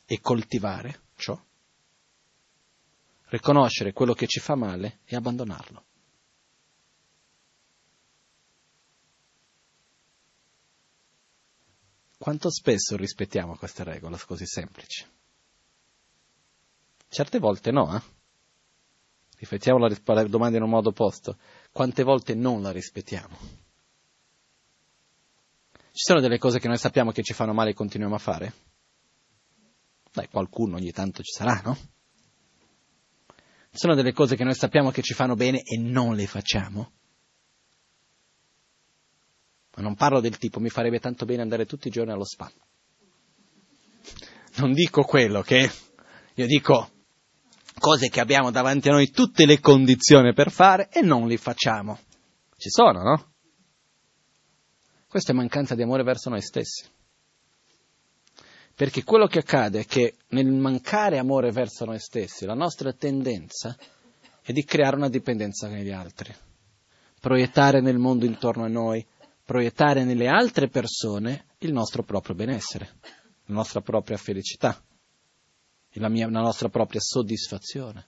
e 0.05 0.19
coltivare 0.19 1.03
ciò. 1.15 1.39
Riconoscere 3.25 3.93
quello 3.93 4.13
che 4.13 4.27
ci 4.27 4.39
fa 4.39 4.55
male 4.55 4.99
e 5.05 5.15
abbandonarlo. 5.15 5.85
Quanto 12.17 12.51
spesso 12.51 12.97
rispettiamo 12.97 13.55
queste 13.55 13.85
regole 13.85 14.17
così 14.25 14.45
semplici? 14.45 15.05
Certe 17.09 17.39
volte 17.39 17.71
no, 17.71 17.95
eh? 17.95 18.01
Riflettiamo 19.39 19.79
la, 19.79 19.95
la 20.05 20.23
domanda 20.27 20.57
in 20.57 20.63
un 20.63 20.69
modo 20.69 20.89
opposto. 20.89 21.37
Quante 21.71 22.03
volte 22.03 22.35
non 22.35 22.61
la 22.61 22.71
rispettiamo? 22.71 23.37
Ci 25.91 26.05
sono 26.05 26.21
delle 26.21 26.37
cose 26.37 26.59
che 26.59 26.67
noi 26.67 26.77
sappiamo 26.77 27.11
che 27.11 27.23
ci 27.23 27.33
fanno 27.33 27.53
male 27.53 27.71
e 27.71 27.73
continuiamo 27.73 28.15
a 28.15 28.19
fare? 28.19 28.53
Dai, 30.11 30.27
qualcuno 30.27 30.75
ogni 30.75 30.91
tanto 30.91 31.23
ci 31.23 31.31
sarà, 31.31 31.61
no? 31.63 31.75
Ci 33.71 33.77
sono 33.77 33.95
delle 33.95 34.13
cose 34.13 34.35
che 34.35 34.43
noi 34.43 34.55
sappiamo 34.55 34.91
che 34.91 35.01
ci 35.01 35.13
fanno 35.13 35.35
bene 35.35 35.61
e 35.63 35.77
non 35.77 36.15
le 36.15 36.27
facciamo? 36.27 36.91
Ma 39.75 39.81
non 39.81 39.95
parlo 39.95 40.19
del 40.19 40.37
tipo 40.37 40.59
mi 40.59 40.69
farebbe 40.69 40.99
tanto 40.99 41.25
bene 41.25 41.41
andare 41.41 41.65
tutti 41.65 41.87
i 41.87 41.91
giorni 41.91 42.11
allo 42.11 42.25
spa. 42.25 42.51
Non 44.57 44.73
dico 44.73 45.03
quello 45.03 45.41
che 45.41 45.69
io 46.33 46.45
dico 46.45 46.91
cose 47.77 48.09
che 48.09 48.19
abbiamo 48.19 48.51
davanti 48.51 48.89
a 48.89 48.93
noi 48.93 49.11
tutte 49.11 49.45
le 49.45 49.59
condizioni 49.59 50.33
per 50.33 50.51
fare 50.51 50.89
e 50.89 51.01
non 51.01 51.27
li 51.27 51.37
facciamo. 51.37 51.99
Ci 52.57 52.69
sono, 52.69 53.01
no? 53.01 53.33
Questa 55.07 55.31
è 55.31 55.35
mancanza 55.35 55.75
di 55.75 55.83
amore 55.83 56.03
verso 56.03 56.29
noi 56.29 56.41
stessi. 56.41 56.85
Perché 58.75 59.03
quello 59.03 59.27
che 59.27 59.39
accade 59.39 59.81
è 59.81 59.85
che 59.85 60.15
nel 60.29 60.47
mancare 60.47 61.17
amore 61.17 61.51
verso 61.51 61.83
noi 61.85 61.99
stessi, 61.99 62.45
la 62.45 62.53
nostra 62.53 62.93
tendenza 62.93 63.75
è 64.41 64.51
di 64.51 64.63
creare 64.63 64.95
una 64.95 65.09
dipendenza 65.09 65.67
negli 65.67 65.91
altri, 65.91 66.33
proiettare 67.19 67.81
nel 67.81 67.97
mondo 67.97 68.25
intorno 68.25 68.63
a 68.63 68.69
noi, 68.69 69.05
proiettare 69.43 70.03
nelle 70.05 70.27
altre 70.27 70.69
persone 70.69 71.47
il 71.59 71.73
nostro 71.73 72.03
proprio 72.03 72.35
benessere, 72.35 72.99
la 73.45 73.55
nostra 73.55 73.81
propria 73.81 74.17
felicità 74.17 74.81
la, 75.93 76.09
mia, 76.09 76.29
la 76.29 76.41
nostra 76.41 76.69
propria 76.69 77.01
soddisfazione. 77.01 78.07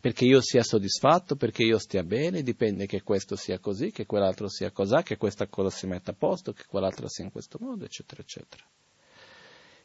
Perché 0.00 0.24
io 0.24 0.40
sia 0.40 0.62
soddisfatto, 0.62 1.36
perché 1.36 1.62
io 1.62 1.78
stia 1.78 2.02
bene, 2.02 2.42
dipende 2.42 2.86
che 2.86 3.02
questo 3.02 3.36
sia 3.36 3.58
così, 3.58 3.90
che 3.90 4.06
quell'altro 4.06 4.48
sia 4.48 4.70
così, 4.70 5.02
che 5.02 5.16
questa 5.16 5.46
cosa 5.46 5.68
si 5.68 5.86
metta 5.86 6.12
a 6.12 6.14
posto, 6.14 6.52
che 6.52 6.64
quell'altra 6.66 7.06
sia 7.08 7.24
in 7.24 7.30
questo 7.30 7.58
modo, 7.60 7.84
eccetera, 7.84 8.22
eccetera. 8.22 8.64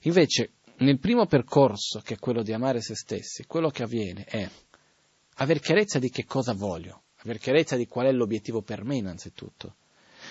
Invece, 0.01 0.51
nel 0.78 0.99
primo 0.99 1.26
percorso, 1.26 1.99
che 1.99 2.14
è 2.14 2.20
quello 2.20 2.43
di 2.43 2.53
amare 2.53 2.82
se 2.82 2.95
stessi, 2.95 3.45
quello 3.45 3.70
che 3.70 3.84
avviene 3.84 4.24
è 4.24 4.49
aver 5.36 5.60
chiarezza 5.60 5.99
di 5.99 6.10
che 6.10 6.26
cosa 6.26 6.53
voglio, 6.53 7.03
aver 7.18 7.38
chiarezza 7.38 7.76
di 7.76 7.88
qual 7.88 8.08
è 8.08 8.12
l'obiettivo 8.12 8.62
per 8.62 8.84
me 8.84 8.95
innanzitutto, 8.95 9.76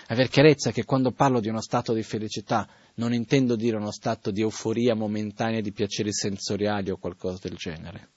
aver 0.07 0.29
chiarezza 0.29 0.71
che 0.71 0.85
quando 0.85 1.11
parlo 1.13 1.41
di 1.41 1.49
uno 1.49 1.61
stato 1.61 1.93
di 1.93 2.03
felicità 2.03 2.69
non 2.95 3.13
intendo 3.13 3.57
dire 3.57 3.77
uno 3.77 3.91
stato 3.91 4.31
di 4.31 4.41
euforia 4.41 4.95
momentanea 4.95 5.61
di 5.61 5.73
piaceri 5.73 6.13
sensoriali 6.13 6.91
o 6.91 6.97
qualcosa 6.97 7.39
del 7.49 7.57
genere, 7.57 8.11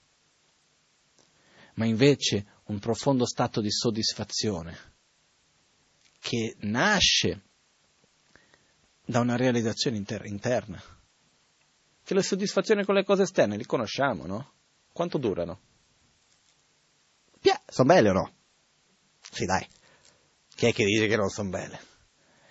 ma 1.74 1.84
invece 1.84 2.46
un 2.66 2.78
profondo 2.78 3.26
stato 3.26 3.60
di 3.60 3.70
soddisfazione 3.70 4.96
che 6.20 6.56
nasce 6.60 7.42
da 9.04 9.20
una 9.20 9.36
realizzazione 9.36 9.96
inter- 9.96 10.26
interna. 10.26 10.82
Che 12.04 12.14
le 12.14 12.22
soddisfazioni 12.22 12.84
con 12.84 12.94
le 12.94 13.04
cose 13.04 13.22
esterne 13.22 13.56
li 13.56 13.64
conosciamo, 13.64 14.26
no? 14.26 14.52
Quanto 14.92 15.18
durano? 15.18 15.60
Pia, 17.40 17.60
sono 17.66 17.92
belle 17.92 18.10
o 18.10 18.12
no? 18.12 18.32
Sì, 19.20 19.44
dai. 19.44 19.66
Chi 20.54 20.66
è 20.66 20.72
che 20.72 20.84
dice 20.84 21.06
che 21.06 21.16
non 21.16 21.28
sono 21.28 21.50
belle? 21.50 21.80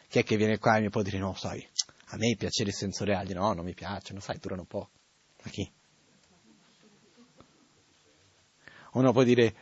Chi 0.07 0.19
è 0.19 0.23
che 0.23 0.37
viene 0.37 0.57
qua 0.57 0.77
e 0.77 0.81
mi 0.81 0.89
può 0.89 1.01
dire 1.01 1.17
no, 1.17 1.35
sai, 1.35 1.67
a 2.09 2.17
me 2.17 2.29
i 2.29 2.35
piaceri 2.35 2.71
sensoriali 2.71 3.33
no, 3.33 3.53
non 3.53 3.65
mi 3.65 3.73
piacciono, 3.73 4.19
sai, 4.19 4.37
durano 4.39 4.65
poco. 4.65 4.91
Ma 5.43 5.49
chi? 5.49 5.71
Uno 8.93 9.11
può 9.11 9.23
dire 9.23 9.55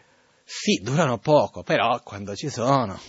sì, 0.44 0.80
durano 0.82 1.18
poco, 1.18 1.64
però 1.64 2.02
quando 2.04 2.36
ci 2.36 2.50
sono, 2.50 3.00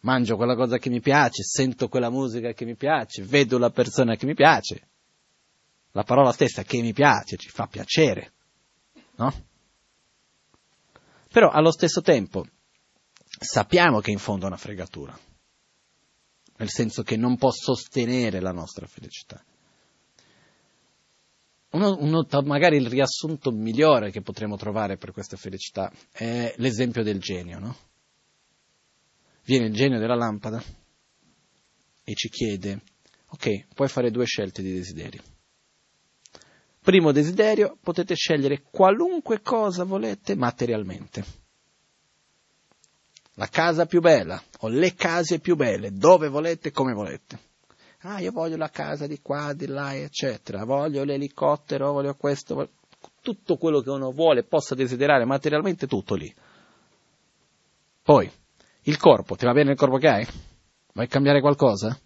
mangio 0.00 0.36
quella 0.36 0.56
cosa 0.56 0.78
che 0.78 0.88
mi 0.88 1.00
piace, 1.00 1.42
sento 1.42 1.88
quella 1.88 2.08
musica 2.08 2.52
che 2.52 2.64
mi 2.64 2.76
piace, 2.76 3.22
vedo 3.22 3.58
la 3.58 3.70
persona 3.70 4.16
che 4.16 4.24
mi 4.24 4.34
piace, 4.34 4.88
la 5.92 6.02
parola 6.02 6.32
stessa 6.32 6.62
che 6.62 6.80
mi 6.80 6.94
piace, 6.94 7.36
ci 7.36 7.50
fa 7.50 7.66
piacere, 7.66 8.32
no? 9.16 9.44
Però 11.30 11.50
allo 11.50 11.70
stesso 11.70 12.00
tempo 12.00 12.46
sappiamo 13.38 14.00
che 14.00 14.10
in 14.10 14.18
fondo 14.18 14.44
è 14.44 14.48
una 14.48 14.56
fregatura, 14.56 15.16
nel 16.58 16.70
senso 16.70 17.02
che 17.02 17.16
non 17.16 17.36
può 17.36 17.50
sostenere 17.50 18.40
la 18.40 18.52
nostra 18.52 18.86
felicità. 18.86 19.42
Uno, 21.70 21.96
uno, 21.98 22.26
magari 22.44 22.76
il 22.76 22.88
riassunto 22.88 23.50
migliore 23.50 24.10
che 24.10 24.22
potremmo 24.22 24.56
trovare 24.56 24.96
per 24.96 25.12
questa 25.12 25.36
felicità 25.36 25.92
è 26.10 26.54
l'esempio 26.56 27.02
del 27.02 27.20
genio, 27.20 27.58
no? 27.58 27.76
Viene 29.44 29.66
il 29.66 29.74
genio 29.74 29.98
della 29.98 30.14
lampada 30.14 30.62
e 32.02 32.14
ci 32.14 32.28
chiede, 32.30 32.82
ok, 33.28 33.74
puoi 33.74 33.88
fare 33.88 34.10
due 34.10 34.24
scelte 34.24 34.62
di 34.62 34.72
desideri. 34.72 35.20
Primo 36.80 37.12
desiderio, 37.12 37.76
potete 37.80 38.14
scegliere 38.14 38.62
qualunque 38.62 39.40
cosa 39.42 39.84
volete 39.84 40.34
materialmente 40.34 41.44
la 43.36 43.48
casa 43.48 43.86
più 43.86 44.00
bella 44.00 44.42
o 44.60 44.68
le 44.68 44.94
case 44.94 45.40
più 45.40 45.56
belle, 45.56 45.92
dove 45.92 46.28
volete, 46.28 46.70
come 46.70 46.92
volete. 46.92 47.38
Ah, 48.00 48.20
io 48.20 48.30
voglio 48.30 48.56
la 48.56 48.70
casa 48.70 49.06
di 49.06 49.20
qua, 49.20 49.52
di 49.52 49.66
là, 49.66 49.94
eccetera, 49.94 50.64
voglio 50.64 51.04
l'elicottero, 51.04 51.92
voglio 51.92 52.14
questo, 52.14 52.54
voglio... 52.54 52.70
tutto 53.20 53.56
quello 53.56 53.80
che 53.80 53.90
uno 53.90 54.10
vuole, 54.10 54.44
possa 54.44 54.74
desiderare 54.74 55.24
materialmente, 55.24 55.86
tutto 55.86 56.14
lì. 56.14 56.32
Poi, 58.02 58.30
il 58.82 58.96
corpo, 58.96 59.34
ti 59.34 59.44
va 59.44 59.52
bene 59.52 59.72
il 59.72 59.76
corpo 59.76 59.96
che 59.96 60.08
hai? 60.08 60.26
Vuoi 60.92 61.08
cambiare 61.08 61.40
qualcosa? 61.40 61.98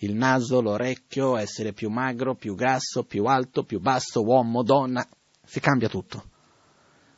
Il 0.00 0.14
naso, 0.14 0.60
l'orecchio, 0.60 1.36
essere 1.36 1.72
più 1.72 1.88
magro, 1.90 2.34
più 2.34 2.54
grasso, 2.54 3.02
più 3.02 3.24
alto, 3.24 3.64
più 3.64 3.80
basso, 3.80 4.22
uomo, 4.22 4.62
donna, 4.62 5.04
si 5.44 5.58
cambia 5.58 5.88
tutto. 5.88 6.24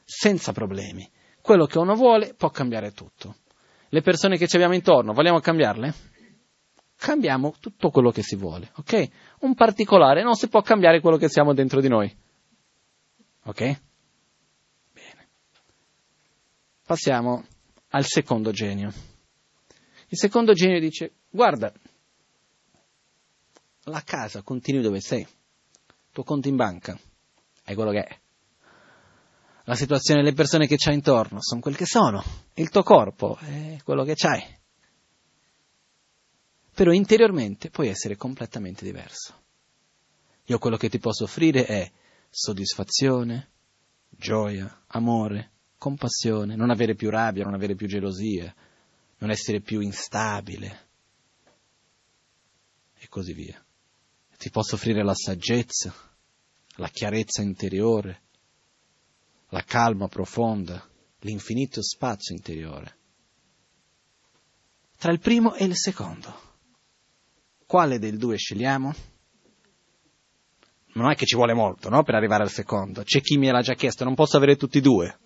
Senza 0.04 0.52
problemi 0.52 1.10
quello 1.40 1.66
che 1.66 1.78
uno 1.78 1.94
vuole 1.94 2.34
può 2.34 2.50
cambiare 2.50 2.92
tutto. 2.92 3.36
Le 3.88 4.02
persone 4.02 4.36
che 4.36 4.46
ci 4.46 4.56
abbiamo 4.56 4.74
intorno, 4.74 5.12
vogliamo 5.12 5.40
cambiarle? 5.40 5.94
Cambiamo 6.96 7.54
tutto 7.58 7.90
quello 7.90 8.10
che 8.10 8.22
si 8.22 8.36
vuole, 8.36 8.70
ok? 8.76 9.08
Un 9.40 9.54
particolare, 9.54 10.22
non 10.22 10.34
si 10.34 10.48
può 10.48 10.60
cambiare 10.60 11.00
quello 11.00 11.16
che 11.16 11.28
siamo 11.28 11.54
dentro 11.54 11.80
di 11.80 11.88
noi. 11.88 12.14
Ok? 13.44 13.60
Bene. 14.92 15.28
Passiamo 16.84 17.44
al 17.88 18.04
secondo 18.04 18.50
genio. 18.50 18.92
Il 20.08 20.18
secondo 20.18 20.52
genio 20.52 20.78
dice, 20.78 21.12
guarda, 21.30 21.72
la 23.84 24.02
casa 24.04 24.42
continui 24.42 24.82
dove 24.82 25.00
sei, 25.00 25.26
tuo 26.12 26.22
conto 26.22 26.48
in 26.48 26.56
banca 26.56 26.98
è 27.64 27.74
quello 27.74 27.92
che 27.92 28.02
è 28.02 28.18
la 29.64 29.74
situazione 29.74 30.22
delle 30.22 30.34
persone 30.34 30.66
che 30.66 30.76
c'hai 30.76 30.94
intorno 30.94 31.38
sono 31.40 31.60
quel 31.60 31.76
che 31.76 31.86
sono, 31.86 32.22
il 32.54 32.70
tuo 32.70 32.82
corpo 32.82 33.36
è 33.38 33.78
quello 33.84 34.04
che 34.04 34.14
c'hai. 34.14 34.42
Però 36.74 36.92
interiormente 36.92 37.70
puoi 37.70 37.88
essere 37.88 38.16
completamente 38.16 38.84
diverso. 38.84 39.34
Io 40.44 40.58
quello 40.58 40.76
che 40.76 40.88
ti 40.88 40.98
posso 40.98 41.24
offrire 41.24 41.66
è 41.66 41.90
soddisfazione, 42.30 43.48
gioia, 44.08 44.84
amore, 44.88 45.50
compassione, 45.78 46.56
non 46.56 46.70
avere 46.70 46.94
più 46.94 47.10
rabbia, 47.10 47.44
non 47.44 47.54
avere 47.54 47.74
più 47.74 47.86
gelosia, 47.86 48.54
non 49.18 49.30
essere 49.30 49.60
più 49.60 49.80
instabile 49.80 50.88
e 52.98 53.08
così 53.08 53.32
via. 53.32 53.62
Ti 54.36 54.50
posso 54.50 54.74
offrire 54.74 55.02
la 55.02 55.14
saggezza, 55.14 55.94
la 56.76 56.88
chiarezza 56.88 57.42
interiore, 57.42 58.22
la 59.50 59.62
calma 59.62 60.08
profonda, 60.08 60.84
l'infinito 61.20 61.82
spazio 61.82 62.34
interiore. 62.34 62.96
Tra 64.98 65.12
il 65.12 65.20
primo 65.20 65.54
e 65.54 65.64
il 65.64 65.76
secondo. 65.76 66.48
Quale 67.66 67.98
dei 67.98 68.16
due 68.16 68.36
scegliamo? 68.36 68.94
Non 70.92 71.10
è 71.10 71.14
che 71.14 71.24
ci 71.24 71.36
vuole 71.36 71.54
molto, 71.54 71.88
no? 71.88 72.02
Per 72.02 72.14
arrivare 72.14 72.42
al 72.42 72.50
secondo. 72.50 73.02
C'è 73.02 73.20
chi 73.20 73.38
me 73.38 73.50
l'ha 73.50 73.62
già 73.62 73.74
chiesto, 73.74 74.04
non 74.04 74.14
posso 74.14 74.36
avere 74.36 74.56
tutti 74.56 74.78
e 74.78 74.80
due. 74.80 75.18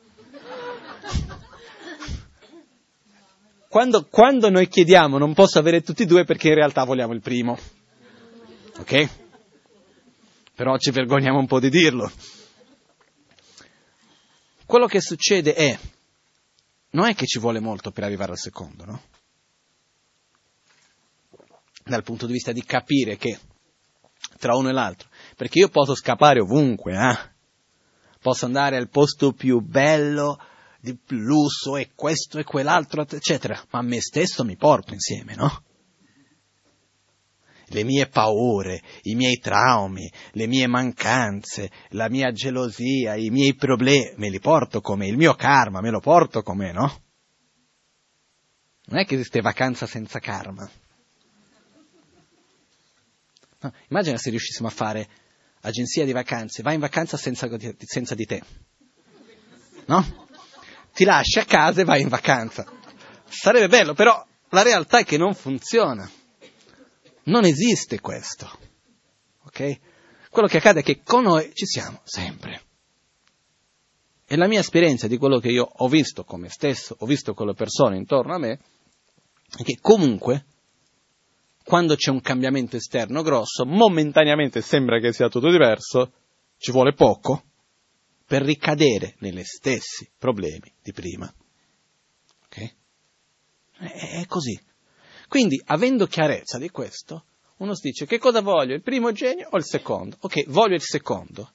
Quando, 3.69 4.07
quando 4.09 4.51
noi 4.51 4.69
chiediamo 4.69 5.19
non 5.19 5.35
posso 5.35 5.59
avere 5.59 5.83
tutti 5.83 6.05
e 6.05 6.07
due 6.07 6.25
perché 6.25 6.49
in 6.49 6.55
realtà 6.55 6.85
vogliamo 6.85 7.13
il 7.13 7.21
primo. 7.21 7.59
Ok? 8.79 9.09
Però 10.55 10.77
ci 10.79 10.93
vergogniamo 10.93 11.39
un 11.39 11.47
po' 11.47 11.59
di 11.59 11.71
dirlo. 11.71 12.11
Quello 14.67 14.87
che 14.87 15.01
succede 15.01 15.55
è, 15.55 15.79
non 16.91 17.07
è 17.07 17.15
che 17.15 17.27
ci 17.27 17.39
vuole 17.39 17.61
molto 17.61 17.91
per 17.91 18.05
arrivare 18.05 18.33
al 18.33 18.39
secondo, 18.39 18.85
no? 18.85 19.03
Dal 21.85 22.03
punto 22.03 22.27
di 22.27 22.33
vista 22.33 22.53
di 22.53 22.65
capire 22.65 23.17
che 23.17 23.39
tra 24.39 24.57
uno 24.57 24.69
e 24.71 24.73
l'altro, 24.73 25.09
perché 25.37 25.59
io 25.59 25.69
posso 25.69 25.95
scappare 25.95 26.41
ovunque, 26.41 26.95
eh? 26.95 27.33
Posso 28.21 28.47
andare 28.47 28.77
al 28.77 28.89
posto 28.89 29.33
più 29.33 29.61
bello, 29.61 30.39
di 30.81 30.99
lusso 31.09 31.77
e 31.77 31.93
questo 31.95 32.39
e 32.39 32.45
quell'altro, 32.45 33.07
eccetera, 33.09 33.63
ma 33.71 33.83
me 33.83 34.01
stesso 34.01 34.45
mi 34.45 34.57
porto 34.57 34.93
insieme, 34.93 35.35
no? 35.35 35.64
Le 37.69 37.85
mie 37.85 38.09
paure, 38.09 38.83
i 39.03 39.15
miei 39.15 39.39
traumi, 39.39 40.11
le 40.33 40.47
mie 40.47 40.67
mancanze, 40.67 41.71
la 41.91 42.09
mia 42.09 42.33
gelosia, 42.33 43.17
i 43.17 43.31
miei 43.31 43.55
problemi, 43.55 44.15
me 44.17 44.29
li 44.29 44.41
porto 44.41 44.81
con 44.81 44.99
me, 44.99 45.07
il 45.07 45.17
mio 45.17 45.35
karma 45.35 45.81
me 45.81 45.91
lo 45.91 46.01
porto 46.01 46.43
con 46.43 46.57
me, 46.57 46.73
no? 46.73 47.03
Non 48.87 49.01
è 49.01 49.07
che 49.07 49.15
esiste 49.15 49.41
vacanza 49.41 49.87
senza 49.87 50.19
karma. 50.19 50.71
No, 53.61 53.73
immagina 53.89 54.19
se 54.19 54.29
riuscissimo 54.29 54.69
a 54.69 54.71
fare 54.71 55.09
agenzia 55.63 56.05
di 56.05 56.13
vacanze, 56.13 56.63
vai 56.63 56.75
in 56.75 56.81
vacanza 56.81 57.17
senza, 57.17 57.49
senza 57.79 58.15
di 58.15 58.27
te. 58.27 58.43
No? 59.87 60.23
ti 60.95 61.05
lasci 61.05 61.41
a 61.41 61.45
casa 61.45 61.81
e 61.81 61.85
vai 61.85 62.01
in 62.01 62.09
vacanza. 62.09 62.65
Sarebbe 63.29 63.69
bello, 63.69 63.95
però 63.95 64.25
la 64.51 64.63
realtà 64.63 65.01
è 65.01 65.05
che 65.05 65.19
non 65.19 65.35
funziona. 65.35 66.09
Non 67.25 67.45
esiste 67.45 68.01
questo. 68.01 68.51
Ok? 69.45 69.79
Quello 70.31 70.49
che 70.49 70.57
accade 70.57 70.81
è 70.81 70.83
che 70.83 71.03
con 71.03 71.23
noi 71.23 71.53
ci 71.55 71.67
siamo 71.67 72.01
sempre. 72.05 72.63
E 74.27 74.37
la 74.37 74.49
mia 74.49 74.61
esperienza 74.61 75.07
di 75.07 75.17
quello 75.17 75.39
che 75.39 75.49
io 75.49 75.65
ho 75.65 75.89
visto 75.89 76.25
con 76.25 76.41
me 76.41 76.49
stesso, 76.49 76.97
ho 76.99 77.07
visto 77.07 77.35
con 77.35 77.47
le 77.47 77.55
persone 77.55 77.97
intorno 77.97 78.35
a 78.35 78.39
me, 78.39 78.59
è 79.57 79.63
che 79.63 79.79
comunque, 79.81 80.47
quando 81.63 81.95
c'è 81.95 82.11
un 82.11 82.21
cambiamento 82.21 82.77
esterno 82.77 83.23
grosso, 83.23 83.65
momentaneamente 83.65 84.61
sembra 84.61 84.99
che 84.99 85.13
sia 85.13 85.29
tutto 85.29 85.51
diverso, 85.51 86.13
ci 86.59 86.73
vuole 86.73 86.95
poco, 86.95 87.45
per 88.27 88.43
ricadere 88.43 89.15
negli 89.19 89.45
stessi 89.45 90.11
problemi 90.19 90.73
di 90.83 90.93
prima. 90.93 91.33
Ok? 92.47 92.75
È 93.79 94.25
così. 94.27 94.59
Quindi, 95.35 95.61
avendo 95.65 96.07
chiarezza 96.07 96.59
di 96.59 96.71
questo, 96.71 97.25
uno 97.57 97.75
si 97.75 97.89
dice 97.89 98.07
che 98.07 98.19
cosa 98.19 98.41
voglio, 98.41 98.73
il 98.73 98.83
primo 98.83 99.11
genio 99.11 99.49
o 99.51 99.57
il 99.57 99.65
secondo? 99.65 100.17
Ok, 100.21 100.45
voglio 100.47 100.77
il 100.77 100.81
secondo. 100.81 101.55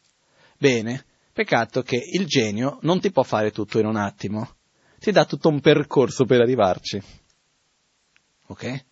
Bene, 0.58 1.06
peccato 1.32 1.82
che 1.82 1.96
il 1.96 2.26
genio 2.26 2.80
non 2.82 3.00
ti 3.00 3.10
può 3.10 3.24
fare 3.24 3.52
tutto 3.52 3.80
in 3.80 3.86
un 3.86 3.96
attimo, 3.96 4.58
ti 5.00 5.14
dà 5.14 5.24
tutto 5.24 5.48
un 5.48 5.62
percorso 5.62 6.26
per 6.26 6.42
arrivarci. 6.42 7.02
Ok? 8.48 8.86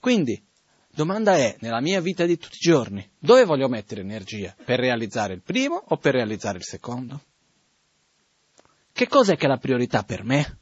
Quindi, 0.00 0.42
Domanda 0.90 1.36
è, 1.36 1.54
nella 1.60 1.80
mia 1.80 2.00
vita 2.00 2.26
di 2.26 2.36
tutti 2.36 2.56
i 2.56 2.68
giorni, 2.68 3.08
dove 3.20 3.44
voglio 3.44 3.68
mettere 3.68 4.00
energia? 4.00 4.52
Per 4.64 4.80
realizzare 4.80 5.34
il 5.34 5.42
primo 5.42 5.76
o 5.76 5.96
per 5.96 6.14
realizzare 6.14 6.58
il 6.58 6.64
secondo? 6.64 7.22
Che 8.90 9.06
cos'è 9.06 9.36
che 9.36 9.44
è 9.44 9.48
la 9.48 9.58
priorità 9.58 10.02
per 10.02 10.24
me? 10.24 10.58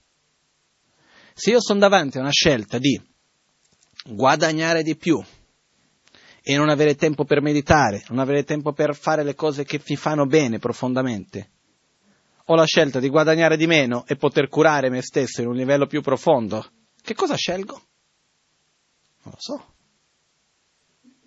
Se 1.32 1.48
io 1.48 1.62
sono 1.62 1.78
davanti 1.78 2.18
a 2.18 2.20
una 2.20 2.32
scelta 2.32 2.76
di 2.76 3.08
guadagnare 4.04 4.82
di 4.82 4.96
più 4.96 5.22
e 6.42 6.56
non 6.56 6.68
avere 6.68 6.94
tempo 6.96 7.24
per 7.24 7.40
meditare, 7.40 8.04
non 8.08 8.18
avere 8.18 8.44
tempo 8.44 8.72
per 8.72 8.94
fare 8.94 9.22
le 9.22 9.34
cose 9.34 9.64
che 9.64 9.80
mi 9.86 9.96
fanno 9.96 10.26
bene 10.26 10.58
profondamente, 10.58 11.50
ho 12.46 12.54
la 12.54 12.66
scelta 12.66 12.98
di 12.98 13.08
guadagnare 13.08 13.56
di 13.56 13.66
meno 13.66 14.04
e 14.06 14.16
poter 14.16 14.48
curare 14.48 14.90
me 14.90 15.02
stesso 15.02 15.42
in 15.42 15.48
un 15.48 15.54
livello 15.54 15.86
più 15.86 16.00
profondo, 16.00 16.66
che 17.02 17.14
cosa 17.14 17.36
scelgo? 17.36 17.74
Non 19.22 19.34
lo 19.34 19.38
so. 19.38 19.74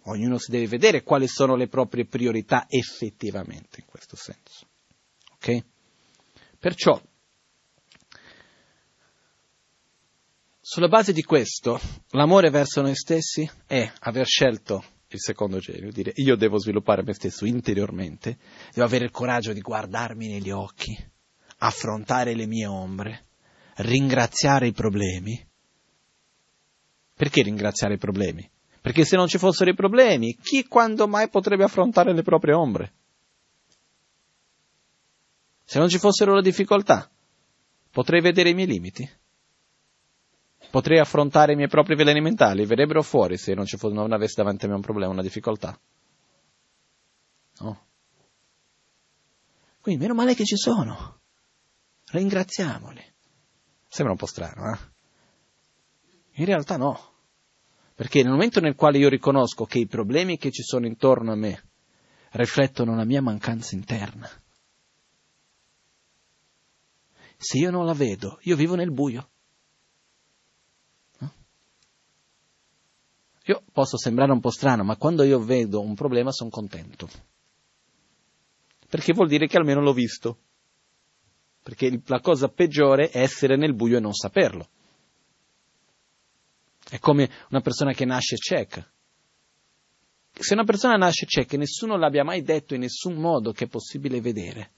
Ognuno 0.05 0.37
si 0.37 0.51
deve 0.51 0.67
vedere 0.67 1.03
quali 1.03 1.27
sono 1.27 1.55
le 1.55 1.67
proprie 1.67 2.05
priorità 2.05 2.65
effettivamente 2.67 3.79
in 3.79 3.85
questo 3.85 4.17
senso. 4.17 4.67
Ok? 5.35 5.63
Perciò, 6.59 7.01
sulla 10.65 10.87
base 10.87 11.11
di 11.11 11.23
questo, 11.23 11.77
l'amore 12.11 12.49
verso 12.49 12.81
noi 12.81 12.95
stessi 12.95 13.47
è 13.67 13.91
aver 13.99 14.25
scelto 14.25 14.81
il 15.09 15.19
secondo 15.19 15.59
genio, 15.59 15.91
dire 15.91 16.13
io 16.15 16.37
devo 16.37 16.57
sviluppare 16.57 17.03
me 17.03 17.13
stesso 17.13 17.43
interiormente, 17.43 18.37
devo 18.73 18.87
avere 18.87 19.03
il 19.03 19.11
coraggio 19.11 19.51
di 19.51 19.59
guardarmi 19.59 20.29
negli 20.29 20.51
occhi, 20.51 20.97
affrontare 21.57 22.33
le 22.33 22.45
mie 22.45 22.65
ombre, 22.65 23.25
ringraziare 23.75 24.67
i 24.67 24.71
problemi. 24.71 25.45
Perché 27.13 27.41
ringraziare 27.41 27.95
i 27.95 27.99
problemi? 27.99 28.49
Perché 28.79 29.03
se 29.03 29.17
non 29.17 29.27
ci 29.27 29.37
fossero 29.37 29.69
i 29.69 29.75
problemi, 29.75 30.37
chi 30.37 30.65
quando 30.65 31.09
mai 31.09 31.27
potrebbe 31.27 31.65
affrontare 31.65 32.13
le 32.13 32.23
proprie 32.23 32.55
ombre? 32.55 32.93
Se 35.65 35.77
non 35.77 35.89
ci 35.89 35.99
fossero 35.99 36.33
le 36.35 36.41
difficoltà, 36.41 37.11
potrei 37.91 38.21
vedere 38.21 38.49
i 38.49 38.53
miei 38.53 38.67
limiti? 38.67 39.21
Potrei 40.73 40.97
affrontare 40.97 41.53
i 41.53 41.55
miei 41.55 41.67
propri 41.67 41.93
veleni 41.93 42.19
mentali? 42.19 42.65
Verrebbero 42.65 43.03
fuori 43.03 43.37
se 43.37 43.53
non, 43.53 43.67
fosse, 43.67 43.93
non 43.93 44.11
avessi 44.11 44.33
davanti 44.37 44.65
a 44.65 44.69
me 44.69 44.73
un 44.73 44.81
problema, 44.81 45.11
una 45.11 45.21
difficoltà? 45.21 45.79
No. 47.59 47.85
Quindi 49.79 50.01
meno 50.01 50.15
male 50.15 50.33
che 50.33 50.45
ci 50.45 50.57
sono. 50.57 51.19
Ringraziamoli. 52.09 53.03
Sembra 53.87 54.13
un 54.13 54.17
po' 54.17 54.25
strano, 54.25 54.73
eh? 54.73 54.79
In 56.37 56.45
realtà 56.45 56.77
no. 56.77 57.17
Perché 57.93 58.23
nel 58.23 58.31
momento 58.31 58.59
nel 58.59 58.73
quale 58.73 58.97
io 58.97 59.09
riconosco 59.09 59.65
che 59.65 59.77
i 59.77 59.85
problemi 59.85 60.39
che 60.39 60.49
ci 60.49 60.63
sono 60.63 60.87
intorno 60.87 61.33
a 61.33 61.35
me 61.35 61.69
riflettono 62.31 62.95
la 62.95 63.05
mia 63.05 63.21
mancanza 63.21 63.75
interna, 63.75 64.27
se 67.37 67.59
io 67.59 67.69
non 67.69 67.85
la 67.85 67.93
vedo, 67.93 68.39
io 68.41 68.55
vivo 68.55 68.73
nel 68.73 68.91
buio. 68.91 69.32
Io 73.45 73.63
posso 73.71 73.97
sembrare 73.97 74.31
un 74.31 74.39
po' 74.39 74.51
strano, 74.51 74.83
ma 74.83 74.95
quando 74.95 75.23
io 75.23 75.39
vedo 75.39 75.81
un 75.81 75.95
problema 75.95 76.31
sono 76.31 76.49
contento. 76.49 77.09
Perché 78.87 79.13
vuol 79.13 79.27
dire 79.27 79.47
che 79.47 79.57
almeno 79.57 79.81
l'ho 79.81 79.93
visto. 79.93 80.37
Perché 81.61 82.01
la 82.05 82.19
cosa 82.19 82.47
peggiore 82.47 83.09
è 83.09 83.21
essere 83.21 83.55
nel 83.55 83.73
buio 83.73 83.97
e 83.97 84.01
non 84.01 84.13
saperlo. 84.13 84.67
È 86.89 86.99
come 86.99 87.29
una 87.49 87.61
persona 87.61 87.93
che 87.93 88.05
nasce 88.05 88.37
cieca. 88.37 88.87
Se 90.31 90.53
una 90.53 90.63
persona 90.63 90.95
nasce 90.95 91.25
cieca 91.25 91.55
e 91.55 91.57
nessuno 91.57 91.97
l'abbia 91.97 92.23
mai 92.23 92.41
detto 92.41 92.73
in 92.73 92.81
nessun 92.81 93.15
modo 93.15 93.51
che 93.51 93.65
è 93.65 93.67
possibile 93.67 94.19
vedere, 94.19 94.71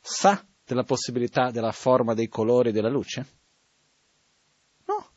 sa 0.00 0.44
della 0.64 0.84
possibilità 0.84 1.50
della 1.50 1.72
forma, 1.72 2.14
dei 2.14 2.28
colori, 2.28 2.72
della 2.72 2.88
luce? 2.88 3.26
No. 4.86 5.10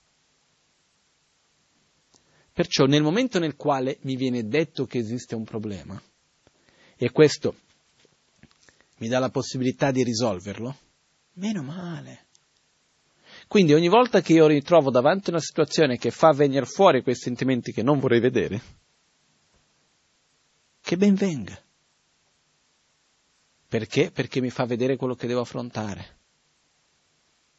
Perciò 2.54 2.86
nel 2.86 3.02
momento 3.02 3.40
nel 3.40 3.56
quale 3.56 3.98
mi 4.02 4.16
viene 4.16 4.48
detto 4.48 4.86
che 4.86 5.00
esiste 5.00 5.34
un 5.34 5.44
problema, 5.44 6.00
e 6.96 7.12
questo 7.12 7.56
mi 8.98 9.08
dà 9.08 9.18
la 9.18 9.30
possibilità 9.30 9.90
di 9.90 10.04
risolverlo, 10.04 10.78
meno 11.34 11.64
male. 11.64 12.28
Quindi 13.48 13.74
ogni 13.74 13.90
volta 13.90 14.22
che 14.22 14.34
io 14.34 14.46
ritrovo 14.46 14.92
davanti 14.92 15.30
a 15.30 15.34
una 15.34 15.42
situazione 15.42 15.98
che 15.98 16.12
fa 16.12 16.32
venire 16.32 16.66
fuori 16.66 17.02
quei 17.02 17.16
sentimenti 17.16 17.72
che 17.72 17.82
non 17.82 18.00
vorrei 18.00 18.20
vedere, 18.20 18.62
che 20.80 20.96
ben 20.96 21.16
venga. 21.16 21.60
Perché? 23.68 24.12
Perché 24.12 24.42
mi 24.42 24.52
fa 24.52 24.66
vedere 24.66 24.96
quello 24.96 25.16
che 25.16 25.26
devo 25.26 25.42
affrontare. 25.42 26.18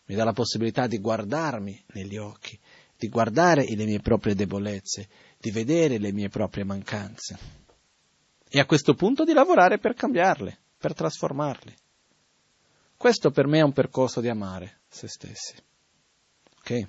Mi 0.06 0.14
dà 0.14 0.22
la 0.22 0.32
possibilità 0.32 0.86
di 0.86 0.98
guardarmi 0.98 1.84
negli 1.88 2.16
occhi, 2.16 2.58
di 3.04 3.10
guardare 3.10 3.66
le 3.68 3.84
mie 3.84 4.00
proprie 4.00 4.34
debolezze, 4.34 5.08
di 5.38 5.50
vedere 5.50 5.98
le 5.98 6.12
mie 6.12 6.28
proprie 6.28 6.64
mancanze. 6.64 7.62
e 8.48 8.60
a 8.60 8.66
questo 8.66 8.94
punto 8.94 9.24
di 9.24 9.32
lavorare 9.32 9.78
per 9.78 9.94
cambiarle, 9.94 10.56
per 10.78 10.94
trasformarle. 10.94 11.74
Questo 12.96 13.32
per 13.32 13.48
me 13.48 13.58
è 13.58 13.62
un 13.62 13.72
percorso 13.72 14.20
di 14.20 14.28
amare 14.28 14.82
se 14.88 15.08
stessi. 15.08 15.56
Ok? 16.60 16.88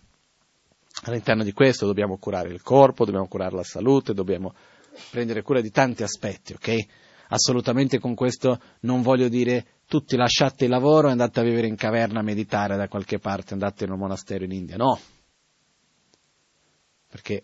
All'interno 1.06 1.44
di 1.44 1.52
questo 1.54 1.88
dobbiamo 1.88 2.18
curare 2.18 2.50
il 2.50 2.62
corpo, 2.62 3.04
dobbiamo 3.04 3.28
curare 3.28 3.56
la 3.56 3.64
salute, 3.64 4.14
dobbiamo 4.14 4.54
prendere 5.10 5.42
cura 5.42 5.60
di 5.60 5.72
tanti 5.72 6.04
aspetti, 6.04 6.54
ok? 6.54 6.86
Assolutamente 7.30 7.98
con 8.00 8.14
questo 8.14 8.62
non 8.82 9.02
voglio 9.02 9.28
dire 9.28 9.66
tutti 9.88 10.16
lasciate 10.16 10.66
il 10.66 10.70
lavoro 10.70 11.08
e 11.08 11.12
andate 11.12 11.40
a 11.40 11.44
vivere 11.44 11.68
in 11.68 11.76
caverna 11.76 12.20
a 12.20 12.24
meditare 12.24 12.78
da 12.78 12.88
qualche 12.88 13.18
parte, 13.18 13.54
andate 13.54 13.86
in 13.86 13.92
un 13.92 13.98
monastero 13.98 14.44
in 14.44 14.52
India, 14.52 14.78
no. 14.78 15.00
Perché 17.16 17.44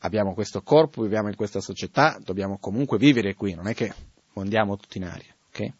abbiamo 0.00 0.34
questo 0.34 0.60
corpo, 0.60 1.00
viviamo 1.00 1.28
in 1.28 1.36
questa 1.36 1.62
società, 1.62 2.18
dobbiamo 2.22 2.58
comunque 2.58 2.98
vivere 2.98 3.32
qui, 3.32 3.54
non 3.54 3.66
è 3.66 3.74
che 3.74 3.90
andiamo 4.34 4.76
tutti 4.76 4.98
in 4.98 5.04
aria, 5.04 5.34
ok? 5.48 5.72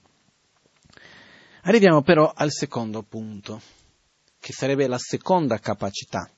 Arriviamo 1.65 2.01
però 2.01 2.33
al 2.35 2.51
secondo 2.51 3.03
punto, 3.03 3.61
che 4.39 4.55
sarebbe 4.55 4.87
la 4.87 4.97
seconda 4.97 5.59
capacità. 5.59 6.31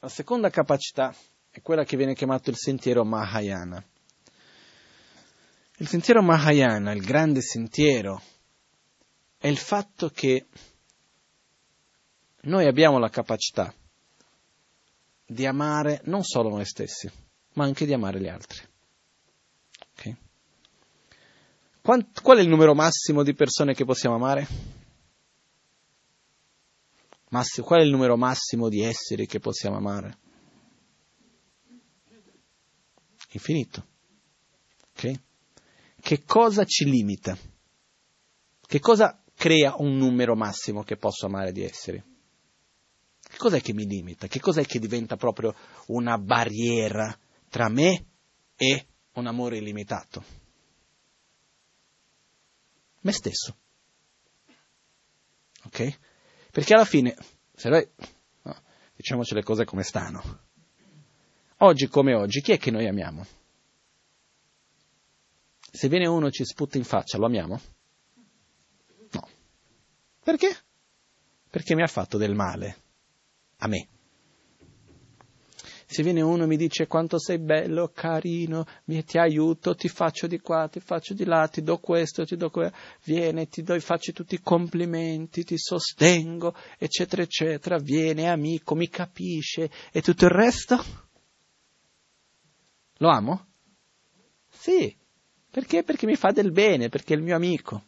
La 0.00 0.08
seconda 0.10 0.50
capacità 0.50 1.14
è 1.48 1.62
quella 1.62 1.84
che 1.84 1.96
viene 1.96 2.14
chiamato 2.14 2.50
il 2.50 2.56
sentiero 2.56 3.06
Mahayana. 3.06 3.82
Il 5.78 5.88
sentiero 5.88 6.20
Mahayana, 6.20 6.92
il 6.92 7.02
grande 7.02 7.40
sentiero, 7.40 8.20
è 9.38 9.46
il 9.46 9.56
fatto 9.56 10.10
che 10.10 10.46
noi 12.42 12.66
abbiamo 12.66 12.98
la 12.98 13.10
capacità 13.10 13.72
di 15.26 15.46
amare 15.46 16.00
non 16.04 16.24
solo 16.24 16.48
noi 16.48 16.64
stessi, 16.64 17.10
ma 17.54 17.64
anche 17.64 17.86
di 17.86 17.92
amare 17.92 18.20
gli 18.20 18.28
altri. 18.28 18.60
Okay? 19.92 20.16
Qual 21.82 22.38
è 22.38 22.40
il 22.40 22.48
numero 22.48 22.74
massimo 22.74 23.22
di 23.22 23.34
persone 23.34 23.74
che 23.74 23.84
possiamo 23.84 24.16
amare? 24.16 24.46
Massimo, 27.28 27.66
qual 27.66 27.80
è 27.80 27.84
il 27.84 27.90
numero 27.90 28.16
massimo 28.16 28.68
di 28.68 28.82
esseri 28.82 29.26
che 29.26 29.38
possiamo 29.38 29.76
amare? 29.76 30.18
Infinito. 33.32 33.86
Okay? 34.96 35.20
Che 36.00 36.24
cosa 36.24 36.64
ci 36.64 36.86
limita? 36.86 37.38
Che 38.60 38.80
cosa 38.80 39.22
crea 39.34 39.74
un 39.78 39.96
numero 39.96 40.34
massimo 40.34 40.82
che 40.82 40.96
posso 40.96 41.26
amare 41.26 41.52
di 41.52 41.62
esseri? 41.62 42.09
Che 43.30 43.36
cos'è 43.36 43.60
che 43.60 43.72
mi 43.72 43.86
limita? 43.86 44.26
Che 44.26 44.40
cos'è 44.40 44.64
che 44.64 44.80
diventa 44.80 45.16
proprio 45.16 45.54
una 45.86 46.18
barriera 46.18 47.16
tra 47.48 47.68
me 47.68 48.06
e 48.56 48.86
un 49.12 49.26
amore 49.28 49.58
illimitato? 49.58 50.24
Me 53.02 53.12
stesso. 53.12 53.56
Ok? 55.62 55.98
Perché 56.50 56.74
alla 56.74 56.84
fine, 56.84 57.14
se 57.54 57.68
noi, 57.68 57.88
no, 58.42 58.62
diciamoci 58.96 59.34
le 59.34 59.44
cose 59.44 59.64
come 59.64 59.84
stanno, 59.84 60.40
oggi 61.58 61.86
come 61.86 62.14
oggi, 62.14 62.40
chi 62.40 62.50
è 62.50 62.58
che 62.58 62.72
noi 62.72 62.88
amiamo? 62.88 63.24
Se 65.70 65.88
viene 65.88 66.08
uno 66.08 66.26
e 66.26 66.32
ci 66.32 66.44
sputta 66.44 66.78
in 66.78 66.84
faccia, 66.84 67.16
lo 67.16 67.26
amiamo? 67.26 67.60
No. 69.12 69.28
Perché? 70.20 70.64
Perché 71.48 71.76
mi 71.76 71.82
ha 71.82 71.86
fatto 71.86 72.18
del 72.18 72.34
male 72.34 72.88
a 73.60 73.68
me. 73.68 73.88
Se 75.86 76.04
viene 76.04 76.20
uno 76.20 76.44
e 76.44 76.46
mi 76.46 76.56
dice 76.56 76.86
quanto 76.86 77.18
sei 77.18 77.38
bello, 77.38 77.90
carino, 77.92 78.64
ti 78.84 79.18
aiuto, 79.18 79.74
ti 79.74 79.88
faccio 79.88 80.28
di 80.28 80.38
qua, 80.38 80.68
ti 80.68 80.78
faccio 80.78 81.14
di 81.14 81.24
là, 81.24 81.48
ti 81.48 81.62
do 81.62 81.78
questo, 81.78 82.24
ti 82.24 82.36
do 82.36 82.48
quello, 82.48 82.70
viene, 83.02 83.48
ti 83.48 83.62
do, 83.62 83.78
faccio 83.80 84.12
tutti 84.12 84.36
i 84.36 84.40
complimenti, 84.40 85.42
ti 85.42 85.58
sostengo, 85.58 86.54
eccetera, 86.78 87.22
eccetera, 87.22 87.78
viene, 87.78 88.28
amico, 88.28 88.76
mi 88.76 88.88
capisce 88.88 89.68
e 89.90 90.00
tutto 90.00 90.26
il 90.26 90.30
resto? 90.30 90.84
Lo 92.98 93.08
amo? 93.08 93.46
Sì. 94.48 94.96
Perché? 95.50 95.82
Perché 95.82 96.06
mi 96.06 96.14
fa 96.14 96.30
del 96.30 96.52
bene, 96.52 96.88
perché 96.88 97.14
è 97.14 97.16
il 97.16 97.24
mio 97.24 97.34
amico. 97.34 97.86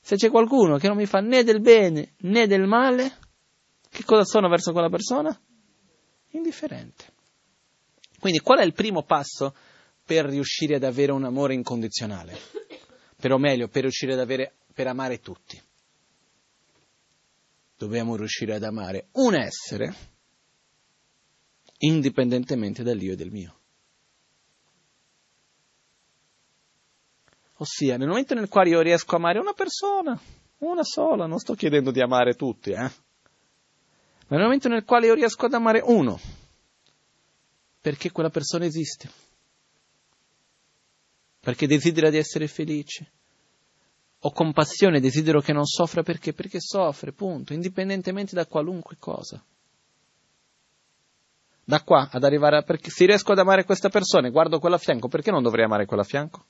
Se 0.00 0.16
c'è 0.16 0.30
qualcuno 0.30 0.78
che 0.78 0.88
non 0.88 0.96
mi 0.96 1.06
fa 1.06 1.20
né 1.20 1.44
del 1.44 1.60
bene 1.60 2.14
né 2.22 2.48
del 2.48 2.66
male, 2.66 3.18
che 3.90 4.04
cosa 4.04 4.24
sono 4.24 4.48
verso 4.48 4.72
quella 4.72 4.88
persona? 4.88 5.38
Indifferente. 6.30 7.12
Quindi 8.20 8.38
qual 8.38 8.60
è 8.60 8.64
il 8.64 8.72
primo 8.72 9.02
passo 9.02 9.54
per 10.04 10.26
riuscire 10.26 10.76
ad 10.76 10.84
avere 10.84 11.12
un 11.12 11.24
amore 11.24 11.54
incondizionale? 11.54 12.38
Per 13.16 13.32
o 13.32 13.38
meglio, 13.38 13.68
per 13.68 13.82
riuscire 13.82 14.12
ad 14.12 14.20
avere, 14.20 14.54
per 14.72 14.86
amare 14.86 15.20
tutti. 15.20 15.60
Dobbiamo 17.76 18.16
riuscire 18.16 18.54
ad 18.54 18.62
amare 18.62 19.08
un 19.12 19.34
essere 19.34 19.94
indipendentemente 21.78 22.82
dall'io 22.82 23.12
e 23.12 23.16
del 23.16 23.30
mio. 23.30 23.58
Ossia, 27.56 27.96
nel 27.96 28.08
momento 28.08 28.34
nel 28.34 28.48
quale 28.48 28.70
io 28.70 28.80
riesco 28.80 29.14
a 29.14 29.18
amare 29.18 29.38
una 29.38 29.52
persona, 29.52 30.18
una 30.58 30.84
sola, 30.84 31.26
non 31.26 31.38
sto 31.38 31.54
chiedendo 31.54 31.90
di 31.90 32.00
amare 32.00 32.34
tutti, 32.34 32.70
eh? 32.70 32.90
Ma 34.30 34.36
nel 34.36 34.44
momento 34.44 34.68
nel 34.68 34.84
quale 34.84 35.06
io 35.06 35.14
riesco 35.14 35.46
ad 35.46 35.54
amare 35.54 35.80
uno, 35.84 36.18
perché 37.80 38.12
quella 38.12 38.30
persona 38.30 38.64
esiste, 38.64 39.10
perché 41.40 41.66
desidera 41.66 42.10
di 42.10 42.16
essere 42.16 42.46
felice, 42.46 43.10
ho 44.20 44.30
compassione, 44.30 45.00
desidero 45.00 45.40
che 45.40 45.52
non 45.52 45.64
soffra 45.64 46.04
perché? 46.04 46.32
Perché 46.32 46.60
soffre, 46.60 47.12
punto, 47.12 47.54
indipendentemente 47.54 48.36
da 48.36 48.46
qualunque 48.46 48.96
cosa. 48.98 49.42
Da 51.64 51.82
qua 51.82 52.08
ad 52.10 52.22
arrivare 52.22 52.58
a 52.58 52.62
perché 52.62 52.90
se 52.90 53.06
riesco 53.06 53.32
ad 53.32 53.38
amare 53.38 53.64
questa 53.64 53.88
persona 53.88 54.28
e 54.28 54.30
guardo 54.30 54.60
quella 54.60 54.76
a 54.76 54.78
fianco, 54.78 55.08
perché 55.08 55.32
non 55.32 55.42
dovrei 55.42 55.64
amare 55.64 55.86
quella 55.86 56.02
a 56.02 56.06
fianco? 56.06 56.44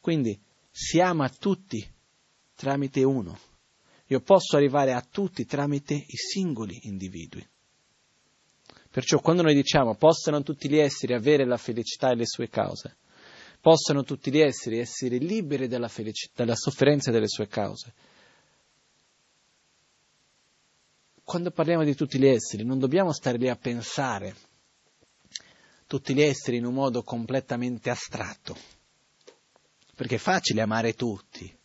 Quindi 0.00 0.40
si 0.70 1.00
ama 1.00 1.28
tutti 1.28 1.88
tramite 2.56 3.04
uno. 3.04 3.52
Io 4.08 4.20
posso 4.20 4.56
arrivare 4.56 4.92
a 4.92 5.00
tutti 5.00 5.46
tramite 5.46 5.94
i 5.94 6.16
singoli 6.16 6.80
individui. 6.82 7.46
Perciò 8.90 9.18
quando 9.20 9.42
noi 9.42 9.54
diciamo 9.54 9.96
possano 9.96 10.42
tutti 10.42 10.68
gli 10.68 10.76
esseri 10.76 11.14
avere 11.14 11.44
la 11.44 11.56
felicità 11.56 12.10
e 12.10 12.14
le 12.14 12.26
sue 12.26 12.48
cause, 12.48 12.96
possano 13.60 14.04
tutti 14.04 14.30
gli 14.30 14.38
esseri 14.38 14.78
essere 14.78 15.16
liberi 15.16 15.66
dalla, 15.66 15.88
felicità, 15.88 16.44
dalla 16.44 16.54
sofferenza 16.54 17.10
e 17.10 17.12
delle 17.12 17.28
sue 17.28 17.48
cause. 17.48 17.94
Quando 21.24 21.50
parliamo 21.50 21.82
di 21.82 21.94
tutti 21.94 22.18
gli 22.18 22.26
esseri 22.26 22.62
non 22.64 22.78
dobbiamo 22.78 23.12
stare 23.12 23.38
lì 23.38 23.48
a 23.48 23.56
pensare 23.56 24.36
tutti 25.86 26.14
gli 26.14 26.20
esseri 26.20 26.58
in 26.58 26.66
un 26.66 26.74
modo 26.74 27.02
completamente 27.02 27.88
astratto, 27.88 28.56
perché 29.94 30.16
è 30.16 30.18
facile 30.18 30.60
amare 30.60 30.92
tutti 30.92 31.62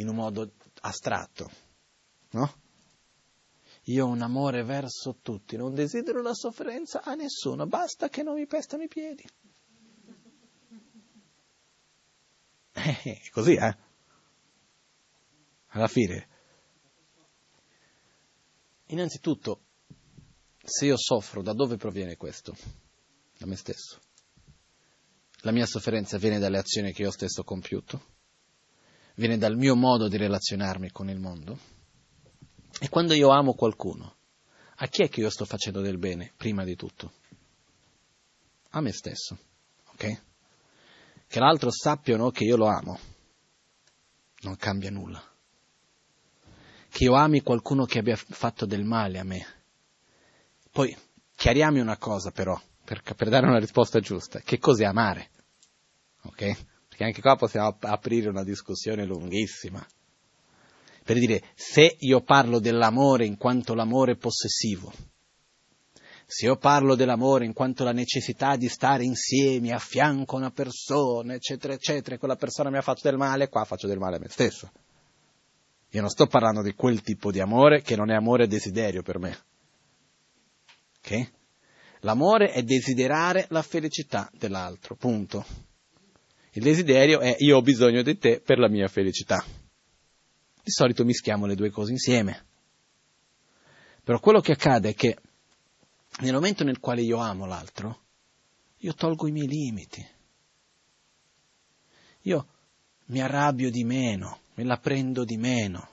in 0.00 0.08
un 0.08 0.14
modo 0.16 0.52
astratto, 0.80 1.50
no? 2.30 2.54
Io 3.84 4.06
ho 4.06 4.08
un 4.08 4.22
amore 4.22 4.62
verso 4.62 5.18
tutti, 5.22 5.56
non 5.56 5.74
desidero 5.74 6.22
la 6.22 6.34
sofferenza 6.34 7.02
a 7.02 7.14
nessuno, 7.14 7.66
basta 7.66 8.08
che 8.08 8.22
non 8.22 8.34
mi 8.34 8.46
pestano 8.46 8.82
i 8.82 8.88
piedi. 8.88 9.24
Eh, 12.72 13.20
così, 13.30 13.54
eh? 13.54 13.76
Alla 15.72 15.88
fine. 15.88 16.28
Innanzitutto, 18.86 19.64
se 20.62 20.86
io 20.86 20.96
soffro, 20.96 21.42
da 21.42 21.52
dove 21.52 21.76
proviene 21.76 22.16
questo? 22.16 22.56
Da 23.36 23.44
me 23.44 23.56
stesso. 23.56 24.00
La 25.42 25.52
mia 25.52 25.66
sofferenza 25.66 26.16
viene 26.16 26.38
dalle 26.38 26.58
azioni 26.58 26.92
che 26.92 27.02
io 27.02 27.10
stesso 27.10 27.42
ho 27.42 27.44
compiuto? 27.44 28.19
Viene 29.20 29.36
dal 29.36 29.54
mio 29.54 29.76
modo 29.76 30.08
di 30.08 30.16
relazionarmi 30.16 30.92
con 30.92 31.10
il 31.10 31.18
mondo? 31.18 31.58
E 32.80 32.88
quando 32.88 33.12
io 33.12 33.28
amo 33.28 33.52
qualcuno, 33.52 34.14
a 34.76 34.86
chi 34.86 35.02
è 35.02 35.10
che 35.10 35.20
io 35.20 35.28
sto 35.28 35.44
facendo 35.44 35.82
del 35.82 35.98
bene, 35.98 36.32
prima 36.34 36.64
di 36.64 36.74
tutto? 36.74 37.12
A 38.70 38.80
me 38.80 38.92
stesso, 38.92 39.36
ok? 39.92 40.22
Che 41.26 41.38
l'altro 41.38 41.70
sappia 41.70 42.16
no 42.16 42.30
che 42.30 42.44
io 42.44 42.56
lo 42.56 42.66
amo, 42.68 42.98
non 44.40 44.56
cambia 44.56 44.90
nulla. 44.90 45.22
Che 46.88 47.04
io 47.04 47.12
ami 47.12 47.42
qualcuno 47.42 47.84
che 47.84 47.98
abbia 47.98 48.16
fatto 48.16 48.64
del 48.64 48.84
male 48.84 49.18
a 49.18 49.24
me. 49.24 49.46
Poi, 50.70 50.96
chiariamo 51.34 51.78
una 51.78 51.98
cosa 51.98 52.30
però, 52.30 52.58
per, 52.86 53.02
per 53.02 53.28
dare 53.28 53.44
una 53.44 53.58
risposta 53.58 54.00
giusta. 54.00 54.40
Che 54.40 54.58
cos'è 54.58 54.86
amare? 54.86 55.28
Ok? 56.22 56.68
Perché 57.00 57.04
anche 57.04 57.22
qua 57.22 57.36
possiamo 57.36 57.74
aprire 57.80 58.28
una 58.28 58.44
discussione 58.44 59.06
lunghissima. 59.06 59.82
Per 61.02 61.18
dire, 61.18 61.42
se 61.54 61.96
io 62.00 62.20
parlo 62.20 62.58
dell'amore 62.58 63.24
in 63.24 63.38
quanto 63.38 63.72
l'amore 63.72 64.16
possessivo, 64.16 64.92
se 66.26 66.44
io 66.44 66.56
parlo 66.56 66.94
dell'amore 66.96 67.46
in 67.46 67.54
quanto 67.54 67.84
la 67.84 67.92
necessità 67.92 68.56
di 68.56 68.68
stare 68.68 69.04
insieme 69.04 69.72
a 69.72 69.78
fianco 69.78 70.34
a 70.34 70.40
una 70.40 70.50
persona, 70.50 71.32
eccetera, 71.32 71.72
eccetera, 71.72 72.16
e 72.16 72.18
quella 72.18 72.36
persona 72.36 72.68
mi 72.68 72.76
ha 72.76 72.82
fatto 72.82 73.00
del 73.04 73.16
male, 73.16 73.48
qua 73.48 73.64
faccio 73.64 73.86
del 73.86 73.98
male 73.98 74.16
a 74.16 74.18
me 74.18 74.28
stesso. 74.28 74.70
Io 75.88 76.00
non 76.02 76.10
sto 76.10 76.26
parlando 76.26 76.60
di 76.60 76.74
quel 76.74 77.00
tipo 77.00 77.30
di 77.32 77.40
amore 77.40 77.80
che 77.80 77.96
non 77.96 78.10
è 78.10 78.14
amore 78.14 78.44
e 78.44 78.46
desiderio 78.46 79.02
per 79.02 79.18
me. 79.18 79.38
Ok? 80.98 81.30
L'amore 82.00 82.50
è 82.52 82.62
desiderare 82.62 83.46
la 83.48 83.62
felicità 83.62 84.30
dell'altro, 84.34 84.96
punto. 84.96 85.69
Il 86.52 86.62
desiderio 86.62 87.20
è 87.20 87.36
io 87.38 87.56
ho 87.56 87.62
bisogno 87.62 88.02
di 88.02 88.18
te 88.18 88.40
per 88.40 88.58
la 88.58 88.68
mia 88.68 88.88
felicità. 88.88 89.44
Di 90.62 90.70
solito 90.70 91.04
mischiamo 91.04 91.46
le 91.46 91.54
due 91.54 91.70
cose 91.70 91.92
insieme. 91.92 92.46
Però 94.02 94.18
quello 94.18 94.40
che 94.40 94.52
accade 94.52 94.90
è 94.90 94.94
che 94.94 95.16
nel 96.20 96.32
momento 96.32 96.64
nel 96.64 96.80
quale 96.80 97.02
io 97.02 97.18
amo 97.18 97.46
l'altro, 97.46 98.00
io 98.78 98.94
tolgo 98.94 99.28
i 99.28 99.32
miei 99.32 99.46
limiti. 99.46 100.04
Io 102.22 102.46
mi 103.06 103.20
arrabbio 103.20 103.70
di 103.70 103.84
meno, 103.84 104.40
me 104.54 104.64
la 104.64 104.78
prendo 104.78 105.24
di 105.24 105.36
meno. 105.36 105.88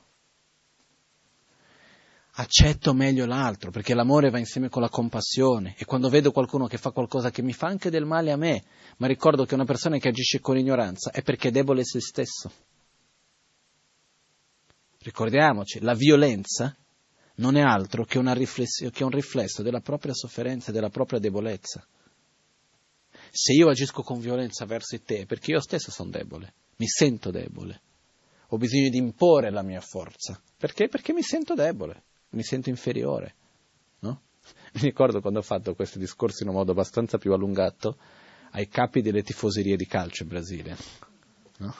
Accetto 2.40 2.94
meglio 2.94 3.26
l'altro, 3.26 3.72
perché 3.72 3.96
l'amore 3.96 4.30
va 4.30 4.38
insieme 4.38 4.70
con 4.70 4.84
la 4.84 4.90
compassione 4.90 5.74
e 5.76 5.86
quando 5.86 6.08
vedo 6.08 6.32
qualcuno 6.32 6.68
che 6.68 6.78
fa 6.78 6.92
qualcosa 6.92 7.32
che 7.32 7.42
mi 7.42 7.52
fa 7.52 7.66
anche 7.66 7.90
del 7.90 8.06
male 8.06 8.32
a 8.32 8.36
me, 8.36 8.64
ma 8.98 9.08
ricordo 9.08 9.44
che 9.46 9.56
una 9.56 9.66
persona 9.66 9.98
che 9.98 10.10
agisce 10.10 10.40
con 10.40 10.56
ignoranza 10.56 11.10
è 11.10 11.24
perché 11.24 11.48
è 11.48 11.52
debole 11.52 11.84
se 11.84 12.00
stesso. 12.00 12.52
Ricordiamoci, 15.00 15.80
la 15.80 15.96
violenza 15.96 16.76
non 17.38 17.56
è 17.56 17.62
altro 17.62 18.06
che, 18.06 18.22
che 18.92 19.04
un 19.04 19.10
riflesso 19.10 19.64
della 19.64 19.80
propria 19.80 20.14
sofferenza 20.14 20.70
e 20.70 20.74
della 20.74 20.90
propria 20.90 21.18
debolezza. 21.18 21.84
Se 23.32 23.54
io 23.54 23.68
agisco 23.68 24.04
con 24.04 24.20
violenza 24.20 24.66
verso 24.66 24.96
te, 25.02 25.26
perché 25.26 25.52
io 25.52 25.60
stesso 25.60 25.90
sono 25.90 26.12
debole, 26.12 26.54
mi 26.76 26.88
sento 26.88 27.32
debole, 27.32 27.82
ho 28.50 28.58
bisogno 28.58 28.90
di 28.90 28.98
imporre 28.98 29.50
la 29.50 29.64
mia 29.64 29.82
forza. 29.82 30.40
Perché? 30.56 30.88
Perché 30.88 31.14
mi 31.14 31.24
sento 31.24 31.56
debole, 31.56 32.04
mi 32.30 32.44
sento 32.44 32.70
inferiore. 32.70 33.36
No? 34.00 34.22
Mi 34.74 34.82
ricordo 34.82 35.22
quando 35.22 35.40
ho 35.40 35.44
fatto 35.44 35.76
questi 35.76 36.00
discorsi 36.00 36.44
in 36.44 36.50
un 36.50 36.56
modo 36.56 36.72
abbastanza 36.72 37.18
più 37.18 37.34
allungato 37.34 37.98
ai 38.52 38.68
capi 38.68 39.02
delle 39.02 39.24
tifoserie 39.24 39.76
di 39.76 39.86
calcio 39.86 40.24
in 40.24 40.30
Brasile. 40.30 40.78
No? 41.58 41.76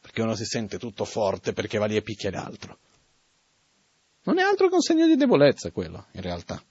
Perché 0.00 0.22
uno 0.22 0.34
si 0.34 0.44
sente 0.44 0.78
tutto 0.78 1.04
forte 1.04 1.52
perché 1.52 1.78
va 1.78 1.86
lì 1.86 1.96
e 1.96 2.02
picchia 2.02 2.30
l'altro. 2.30 2.78
Non 4.24 4.38
è 4.38 4.42
altro 4.42 4.68
che 4.68 4.74
un 4.74 4.80
segno 4.80 5.06
di 5.06 5.16
debolezza 5.16 5.70
quello, 5.70 6.06
in 6.12 6.20
realtà. 6.20 6.62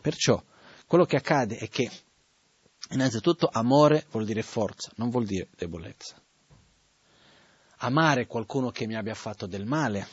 Perciò, 0.00 0.42
quello 0.86 1.04
che 1.04 1.16
accade 1.16 1.56
è 1.58 1.68
che, 1.68 1.90
innanzitutto, 2.90 3.48
amore 3.52 4.06
vuol 4.10 4.24
dire 4.24 4.42
forza, 4.42 4.90
non 4.96 5.10
vuol 5.10 5.26
dire 5.26 5.48
debolezza. 5.54 6.22
Amare 7.78 8.26
qualcuno 8.26 8.70
che 8.70 8.86
mi 8.86 8.96
abbia 8.96 9.14
fatto 9.14 9.46
del 9.46 9.64
male, 9.64 10.06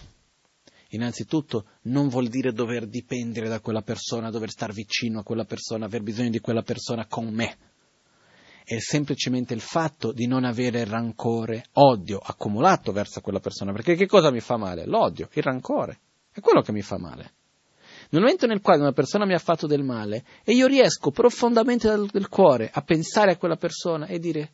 innanzitutto, 0.89 1.66
non 1.84 2.07
vuol 2.07 2.28
dire 2.28 2.51
dover 2.51 2.88
dipendere 2.88 3.47
da 3.47 3.59
quella 3.59 3.82
persona, 3.82 4.30
dover 4.30 4.49
stare 4.49 4.74
vicino 4.74 5.20
a 5.20 5.24
quella 5.24 5.45
persona, 5.45 5.86
aver 5.86 6.01
bisogno 6.01 6.30
di 6.30 6.39
quella 6.39 6.61
persona 6.61 7.05
con 7.07 7.34
me 7.34 7.57
è 8.66 8.80
semplicemente 8.80 9.53
il 9.53 9.61
fatto 9.61 10.11
di 10.11 10.26
non 10.26 10.43
avere 10.43 10.84
rancore, 10.86 11.66
odio 11.74 12.18
accumulato 12.18 12.91
verso 12.91 13.22
quella 13.22 13.39
persona. 13.39 13.72
Perché 13.72 13.93
che 13.93 14.07
cosa 14.07 14.32
mi 14.32 14.39
fa 14.39 14.57
male? 14.57 14.88
L'odio, 14.88 15.30
il 15.34 15.43
rancore. 15.43 15.99
È 16.32 16.39
quello 16.39 16.61
che 16.61 16.72
mi 16.72 16.82
fa 16.82 16.97
male. 16.97 17.34
Nel 18.09 18.22
momento 18.22 18.47
nel 18.47 18.61
quale 18.61 18.82
una 18.82 18.91
persona 18.91 19.26
mi 19.26 19.36
ha 19.36 19.39
fatto 19.39 19.68
del 19.68 19.84
male 19.84 20.26
e 20.43 20.53
io 20.53 20.66
riesco 20.66 21.11
profondamente 21.11 21.88
dal, 21.88 22.07
del 22.07 22.28
cuore 22.28 22.72
a 22.74 22.82
pensare 22.82 23.34
a 23.34 23.38
quella 23.38 23.55
persona 23.55 24.07
e 24.07 24.18
dire 24.18 24.51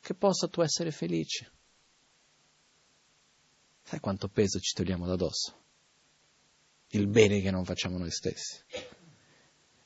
che 0.00 0.14
possa 0.14 0.46
tu 0.46 0.62
essere 0.62 0.92
felice. 0.92 1.50
Sai 3.92 4.00
quanto 4.00 4.28
peso 4.28 4.58
ci 4.58 4.72
togliamo 4.72 5.06
da 5.06 5.16
dosso? 5.16 5.54
Il 6.92 7.08
bene 7.08 7.42
che 7.42 7.50
non 7.50 7.66
facciamo 7.66 7.98
noi 7.98 8.10
stessi. 8.10 8.58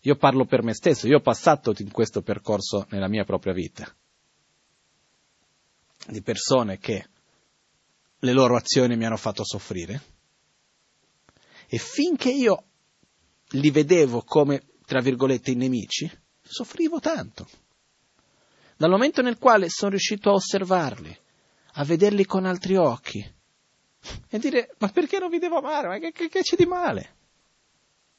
Io 0.03 0.15
parlo 0.15 0.45
per 0.45 0.63
me 0.63 0.75
stesso, 0.75 1.09
io 1.09 1.17
ho 1.17 1.21
passato 1.21 1.75
in 1.79 1.91
questo 1.91 2.23
percorso 2.23 2.87
nella 2.91 3.09
mia 3.09 3.25
propria 3.25 3.53
vita. 3.53 3.93
Di 6.07 6.23
persone 6.23 6.79
che 6.79 7.09
le 8.17 8.33
loro 8.33 8.55
azioni 8.55 8.97
mi 8.97 9.07
hanno 9.07 9.17
fatto 9.17 9.45
soffrire. 9.45 10.01
E 11.67 11.77
finché 11.79 12.31
io 12.31 12.65
li 13.49 13.73
vedevo 13.73 14.23
come, 14.23 14.69
tra 14.87 15.01
virgolette, 15.01 15.51
i 15.51 15.57
nemici, 15.57 16.09
soffrivo 16.41 17.01
tanto. 17.01 17.49
Dal 18.77 18.89
momento 18.91 19.21
nel 19.21 19.39
quale 19.39 19.69
sono 19.69 19.91
riuscito 19.91 20.31
a 20.31 20.35
osservarli, 20.35 21.19
a 21.73 21.83
vederli 21.83 22.25
con 22.25 22.45
altri 22.45 22.77
occhi, 22.77 23.35
e 24.29 24.39
dire, 24.39 24.75
ma 24.79 24.89
perché 24.89 25.19
non 25.19 25.31
vi 25.31 25.39
devo 25.39 25.59
amare? 25.59 25.89
Ma 25.89 25.99
che, 25.99 26.13
che, 26.13 26.29
che 26.29 26.41
c'è 26.41 26.57
di 26.57 26.67
male? 26.67 27.15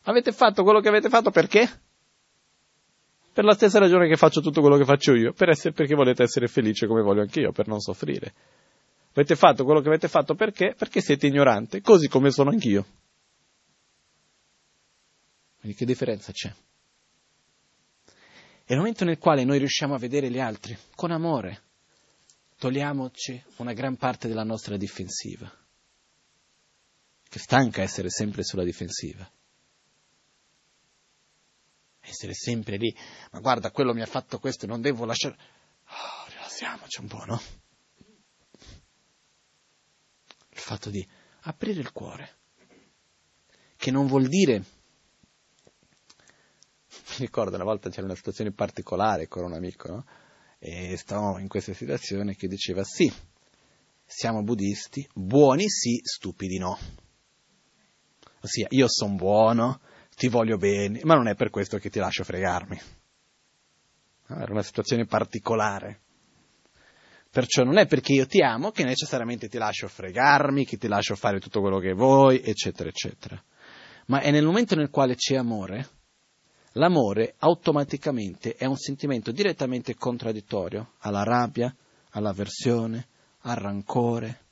Avete 0.04 0.32
fatto 0.32 0.64
quello 0.64 0.80
che 0.80 0.88
avete 0.88 1.10
fatto 1.10 1.32
perché? 1.32 1.82
Per 3.34 3.44
la 3.44 3.54
stessa 3.54 3.78
ragione 3.80 4.08
che 4.08 4.16
faccio 4.16 4.42
tutto 4.42 4.62
quello 4.62 4.78
che 4.78 4.86
faccio 4.86 5.14
io, 5.14 5.34
per 5.34 5.50
essere, 5.50 5.74
perché 5.74 5.96
volete 5.96 6.24
essere 6.24 6.48
felice 6.48 6.88
come 6.88 7.02
voglio 7.02 7.22
anch'io, 7.22 7.52
per 7.52 7.68
non 7.68 7.80
soffrire. 7.80 8.34
Avete 9.12 9.36
fatto 9.36 9.64
quello 9.64 9.82
che 9.82 9.88
avete 9.88 10.08
fatto 10.08 10.36
perché? 10.36 10.76
Perché 10.78 11.02
siete 11.02 11.28
ignorante, 11.28 11.82
così 11.82 12.08
come 12.08 12.32
sono 12.32 12.50
anch'io. 12.50 12.86
Quindi 15.60 15.78
che 15.78 15.86
differenza 15.86 16.32
c'è? 16.32 16.54
E 18.70 18.74
nel 18.74 18.78
momento 18.78 19.06
nel 19.06 19.18
quale 19.18 19.44
noi 19.44 19.60
riusciamo 19.60 19.94
a 19.94 19.98
vedere 19.98 20.30
gli 20.30 20.40
altri 20.40 20.78
con 20.96 21.12
amore, 21.12 21.62
togliamoci 22.58 23.44
una 23.58 23.74
gran 23.74 23.96
parte 23.96 24.28
della 24.28 24.44
nostra 24.44 24.78
difensiva, 24.78 25.52
stanca 27.38 27.82
essere 27.82 28.10
sempre 28.10 28.44
sulla 28.44 28.64
difensiva 28.64 29.30
essere 32.08 32.34
sempre 32.34 32.78
lì, 32.78 32.96
ma 33.32 33.40
guarda, 33.40 33.72
quello 33.72 33.94
mi 33.94 34.02
ha 34.02 34.06
fatto 34.06 34.40
questo, 34.40 34.66
non 34.66 34.82
devo 34.82 35.06
lasciare... 35.06 35.36
Oh, 35.36 36.30
rilassiamoci 36.30 37.02
un 37.02 37.08
po', 37.08 37.24
no? 37.26 37.42
Il 40.50 40.60
fatto 40.60 40.90
di 40.90 41.06
aprire 41.42 41.80
il 41.80 41.92
cuore, 41.92 42.36
che 43.76 43.92
non 43.92 44.08
vuol 44.08 44.28
dire... 44.28 44.64
Mi 46.90 47.26
ricordo 47.26 47.56
una 47.56 47.64
volta 47.64 47.90
c'era 47.90 48.06
una 48.06 48.16
situazione 48.16 48.52
particolare 48.52 49.28
con 49.28 49.44
un 49.44 49.54
amico, 49.54 49.92
no? 49.92 50.06
E 50.60 50.98
stavamo 50.98 51.40
in 51.40 51.48
questa 51.48 51.74
situazione 51.74 52.36
che 52.36 52.48
diceva 52.48 52.84
sì, 52.84 53.12
siamo 54.06 54.44
buddisti, 54.44 55.08
buoni 55.14 55.70
sì, 55.70 56.00
stupidi 56.04 56.58
no. 56.58 57.06
Ossia, 58.48 58.68
io 58.70 58.86
sono 58.88 59.16
buono, 59.16 59.82
ti 60.16 60.30
voglio 60.30 60.56
bene, 60.56 61.02
ma 61.04 61.16
non 61.16 61.28
è 61.28 61.36
per 61.36 61.50
questo 61.50 61.78
che 61.80 61.90
ti 61.90 62.00
lascio 62.00 62.24
fregarmi. 62.24 62.80
Era 64.30 64.52
una 64.52 64.64
situazione 64.64 65.06
particolare. 65.06 66.00
Perciò 67.30 67.64
non 67.64 67.78
è 67.78 67.86
perché 67.86 68.14
io 68.14 68.26
ti 68.26 68.42
amo 68.42 68.72
che 68.72 68.86
necessariamente 68.86 69.50
ti 69.50 69.58
lascio 69.58 69.90
fregarmi, 69.90 70.66
che 70.66 70.78
ti 70.78 70.88
lascio 70.88 71.16
fare 71.16 71.42
tutto 71.42 71.60
quello 71.60 71.80
che 71.80 71.92
vuoi, 71.92 72.42
eccetera, 72.42 72.88
eccetera. 72.88 73.42
Ma 74.08 74.22
è 74.22 74.32
nel 74.32 74.46
momento 74.46 74.76
nel 74.76 74.90
quale 74.90 75.16
c'è 75.16 75.36
amore, 75.36 75.90
l'amore 76.74 77.36
automaticamente 77.40 78.56
è 78.56 78.66
un 78.66 78.78
sentimento 78.78 79.32
direttamente 79.32 79.94
contraddittorio 79.96 80.94
alla 81.00 81.24
rabbia, 81.24 81.76
all'avversione, 82.12 83.08
al 83.42 83.58
rancore, 83.58 84.47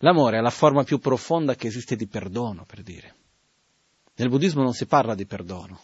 L'amore 0.00 0.38
è 0.38 0.40
la 0.40 0.50
forma 0.50 0.84
più 0.84 0.98
profonda 0.98 1.54
che 1.54 1.68
esiste 1.68 1.96
di 1.96 2.06
perdono, 2.06 2.64
per 2.64 2.82
dire. 2.82 3.14
Nel 4.16 4.28
buddismo 4.28 4.62
non 4.62 4.72
si 4.72 4.86
parla 4.86 5.14
di 5.14 5.26
perdono, 5.26 5.80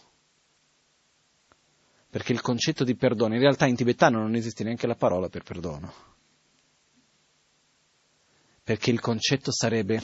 perché 2.09 2.31
il 2.31 2.41
concetto 2.41 2.83
di 2.83 2.95
perdono, 2.95 3.33
in 3.35 3.39
realtà 3.39 3.65
in 3.65 3.75
tibetano 3.75 4.19
non 4.19 4.35
esiste 4.35 4.63
neanche 4.63 4.87
la 4.87 4.95
parola 4.95 5.29
per 5.29 5.43
perdono, 5.43 5.93
perché 8.63 8.91
il 8.91 8.99
concetto 8.99 9.51
sarebbe, 9.51 10.01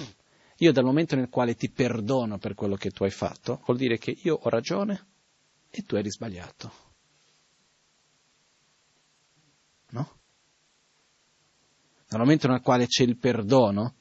io 0.57 0.72
dal 0.72 0.84
momento 0.84 1.16
nel 1.16 1.30
quale 1.30 1.55
ti 1.55 1.70
perdono 1.70 2.38
per 2.38 2.53
quello 2.53 2.76
che 2.76 2.91
tu 2.91 3.03
hai 3.03 3.12
fatto, 3.12 3.62
vuol 3.66 3.78
dire 3.78 3.97
che 3.97 4.16
io 4.22 4.36
ho 4.36 4.49
ragione 4.49 5.07
e 5.70 5.84
tu 5.84 5.95
eri 5.95 6.12
sbagliato. 6.12 6.72
No? 9.89 10.18
Dal 12.07 12.20
momento 12.20 12.47
nel 12.47 12.62
quale 12.62 12.86
c'è 12.86 13.03
il 13.03 13.18
perdono, 13.18 13.95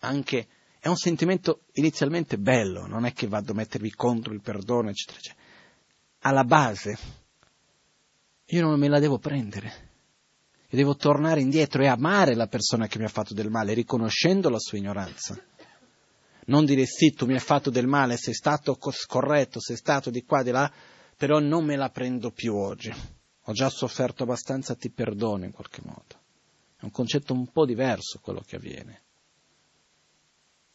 anche, 0.00 0.48
è 0.78 0.88
un 0.88 0.96
sentimento 0.96 1.62
inizialmente 1.74 2.38
bello, 2.38 2.86
non 2.86 3.06
è 3.06 3.12
che 3.12 3.26
vado 3.26 3.52
a 3.52 3.54
mettervi 3.54 3.90
contro 3.92 4.32
il 4.32 4.40
perdono, 4.40 4.90
eccetera, 4.90 5.18
eccetera. 5.18 5.40
Alla 6.20 6.44
base, 6.44 6.98
io 8.46 8.60
non 8.60 8.78
me 8.78 8.88
la 8.88 8.98
devo 8.98 9.18
prendere. 9.18 9.90
Io 10.68 10.78
devo 10.78 10.96
tornare 10.96 11.40
indietro 11.40 11.82
e 11.82 11.86
amare 11.86 12.34
la 12.34 12.46
persona 12.46 12.86
che 12.86 12.98
mi 12.98 13.04
ha 13.04 13.08
fatto 13.08 13.34
del 13.34 13.50
male, 13.50 13.74
riconoscendo 13.74 14.48
la 14.48 14.58
sua 14.58 14.78
ignoranza. 14.78 15.38
Non 16.46 16.64
dire 16.64 16.86
sì, 16.86 17.12
tu 17.12 17.26
mi 17.26 17.34
hai 17.34 17.40
fatto 17.40 17.70
del 17.70 17.86
male, 17.86 18.16
sei 18.16 18.34
stato 18.34 18.76
scorretto, 18.90 19.60
sei 19.60 19.76
stato 19.76 20.10
di 20.10 20.24
qua, 20.24 20.42
di 20.42 20.50
là, 20.50 20.70
però 21.16 21.38
non 21.38 21.64
me 21.64 21.76
la 21.76 21.90
prendo 21.90 22.30
più 22.30 22.54
oggi. 22.54 22.92
Ho 23.46 23.52
già 23.52 23.68
sofferto 23.68 24.22
abbastanza, 24.22 24.74
ti 24.74 24.90
perdono 24.90 25.44
in 25.44 25.52
qualche 25.52 25.82
modo. 25.84 26.20
È 26.76 26.84
un 26.84 26.90
concetto 26.90 27.32
un 27.32 27.50
po' 27.52 27.66
diverso 27.66 28.18
quello 28.20 28.42
che 28.44 28.56
avviene. 28.56 29.02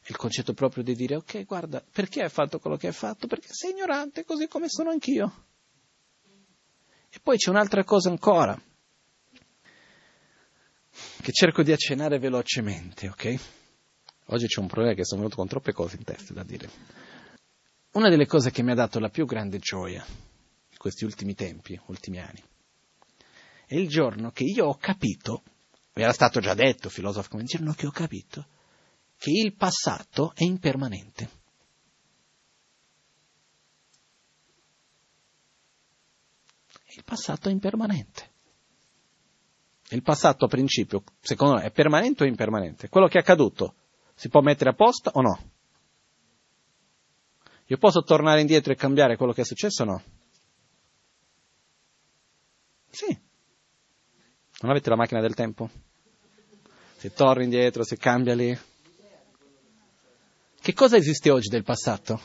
Il 0.10 0.16
concetto 0.16 0.53
proprio 0.53 0.84
di 0.84 0.95
dire, 0.95 1.16
ok, 1.16 1.43
guarda, 1.43 1.84
perché 1.91 2.24
hai 2.24 2.30
fatto 2.30 2.60
quello 2.60 2.78
che 2.78 2.88
hai 2.88 2.93
fatto? 2.93 3.28
Perché 3.28 3.49
sei 3.51 3.72
ignorante, 3.72 4.24
così 4.24 4.47
come 4.47 4.70
sono 4.70 4.89
anch'io. 4.89 5.45
E 7.10 7.20
poi 7.22 7.36
c'è 7.36 7.49
un'altra 7.49 7.84
cosa 7.84 8.10
ancora, 8.10 8.60
che 11.22 11.32
cerco 11.32 11.62
di 11.62 11.74
accennare 11.74 12.20
velocemente, 12.20 13.10
ok? 13.10 13.39
Oggi 14.28 14.47
c'è 14.47 14.62
un 14.62 14.68
problema 14.68 14.93
che 14.93 15.03
sono 15.03 15.22
venuto 15.22 15.38
con 15.38 15.47
troppe 15.47 15.74
cose 15.74 15.97
in 15.97 16.03
testa 16.03 16.34
da 16.34 16.43
dire. 16.43 16.70
Una 17.91 18.10
delle 18.10 18.28
cose 18.28 18.49
che 18.51 18.64
mi 18.64 18.72
ha 18.72 18.76
dato 18.76 18.99
la 18.99 19.10
più 19.10 19.26
grande 19.26 19.60
gioia 19.60 20.05
in 20.08 20.78
questi 20.78 21.03
ultimi 21.03 21.34
tempi, 21.34 21.80
ultimi 21.88 22.20
anni, 22.20 22.41
è 23.66 23.76
il 23.76 23.89
giorno 23.89 24.32
che 24.32 24.43
io 24.43 24.68
ho 24.68 24.76
capito, 24.76 25.43
mi 25.93 26.03
era 26.03 26.14
stato 26.14 26.39
già 26.39 26.53
detto, 26.53 26.89
filosofo 26.89 27.30
come 27.30 27.43
il 27.43 27.49
giorno 27.49 27.74
che 27.74 27.88
ho 27.88 27.91
capito, 27.91 28.47
che 29.18 29.32
il 29.32 29.55
passato 29.55 30.32
è 30.36 30.43
impermanente. 30.43 31.30
Il 36.95 37.03
passato 37.03 37.49
è 37.49 37.51
impermanente. 37.51 38.32
Il 39.89 40.01
passato 40.01 40.45
a 40.45 40.47
principio, 40.47 41.03
secondo 41.22 41.55
me, 41.55 41.63
è 41.63 41.72
permanente 41.72 42.24
o 42.24 42.28
impermanente? 42.28 42.89
Quello 42.89 43.07
che 43.07 43.18
è 43.18 43.22
accaduto 43.22 43.76
si 44.15 44.30
può 44.30 44.41
mettere 44.41 44.72
a 44.72 44.74
posto 44.74 45.11
o 45.13 45.22
no? 45.22 45.51
Io 47.68 47.78
posso 47.78 48.01
tornare 48.01 48.41
indietro 48.41 48.72
e 48.72 48.76
cambiare 48.76 49.15
quello 49.15 49.34
che 49.34 49.41
è 49.41 49.45
successo 49.45 49.84
o 49.84 49.86
no? 49.86 50.03
Sì. 52.89 53.18
Non 54.59 54.72
avete 54.72 54.89
la 54.89 54.95
macchina 54.95 55.22
del 55.22 55.36
tempo? 55.36 55.70
Si 56.97 57.13
torna 57.13 57.43
indietro, 57.43 57.84
si 57.84 57.95
cambia 57.95 58.34
lì. 58.34 58.57
Che 60.68 60.74
cosa 60.74 60.97
esiste 60.97 61.30
oggi 61.30 61.47
del 61.47 61.63
passato? 61.63 62.20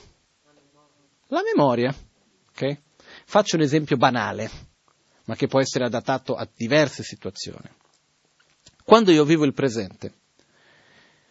La 1.29 1.43
memoria. 1.45 1.95
Okay? 2.51 2.77
Faccio 3.25 3.55
un 3.55 3.63
esempio 3.63 3.97
banale, 3.97 4.51
ma 5.27 5.37
che 5.37 5.47
può 5.47 5.61
essere 5.61 5.85
adattato 5.85 6.35
a 6.35 6.49
diverse 6.53 7.05
situazioni. 7.05 7.71
Quando 8.83 9.13
io 9.13 9.25
vivo 9.25 9.45
il 9.45 9.53
presente, 9.53 10.15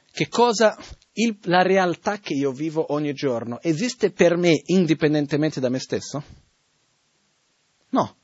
che 0.10 0.30
cosa 0.30 0.78
il, 1.12 1.38
la 1.42 1.64
realtà 1.64 2.18
che 2.20 2.34
io 2.34 2.54
vivo 2.54 2.94
ogni 2.94 3.12
giorno 3.12 3.60
esiste 3.62 4.12
per 4.12 4.38
me 4.38 4.62
indipendentemente 4.68 5.60
da 5.60 5.68
me 5.68 5.80
stesso? 5.80 6.24
No. 7.90 8.16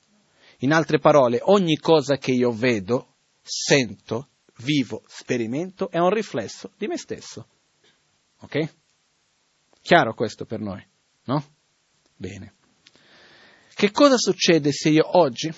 In 0.60 0.72
altre 0.72 1.00
parole, 1.00 1.42
ogni 1.42 1.76
cosa 1.76 2.16
che 2.16 2.32
io 2.32 2.52
vedo, 2.52 3.16
sento, 3.42 4.30
vivo, 4.60 5.04
sperimento 5.08 5.92
è 5.92 5.98
un 5.98 6.10
riflesso 6.10 6.72
di 6.78 6.88
me 6.88 6.96
stesso. 6.96 7.50
Ok? 8.42 8.74
Chiaro 9.82 10.14
questo 10.14 10.46
per 10.46 10.60
noi, 10.60 10.86
no? 11.26 11.44
Bene. 12.16 12.56
Che 13.74 13.92
cosa 13.92 14.18
succede 14.18 14.72
se 14.72 14.90
io 14.90 15.18
oggi, 15.18 15.54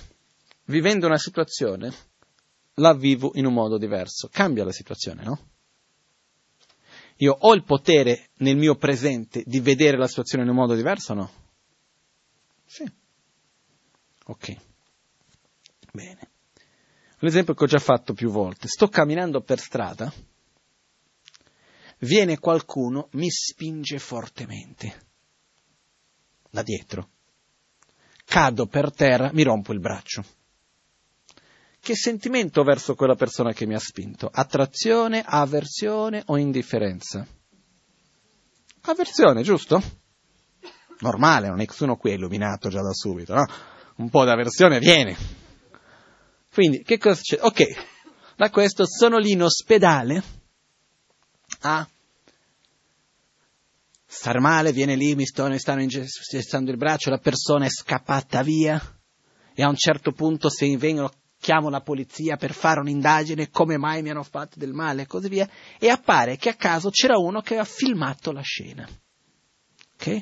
vivendo 0.66 1.08
una 1.08 1.18
situazione, 1.18 1.94
la 2.76 2.94
vivo 2.94 3.32
in 3.36 3.46
un 3.46 3.54
modo 3.54 3.78
diverso? 3.78 4.30
Cambia 4.32 4.66
la 4.66 4.72
situazione, 4.72 5.24
no? 5.24 5.48
Io 7.18 7.36
ho 7.38 7.54
il 7.54 7.64
potere 7.64 8.30
nel 8.38 8.56
mio 8.56 8.76
presente 8.76 9.44
di 9.46 9.60
vedere 9.60 9.98
la 9.98 10.08
situazione 10.08 10.44
in 10.44 10.50
un 10.50 10.56
modo 10.56 10.74
diverso 10.74 11.12
o 11.12 11.16
no? 11.16 11.32
Sì. 12.66 12.90
Ok. 14.26 14.56
Bene. 15.92 16.30
Un 17.20 17.28
esempio 17.28 17.54
che 17.54 17.64
ho 17.64 17.68
già 17.68 17.80
fatto 17.80 18.14
più 18.14 18.30
volte. 18.30 18.68
Sto 18.68 18.88
camminando 18.88 19.42
per 19.42 19.60
strada, 19.60 20.14
viene 22.00 22.40
qualcuno, 22.40 23.10
mi 23.14 23.30
spinge 23.30 24.00
fortemente 24.00 25.08
da 26.50 26.64
dietro. 26.64 27.10
Cado 28.26 28.68
per 28.68 28.94
terra, 28.94 29.32
mi 29.34 29.44
rompo 29.44 29.74
il 29.74 29.80
braccio. 29.80 30.24
Che 31.82 31.96
sentimento 31.96 32.64
verso 32.64 32.94
quella 32.94 33.16
persona 33.16 33.54
che 33.54 33.66
mi 33.66 33.74
ha 33.74 33.80
spinto? 33.80 34.30
Attrazione, 34.32 35.24
avversione 35.26 36.24
o 36.26 36.38
indifferenza? 36.38 37.26
Avversione, 38.82 39.44
giusto? 39.44 39.82
Normale, 41.00 41.48
non 41.48 41.62
è 41.62 41.66
sono 41.70 41.96
qui 41.96 42.14
illuminato 42.14 42.70
già 42.70 42.82
da 42.82 42.94
subito, 42.94 43.34
no? 43.34 43.46
Un 43.96 44.10
po' 44.10 44.26
di 44.26 44.30
avversione 44.30 44.80
viene. 44.80 45.16
Quindi, 46.52 46.84
che 46.84 46.98
cosa 46.98 47.16
succede? 47.16 47.42
Ok, 47.44 47.64
da 48.36 48.50
questo 48.50 48.86
sono 48.86 49.18
lì 49.18 49.32
in 49.32 49.44
ospedale 49.44 50.39
a 51.62 51.88
star 54.06 54.40
male, 54.40 54.72
viene 54.72 54.96
lì, 54.96 55.16
mi, 55.16 55.26
mi 55.26 55.60
stanno 55.60 55.82
ingessando 55.82 56.72
il 56.72 56.78
braccio, 56.78 57.10
la 57.10 57.20
persona 57.20 57.66
è 57.66 57.70
scappata 57.70 58.42
via 58.42 58.82
e 59.54 59.64
a 59.64 59.68
un 59.68 59.76
certo 59.76 60.12
punto 60.12 60.50
se 60.50 60.76
vengono 60.78 61.12
chiamo 61.40 61.70
la 61.70 61.82
polizia 61.82 62.36
per 62.36 62.54
fare 62.54 62.80
un'indagine, 62.82 63.50
come 63.50 63.78
mai 63.78 64.02
mi 64.02 64.10
hanno 64.10 64.24
fatto 64.24 64.60
del 64.60 64.74
male 64.74 65.04
e 65.04 65.08
così 65.08 65.30
via, 65.30 65.50
e 65.80 65.90
appare 65.90 66.38
che 66.38 66.50
a 66.50 66.56
caso 66.56 66.90
c'era 66.90 67.18
uno 67.18 67.42
che 67.42 67.54
aveva 67.54 67.68
filmato 67.68 68.32
la 68.32 68.42
scena. 68.42 68.88
Ok? 69.96 70.18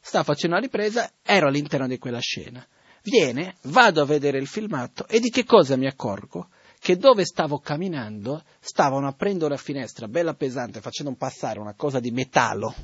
Sta 0.00 0.22
facendo 0.22 0.56
una 0.56 0.64
ripresa, 0.64 1.10
ero 1.22 1.48
all'interno 1.48 1.86
di 1.86 1.98
quella 1.98 2.20
scena. 2.20 2.64
Viene, 3.02 3.56
vado 3.62 4.00
a 4.00 4.04
vedere 4.04 4.38
il 4.38 4.46
filmato 4.46 5.06
e 5.08 5.18
di 5.18 5.28
che 5.28 5.44
cosa 5.44 5.76
mi 5.76 5.86
accorgo? 5.86 6.48
Che 6.82 6.96
dove 6.96 7.24
stavo 7.24 7.60
camminando 7.60 8.42
stavano 8.58 9.06
aprendo 9.06 9.46
la 9.46 9.56
finestra 9.56 10.08
bella 10.08 10.34
pesante, 10.34 10.80
facendo 10.80 11.14
passare 11.14 11.60
una 11.60 11.74
cosa 11.74 12.00
di 12.00 12.10
metallo 12.10 12.74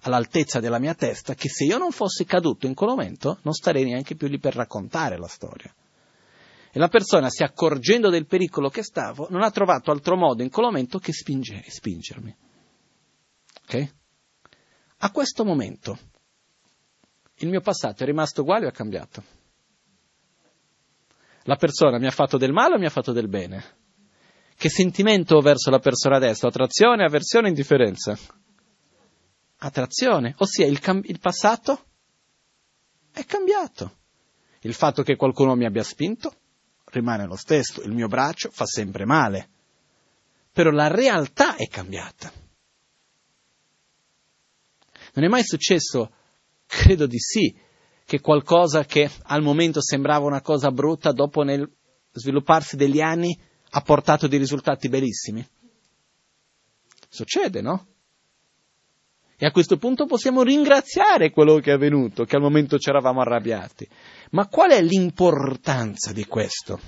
all'altezza 0.00 0.60
della 0.60 0.78
mia 0.78 0.94
testa, 0.94 1.34
che 1.34 1.50
se 1.50 1.64
io 1.64 1.76
non 1.76 1.90
fossi 1.90 2.24
caduto 2.24 2.64
in 2.64 2.72
quel 2.72 2.88
momento 2.88 3.38
non 3.42 3.52
starei 3.52 3.84
neanche 3.84 4.16
più 4.16 4.28
lì 4.28 4.38
per 4.38 4.54
raccontare 4.54 5.18
la 5.18 5.26
storia. 5.26 5.70
E 6.72 6.78
la 6.78 6.88
persona, 6.88 7.28
si 7.28 7.42
accorgendo 7.42 8.08
del 8.08 8.24
pericolo 8.24 8.70
che 8.70 8.82
stavo, 8.82 9.26
non 9.28 9.42
ha 9.42 9.50
trovato 9.50 9.90
altro 9.90 10.16
modo 10.16 10.42
in 10.42 10.48
quel 10.48 10.64
momento 10.64 10.98
che 10.98 11.12
spinge, 11.12 11.62
spingermi. 11.68 12.34
Ok? 13.64 13.92
A 15.00 15.10
questo 15.10 15.44
momento 15.44 15.98
il 17.34 17.50
mio 17.50 17.60
passato 17.60 18.04
è 18.04 18.06
rimasto 18.06 18.40
uguale 18.40 18.64
o 18.64 18.68
è 18.70 18.72
cambiato? 18.72 19.22
La 21.48 21.56
persona 21.56 21.98
mi 21.98 22.06
ha 22.06 22.10
fatto 22.10 22.36
del 22.36 22.52
male 22.52 22.74
o 22.74 22.78
mi 22.78 22.84
ha 22.84 22.90
fatto 22.90 23.12
del 23.12 23.26
bene? 23.26 23.76
Che 24.54 24.68
sentimento 24.68 25.36
ho 25.36 25.40
verso 25.40 25.70
la 25.70 25.78
persona 25.78 26.16
adesso? 26.16 26.46
Attrazione, 26.46 27.04
avversione, 27.04 27.48
indifferenza? 27.48 28.18
Attrazione, 29.56 30.34
ossia 30.36 30.66
il, 30.66 30.78
cam- 30.78 31.04
il 31.06 31.18
passato 31.18 31.86
è 33.10 33.24
cambiato. 33.24 33.96
Il 34.60 34.74
fatto 34.74 35.02
che 35.02 35.16
qualcuno 35.16 35.54
mi 35.54 35.64
abbia 35.64 35.82
spinto 35.82 36.34
rimane 36.90 37.24
lo 37.24 37.36
stesso, 37.36 37.80
il 37.80 37.94
mio 37.94 38.08
braccio 38.08 38.50
fa 38.50 38.66
sempre 38.66 39.06
male, 39.06 39.48
però 40.52 40.68
la 40.68 40.88
realtà 40.88 41.56
è 41.56 41.66
cambiata. 41.66 42.30
Non 45.14 45.24
è 45.24 45.28
mai 45.28 45.44
successo, 45.44 46.12
credo 46.66 47.06
di 47.06 47.18
sì, 47.18 47.58
che 48.08 48.22
qualcosa 48.22 48.86
che 48.86 49.10
al 49.24 49.42
momento 49.42 49.82
sembrava 49.82 50.24
una 50.24 50.40
cosa 50.40 50.70
brutta, 50.70 51.12
dopo 51.12 51.42
nel 51.42 51.70
svilupparsi 52.10 52.74
degli 52.74 53.02
anni 53.02 53.38
ha 53.68 53.82
portato 53.82 54.26
dei 54.26 54.38
risultati 54.38 54.88
bellissimi. 54.88 55.46
Succede, 57.06 57.60
no? 57.60 57.86
E 59.36 59.44
a 59.44 59.50
questo 59.50 59.76
punto 59.76 60.06
possiamo 60.06 60.42
ringraziare 60.42 61.30
quello 61.30 61.58
che 61.58 61.70
è 61.70 61.74
avvenuto, 61.74 62.24
che 62.24 62.36
al 62.36 62.40
momento 62.40 62.78
ci 62.78 62.88
eravamo 62.88 63.20
arrabbiati. 63.20 63.86
Ma 64.30 64.48
qual 64.48 64.70
è 64.70 64.80
l'importanza 64.80 66.10
di 66.10 66.24
questo? 66.24 66.80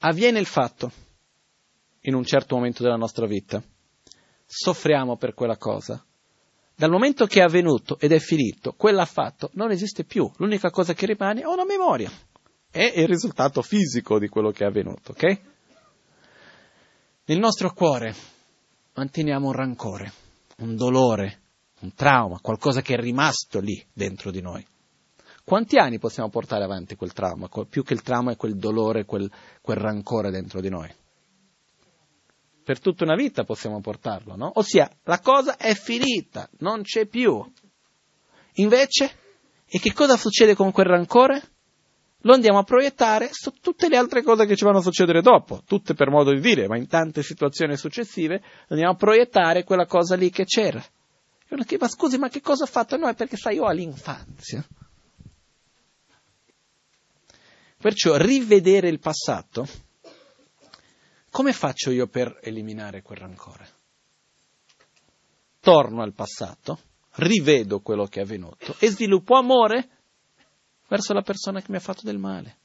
Avviene 0.00 0.40
il 0.40 0.46
fatto, 0.46 0.92
in 2.02 2.12
un 2.12 2.24
certo 2.24 2.56
momento 2.56 2.82
della 2.82 2.96
nostra 2.96 3.24
vita, 3.24 3.62
soffriamo 4.44 5.16
per 5.16 5.32
quella 5.32 5.56
cosa. 5.56 6.04
Dal 6.82 6.90
momento 6.90 7.26
che 7.26 7.38
è 7.38 7.44
avvenuto 7.44 7.96
ed 8.00 8.10
è 8.10 8.18
finito, 8.18 8.72
quell'affatto 8.72 9.50
non 9.52 9.70
esiste 9.70 10.02
più. 10.02 10.28
L'unica 10.38 10.70
cosa 10.70 10.94
che 10.94 11.06
rimane 11.06 11.42
è 11.42 11.46
una 11.46 11.64
memoria. 11.64 12.10
È 12.68 12.82
il 12.96 13.06
risultato 13.06 13.62
fisico 13.62 14.18
di 14.18 14.26
quello 14.26 14.50
che 14.50 14.64
è 14.64 14.66
avvenuto, 14.66 15.12
ok? 15.12 15.40
Nel 17.26 17.38
nostro 17.38 17.72
cuore 17.72 18.12
manteniamo 18.94 19.46
un 19.46 19.52
rancore 19.52 20.12
un 20.56 20.74
dolore, 20.74 21.42
un 21.82 21.94
trauma, 21.94 22.40
qualcosa 22.40 22.80
che 22.80 22.94
è 22.94 23.00
rimasto 23.00 23.60
lì 23.60 23.80
dentro 23.92 24.32
di 24.32 24.40
noi. 24.40 24.66
Quanti 25.44 25.78
anni 25.78 26.00
possiamo 26.00 26.30
portare 26.30 26.64
avanti 26.64 26.96
quel 26.96 27.12
trauma? 27.12 27.48
Più 27.68 27.84
che 27.84 27.94
il 27.94 28.02
trauma 28.02 28.32
è 28.32 28.36
quel 28.36 28.56
dolore, 28.56 29.04
quel, 29.04 29.30
quel 29.60 29.76
rancore 29.76 30.32
dentro 30.32 30.60
di 30.60 30.68
noi. 30.68 30.92
Per 32.64 32.80
tutta 32.80 33.04
una 33.04 33.16
vita 33.16 33.44
possiamo 33.44 33.80
portarlo, 33.80 34.36
no? 34.36 34.52
Ossia, 34.54 34.90
la 35.04 35.18
cosa 35.20 35.56
è 35.56 35.74
finita, 35.74 36.48
non 36.58 36.82
c'è 36.82 37.06
più. 37.06 37.44
Invece, 38.54 39.18
e 39.66 39.78
che 39.80 39.92
cosa 39.92 40.16
succede 40.16 40.54
con 40.54 40.70
quel 40.70 40.86
rancore? 40.86 41.42
Lo 42.24 42.34
andiamo 42.34 42.58
a 42.58 42.62
proiettare 42.62 43.30
su 43.32 43.50
tutte 43.60 43.88
le 43.88 43.96
altre 43.96 44.22
cose 44.22 44.46
che 44.46 44.54
ci 44.54 44.64
vanno 44.64 44.78
a 44.78 44.82
succedere 44.82 45.22
dopo, 45.22 45.62
tutte 45.66 45.94
per 45.94 46.08
modo 46.08 46.32
di 46.32 46.40
dire, 46.40 46.68
ma 46.68 46.76
in 46.76 46.86
tante 46.86 47.24
situazioni 47.24 47.76
successive 47.76 48.40
andiamo 48.68 48.92
a 48.92 48.96
proiettare 48.96 49.64
quella 49.64 49.86
cosa 49.86 50.14
lì 50.14 50.30
che 50.30 50.44
c'era. 50.44 50.78
E 50.80 51.54
uno 51.54 51.64
chiede, 51.64 51.82
ma 51.82 51.90
scusi, 51.90 52.18
ma 52.18 52.28
che 52.28 52.40
cosa 52.40 52.62
ho 52.62 52.68
fatto? 52.68 52.96
No, 52.96 53.08
è 53.08 53.14
perché 53.14 53.36
sai, 53.36 53.56
io 53.56 53.64
ho 53.64 53.72
l'infanzia. 53.72 54.64
Perciò 57.76 58.14
rivedere 58.16 58.88
il 58.88 59.00
passato, 59.00 59.66
come 61.32 61.54
faccio 61.54 61.90
io 61.90 62.08
per 62.08 62.38
eliminare 62.42 63.00
quel 63.00 63.16
rancore? 63.16 63.68
Torno 65.60 66.02
al 66.02 66.12
passato, 66.12 66.78
rivedo 67.14 67.80
quello 67.80 68.04
che 68.04 68.20
è 68.20 68.22
avvenuto 68.22 68.76
e 68.78 68.88
sviluppo 68.88 69.36
amore 69.36 69.88
verso 70.88 71.14
la 71.14 71.22
persona 71.22 71.62
che 71.62 71.70
mi 71.70 71.76
ha 71.76 71.80
fatto 71.80 72.02
del 72.04 72.18
male. 72.18 72.58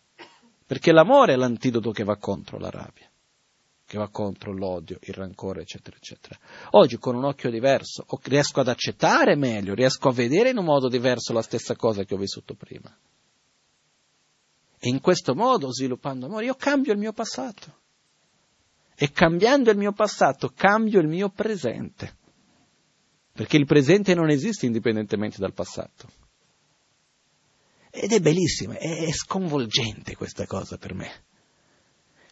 Perché 0.65 0.91
l'amore 0.91 1.31
è 1.31 1.35
l'antidoto 1.37 1.91
che 1.91 2.03
va 2.03 2.17
contro 2.17 2.57
la 2.57 2.69
rabbia, 2.69 3.09
che 3.85 3.97
va 3.97 4.09
contro 4.09 4.51
l'odio, 4.51 4.97
il 4.99 5.13
rancore, 5.13 5.61
eccetera, 5.61 5.95
eccetera. 5.95 6.37
Oggi 6.71 6.97
con 6.97 7.15
un 7.15 7.23
occhio 7.23 7.49
diverso 7.49 8.05
riesco 8.23 8.59
ad 8.59 8.67
accettare 8.67 9.37
meglio, 9.37 9.75
riesco 9.75 10.09
a 10.09 10.13
vedere 10.13 10.49
in 10.49 10.57
un 10.57 10.65
modo 10.65 10.89
diverso 10.89 11.31
la 11.31 11.41
stessa 11.41 11.77
cosa 11.77 12.03
che 12.03 12.15
ho 12.15 12.17
vissuto 12.17 12.53
prima. 12.53 12.93
E 14.77 14.89
in 14.89 14.99
questo 14.99 15.35
modo, 15.35 15.71
sviluppando 15.71 16.25
amore, 16.25 16.43
io 16.43 16.55
cambio 16.55 16.91
il 16.91 16.99
mio 16.99 17.13
passato. 17.13 17.76
E 18.99 19.11
cambiando 19.11 19.69
il 19.69 19.77
mio 19.77 19.91
passato, 19.91 20.51
cambio 20.55 20.99
il 20.99 21.07
mio 21.07 21.29
presente. 21.29 22.15
Perché 23.31 23.57
il 23.57 23.67
presente 23.67 24.15
non 24.15 24.31
esiste 24.31 24.65
indipendentemente 24.65 25.37
dal 25.37 25.53
passato. 25.53 26.09
Ed 27.91 28.11
è 28.11 28.19
bellissima, 28.19 28.75
è 28.75 29.11
sconvolgente 29.11 30.15
questa 30.15 30.47
cosa 30.47 30.77
per 30.77 30.95
me. 30.95 31.11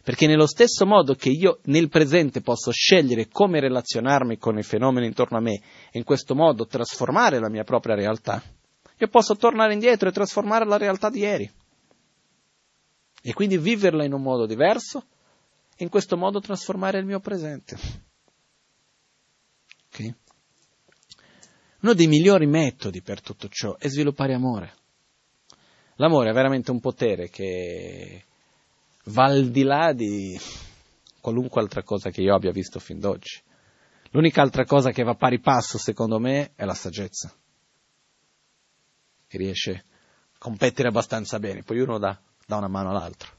Perché 0.02 0.26
nello 0.26 0.46
stesso 0.48 0.84
modo 0.86 1.14
che 1.14 1.30
io 1.30 1.60
nel 1.66 1.88
presente 1.88 2.40
posso 2.40 2.72
scegliere 2.72 3.28
come 3.28 3.60
relazionarmi 3.60 4.36
con 4.36 4.58
i 4.58 4.64
fenomeni 4.64 5.06
intorno 5.06 5.38
a 5.38 5.40
me 5.40 5.60
e 5.90 5.98
in 5.98 6.04
questo 6.04 6.34
modo 6.34 6.66
trasformare 6.66 7.38
la 7.38 7.48
mia 7.48 7.64
propria 7.64 7.94
realtà, 7.94 8.42
io 8.98 9.08
posso 9.08 9.36
tornare 9.36 9.72
indietro 9.72 10.08
e 10.08 10.12
trasformare 10.12 10.64
la 10.64 10.78
realtà 10.78 11.10
di 11.10 11.20
ieri 11.20 11.50
e 13.22 13.32
quindi 13.34 13.58
viverla 13.58 14.04
in 14.04 14.12
un 14.12 14.22
modo 14.22 14.46
diverso 14.46 15.06
e 15.76 15.84
in 15.84 15.90
questo 15.90 16.16
modo 16.16 16.40
trasformare 16.40 16.98
il 16.98 17.04
mio 17.04 17.20
presente. 17.20 17.76
Okay? 19.88 20.14
Uno 21.80 21.92
dei 21.92 22.06
migliori 22.06 22.46
metodi 22.46 23.02
per 23.02 23.20
tutto 23.20 23.48
ciò 23.48 23.76
è 23.76 23.88
sviluppare 23.88 24.34
amore. 24.34 24.74
L'amore 25.96 26.30
è 26.30 26.32
veramente 26.32 26.70
un 26.70 26.80
potere 26.80 27.28
che 27.28 28.24
va 29.04 29.24
al 29.24 29.50
di 29.50 29.62
là 29.62 29.92
di 29.92 30.38
qualunque 31.20 31.60
altra 31.60 31.82
cosa 31.82 32.10
che 32.10 32.22
io 32.22 32.34
abbia 32.34 32.50
visto 32.50 32.78
fin 32.78 32.98
d'oggi. 32.98 33.42
L'unica 34.10 34.42
altra 34.42 34.64
cosa 34.64 34.90
che 34.90 35.02
va 35.02 35.14
pari 35.14 35.40
passo, 35.40 35.78
secondo 35.78 36.18
me, 36.18 36.52
è 36.54 36.64
la 36.64 36.74
saggezza, 36.74 37.32
che 39.26 39.36
riesce 39.36 39.84
a 40.32 40.38
competere 40.38 40.88
abbastanza 40.88 41.38
bene. 41.38 41.62
Poi 41.62 41.80
uno 41.80 41.98
dà 41.98 42.18
da 42.46 42.56
una 42.56 42.68
mano 42.68 42.90
all'altro. 42.90 43.35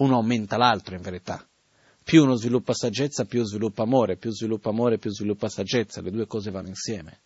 Uno 0.00 0.16
aumenta 0.16 0.56
l'altro 0.56 0.94
in 0.94 1.02
verità. 1.02 1.46
Più 2.02 2.22
uno 2.22 2.34
sviluppa 2.34 2.72
saggezza, 2.72 3.24
più 3.24 3.44
sviluppa 3.44 3.82
amore, 3.82 4.16
più 4.16 4.30
sviluppa 4.30 4.70
amore, 4.70 4.98
più 4.98 5.10
sviluppa 5.10 5.48
saggezza, 5.48 6.00
le 6.00 6.10
due 6.10 6.26
cose 6.26 6.50
vanno 6.50 6.68
insieme. 6.68 7.20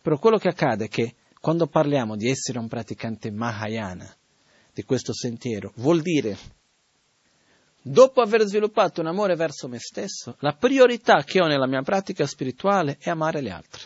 Però 0.00 0.18
quello 0.18 0.38
che 0.38 0.48
accade 0.48 0.84
è 0.84 0.88
che 0.88 1.16
quando 1.40 1.66
parliamo 1.66 2.16
di 2.16 2.30
essere 2.30 2.58
un 2.58 2.68
praticante 2.68 3.30
Mahayana, 3.30 4.16
di 4.72 4.84
questo 4.84 5.12
sentiero, 5.12 5.72
vuol 5.76 6.00
dire, 6.00 6.38
dopo 7.82 8.20
aver 8.20 8.42
sviluppato 8.42 9.00
un 9.00 9.08
amore 9.08 9.34
verso 9.34 9.68
me 9.68 9.78
stesso, 9.78 10.36
la 10.40 10.54
priorità 10.54 11.24
che 11.24 11.40
ho 11.40 11.46
nella 11.46 11.66
mia 11.66 11.82
pratica 11.82 12.26
spirituale 12.26 12.98
è 12.98 13.10
amare 13.10 13.42
gli 13.42 13.50
altri. 13.50 13.82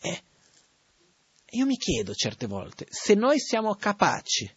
E 0.00 0.22
io 1.50 1.66
mi 1.66 1.76
chiedo 1.76 2.14
certe 2.14 2.46
volte, 2.46 2.86
se 2.88 3.14
noi 3.14 3.38
siamo 3.38 3.74
capaci 3.74 4.50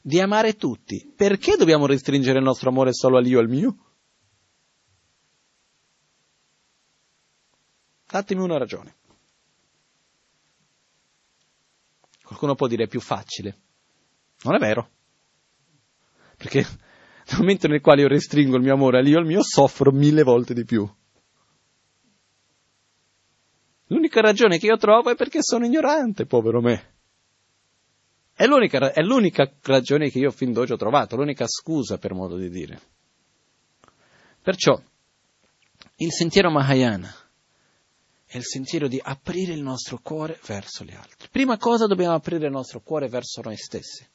di 0.00 0.20
amare 0.20 0.54
tutti, 0.54 1.12
perché 1.14 1.56
dobbiamo 1.56 1.86
restringere 1.86 2.38
il 2.38 2.44
nostro 2.44 2.70
amore 2.70 2.92
solo 2.92 3.18
all'io 3.18 3.38
e 3.38 3.42
al 3.42 3.48
mio? 3.48 3.76
Datemi 8.06 8.42
una 8.42 8.58
ragione. 8.58 8.96
Qualcuno 12.22 12.54
può 12.54 12.66
dire 12.66 12.84
è 12.84 12.88
più 12.88 13.00
facile. 13.00 13.58
Non 14.42 14.54
è 14.54 14.58
vero. 14.58 14.90
Perché 16.36 16.60
nel 16.60 17.38
momento 17.38 17.68
nel 17.68 17.80
quale 17.80 18.02
io 18.02 18.08
restringo 18.08 18.56
il 18.56 18.62
mio 18.62 18.74
amore 18.74 18.98
all'io 18.98 19.16
e 19.16 19.20
al 19.20 19.26
mio, 19.26 19.42
soffro 19.42 19.92
mille 19.92 20.22
volte 20.22 20.54
di 20.54 20.64
più. 20.64 20.88
L'unica 23.86 24.20
ragione 24.20 24.58
che 24.58 24.66
io 24.66 24.76
trovo 24.76 25.10
è 25.10 25.16
perché 25.16 25.40
sono 25.42 25.66
ignorante, 25.66 26.26
povero 26.26 26.60
me. 26.60 26.99
È 28.40 28.46
l'unica, 28.46 28.90
è 28.94 29.02
l'unica 29.02 29.52
ragione 29.64 30.08
che 30.08 30.18
io 30.18 30.30
fin 30.30 30.54
d'oggi 30.54 30.72
ho 30.72 30.76
trovato, 30.78 31.14
l'unica 31.14 31.44
scusa 31.46 31.98
per 31.98 32.14
modo 32.14 32.38
di 32.38 32.48
dire. 32.48 32.80
Perciò 34.40 34.80
il 35.96 36.10
sentiero 36.10 36.50
Mahayana 36.50 37.14
è 38.24 38.38
il 38.38 38.46
sentiero 38.46 38.88
di 38.88 38.98
aprire 38.98 39.52
il 39.52 39.60
nostro 39.60 39.98
cuore 39.98 40.40
verso 40.46 40.84
gli 40.84 40.94
altri. 40.94 41.28
Prima 41.30 41.58
cosa 41.58 41.86
dobbiamo 41.86 42.14
aprire 42.14 42.46
il 42.46 42.50
nostro 42.50 42.80
cuore 42.80 43.08
verso 43.08 43.42
noi 43.42 43.58
stessi. 43.58 44.08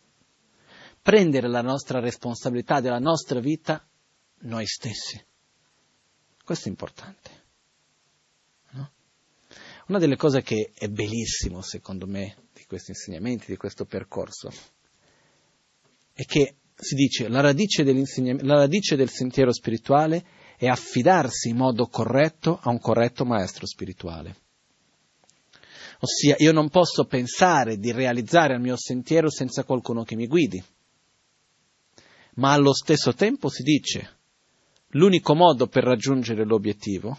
Prendere 1.04 1.48
la 1.48 1.62
nostra 1.62 2.00
responsabilità 2.00 2.82
della 2.82 2.98
nostra 2.98 3.40
vita 3.40 3.88
noi 4.40 4.66
stessi. 4.66 5.24
Questo 6.44 6.66
è 6.66 6.72
importante. 6.72 7.44
Una 9.86 10.00
delle 10.00 10.16
cose 10.16 10.42
che 10.42 10.72
è 10.74 10.88
bellissimo, 10.88 11.62
secondo 11.62 12.08
me, 12.08 12.45
di 12.66 12.68
questi 12.68 12.92
insegnamenti, 12.92 13.46
di 13.48 13.58
questo 13.58 13.86
percorso, 13.86 14.52
è 16.12 16.26
che 16.26 16.56
si 16.76 16.96
dice 16.96 17.28
la 17.30 17.40
radice, 17.40 17.84
la 17.84 18.56
radice 18.56 18.96
del 18.96 19.10
sentiero 19.10 19.54
spirituale 19.54 20.26
è 20.58 20.68
affidarsi 20.68 21.50
in 21.50 21.58
modo 21.58 21.86
corretto 21.88 22.60
a 22.62 22.70
un 22.70 22.80
corretto 22.80 23.24
maestro 23.24 23.68
spirituale. 23.68 24.36
Ossia, 26.00 26.36
io 26.40 26.52
non 26.52 26.70
posso 26.70 27.06
pensare 27.06 27.78
di 27.78 27.92
realizzare 27.92 28.56
il 28.56 28.62
mio 28.62 28.76
sentiero 28.76 29.30
senza 29.30 29.64
qualcuno 29.64 30.04
che 30.04 30.16
mi 30.16 30.28
guidi. 30.28 30.62
Ma 32.36 32.52
allo 32.52 32.74
stesso 32.74 33.14
tempo 33.14 33.48
si 33.48 33.64
dice, 33.64 34.20
l'unico 34.90 35.36
modo 35.36 35.68
per 35.68 35.84
raggiungere 35.84 36.44
l'obiettivo 36.44 37.18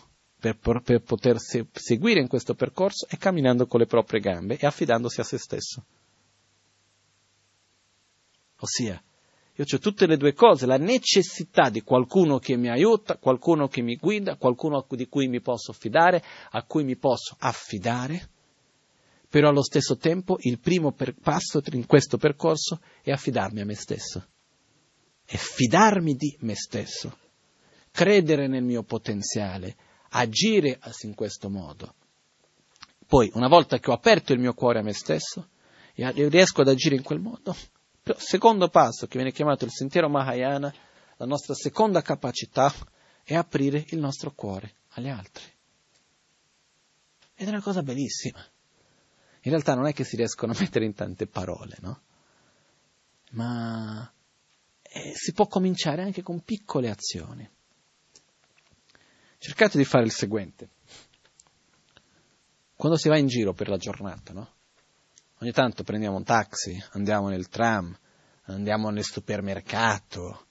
per, 0.54 0.80
per 0.80 1.02
poter 1.02 1.38
se, 1.38 1.66
seguire 1.72 2.20
in 2.20 2.28
questo 2.28 2.54
percorso 2.54 3.06
è 3.08 3.16
camminando 3.16 3.66
con 3.66 3.80
le 3.80 3.86
proprie 3.86 4.20
gambe 4.20 4.56
e 4.56 4.66
affidandosi 4.66 5.20
a 5.20 5.24
se 5.24 5.38
stesso. 5.38 5.84
Ossia, 8.58 9.02
io 9.58 9.64
ho 9.70 9.78
tutte 9.78 10.06
le 10.06 10.18
due 10.18 10.34
cose, 10.34 10.66
la 10.66 10.76
necessità 10.76 11.70
di 11.70 11.80
qualcuno 11.80 12.38
che 12.38 12.56
mi 12.56 12.68
aiuta, 12.68 13.16
qualcuno 13.16 13.68
che 13.68 13.80
mi 13.80 13.96
guida, 13.96 14.36
qualcuno 14.36 14.84
di 14.90 15.08
cui 15.08 15.28
mi 15.28 15.40
posso 15.40 15.72
fidare, 15.72 16.22
a 16.50 16.62
cui 16.62 16.84
mi 16.84 16.96
posso 16.96 17.34
affidare, 17.38 18.28
però 19.30 19.48
allo 19.48 19.62
stesso 19.62 19.96
tempo 19.96 20.36
il 20.40 20.58
primo 20.58 20.94
passo 21.22 21.62
in 21.72 21.86
questo 21.86 22.18
percorso 22.18 22.80
è 23.02 23.10
affidarmi 23.10 23.60
a 23.62 23.64
me 23.64 23.74
stesso, 23.74 24.26
è 25.24 25.36
fidarmi 25.36 26.14
di 26.14 26.36
me 26.40 26.54
stesso, 26.54 27.16
credere 27.90 28.48
nel 28.48 28.62
mio 28.62 28.82
potenziale, 28.82 29.76
agire 30.16 30.78
in 31.02 31.14
questo 31.14 31.48
modo. 31.48 31.94
Poi, 33.06 33.30
una 33.34 33.48
volta 33.48 33.78
che 33.78 33.90
ho 33.90 33.94
aperto 33.94 34.32
il 34.32 34.40
mio 34.40 34.54
cuore 34.54 34.80
a 34.80 34.82
me 34.82 34.92
stesso, 34.92 35.48
io 35.94 36.28
riesco 36.28 36.62
ad 36.62 36.68
agire 36.68 36.96
in 36.96 37.02
quel 37.02 37.20
modo. 37.20 37.56
Secondo 38.16 38.68
passo, 38.68 39.06
che 39.06 39.16
viene 39.16 39.32
chiamato 39.32 39.64
il 39.64 39.70
sentiero 39.70 40.08
Mahayana, 40.08 40.72
la 41.16 41.26
nostra 41.26 41.54
seconda 41.54 42.02
capacità 42.02 42.72
è 43.22 43.34
aprire 43.34 43.84
il 43.88 43.98
nostro 43.98 44.32
cuore 44.32 44.74
agli 44.90 45.08
altri. 45.08 45.44
Ed 47.34 47.46
è 47.46 47.50
una 47.50 47.62
cosa 47.62 47.82
bellissima. 47.82 48.44
In 49.42 49.50
realtà 49.52 49.74
non 49.74 49.86
è 49.86 49.92
che 49.92 50.04
si 50.04 50.16
riescono 50.16 50.52
a 50.52 50.56
mettere 50.58 50.84
in 50.84 50.94
tante 50.94 51.26
parole, 51.26 51.76
no? 51.80 52.00
Ma 53.30 54.10
eh, 54.82 55.12
si 55.14 55.32
può 55.32 55.46
cominciare 55.46 56.02
anche 56.02 56.22
con 56.22 56.42
piccole 56.42 56.90
azioni. 56.90 57.48
Cercate 59.38 59.78
di 59.78 59.84
fare 59.84 60.04
il 60.04 60.12
seguente. 60.12 60.70
quando 62.76 62.98
si 62.98 63.08
va 63.08 63.16
in 63.16 63.26
giro 63.26 63.54
per 63.54 63.68
la 63.68 63.78
giornata, 63.78 64.32
no? 64.32 64.54
Ogni 65.38 65.52
tanto 65.52 65.82
prendiamo 65.82 66.16
un 66.16 66.24
taxi, 66.24 66.82
andiamo 66.92 67.28
nel 67.28 67.48
tram, 67.48 67.96
andiamo 68.44 68.90
nel 68.90 69.04
supermercato. 69.04 70.46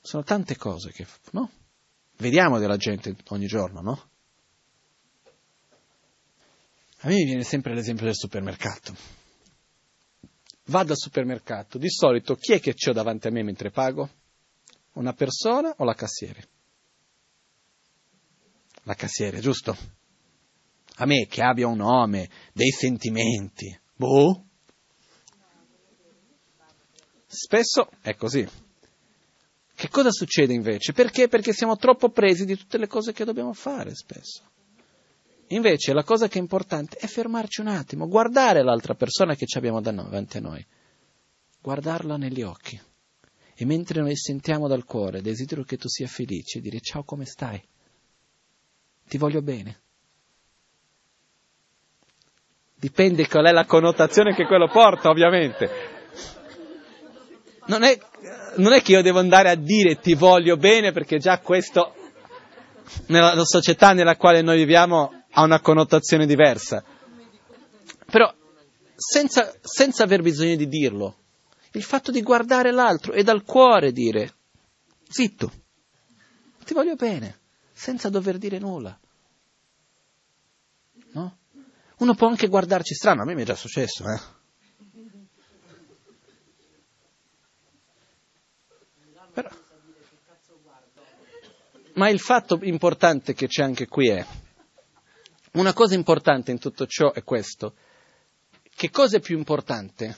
Sono 0.00 0.22
tante 0.22 0.56
cose 0.56 0.92
che, 0.92 1.06
no? 1.32 1.50
Vediamo 2.16 2.58
della 2.58 2.76
gente 2.76 3.16
ogni 3.28 3.46
giorno, 3.46 3.80
no? 3.80 4.08
A 6.98 7.08
me 7.08 7.24
viene 7.24 7.42
sempre 7.42 7.74
l'esempio 7.74 8.06
del 8.06 8.14
supermercato. 8.14 8.94
Vado 10.66 10.92
al 10.92 10.98
supermercato, 10.98 11.76
di 11.76 11.90
solito 11.90 12.34
chi 12.36 12.52
è 12.52 12.60
che 12.60 12.74
ho 12.88 12.92
davanti 12.92 13.26
a 13.26 13.30
me 13.30 13.42
mentre 13.42 13.70
pago? 13.70 14.08
Una 14.92 15.12
persona 15.12 15.74
o 15.76 15.84
la 15.84 15.94
cassiere? 15.94 16.48
La 18.84 18.94
cassiere, 18.94 19.40
giusto? 19.40 19.76
A 20.96 21.06
me 21.06 21.26
che 21.26 21.42
abbia 21.42 21.66
un 21.66 21.78
nome, 21.78 22.28
dei 22.52 22.70
sentimenti. 22.70 23.76
Boh. 23.96 24.44
Spesso 27.26 27.90
è 28.00 28.14
così. 28.14 28.46
Che 29.74 29.88
cosa 29.88 30.10
succede 30.10 30.52
invece? 30.52 30.92
Perché? 30.92 31.28
Perché 31.28 31.52
siamo 31.52 31.76
troppo 31.76 32.10
presi 32.10 32.44
di 32.44 32.56
tutte 32.56 32.78
le 32.78 32.86
cose 32.86 33.12
che 33.12 33.24
dobbiamo 33.24 33.52
fare 33.52 33.94
spesso. 33.94 34.42
Invece 35.48 35.92
la 35.92 36.04
cosa 36.04 36.28
che 36.28 36.38
è 36.38 36.42
importante 36.42 36.96
è 36.96 37.06
fermarci 37.06 37.60
un 37.60 37.68
attimo, 37.68 38.06
guardare 38.06 38.62
l'altra 38.62 38.94
persona 38.94 39.34
che 39.34 39.46
abbiamo 39.56 39.80
davanti 39.80 40.36
a 40.36 40.40
noi, 40.40 40.64
guardarla 41.60 42.16
negli 42.16 42.42
occhi. 42.42 42.80
E 43.54 43.64
mentre 43.64 44.00
noi 44.00 44.16
sentiamo 44.16 44.68
dal 44.68 44.84
cuore, 44.84 45.22
desidero 45.22 45.64
che 45.64 45.76
tu 45.76 45.88
sia 45.88 46.06
felice, 46.06 46.60
dire 46.60 46.80
ciao 46.80 47.04
come 47.04 47.24
stai, 47.24 47.62
ti 49.08 49.18
voglio 49.18 49.42
bene. 49.42 49.80
Dipende 52.74 53.26
qual 53.28 53.46
è 53.46 53.52
la 53.52 53.64
connotazione 53.64 54.34
che 54.34 54.46
quello 54.46 54.68
porta, 54.68 55.08
ovviamente. 55.08 55.92
Non 57.66 57.82
è, 57.82 57.98
non 58.56 58.72
è 58.72 58.82
che 58.82 58.92
io 58.92 59.02
devo 59.02 59.20
andare 59.20 59.48
a 59.48 59.54
dire 59.54 59.98
ti 59.98 60.14
voglio 60.14 60.56
bene 60.56 60.92
perché 60.92 61.16
già 61.18 61.38
questo, 61.38 61.94
nella 63.06 63.42
società 63.44 63.94
nella 63.94 64.16
quale 64.16 64.42
noi 64.42 64.58
viviamo, 64.58 65.24
ha 65.30 65.42
una 65.42 65.60
connotazione 65.60 66.26
diversa. 66.26 66.84
Però, 68.10 68.32
senza, 68.94 69.52
senza 69.62 70.04
aver 70.04 70.20
bisogno 70.20 70.56
di 70.56 70.68
dirlo, 70.68 71.16
il 71.72 71.82
fatto 71.82 72.10
di 72.10 72.22
guardare 72.22 72.70
l'altro 72.70 73.12
e 73.12 73.22
dal 73.22 73.44
cuore 73.44 73.92
dire, 73.92 74.34
zitto, 75.08 75.50
ti 76.64 76.74
voglio 76.74 76.94
bene, 76.94 77.38
senza 77.74 78.08
dover 78.08 78.38
dire 78.38 78.58
nulla. 78.58 78.98
No? 81.12 81.38
Uno 81.98 82.14
può 82.14 82.28
anche 82.28 82.48
guardarci 82.48 82.94
strano, 82.94 83.22
a 83.22 83.24
me 83.24 83.34
mi 83.34 83.42
è 83.42 83.44
già 83.44 83.54
successo, 83.54 84.04
eh. 84.04 84.42
Però, 89.32 89.48
ma 91.94 92.08
il 92.08 92.20
fatto 92.20 92.60
importante 92.62 93.34
che 93.34 93.48
c'è 93.48 93.64
anche 93.64 93.88
qui 93.88 94.08
è, 94.08 94.24
una 95.54 95.72
cosa 95.72 95.94
importante 95.94 96.52
in 96.52 96.58
tutto 96.60 96.86
ciò 96.86 97.12
è 97.12 97.24
questo, 97.24 97.74
che 98.74 98.90
cosa 98.90 99.16
è 99.16 99.20
più 99.20 99.36
importante? 99.36 100.16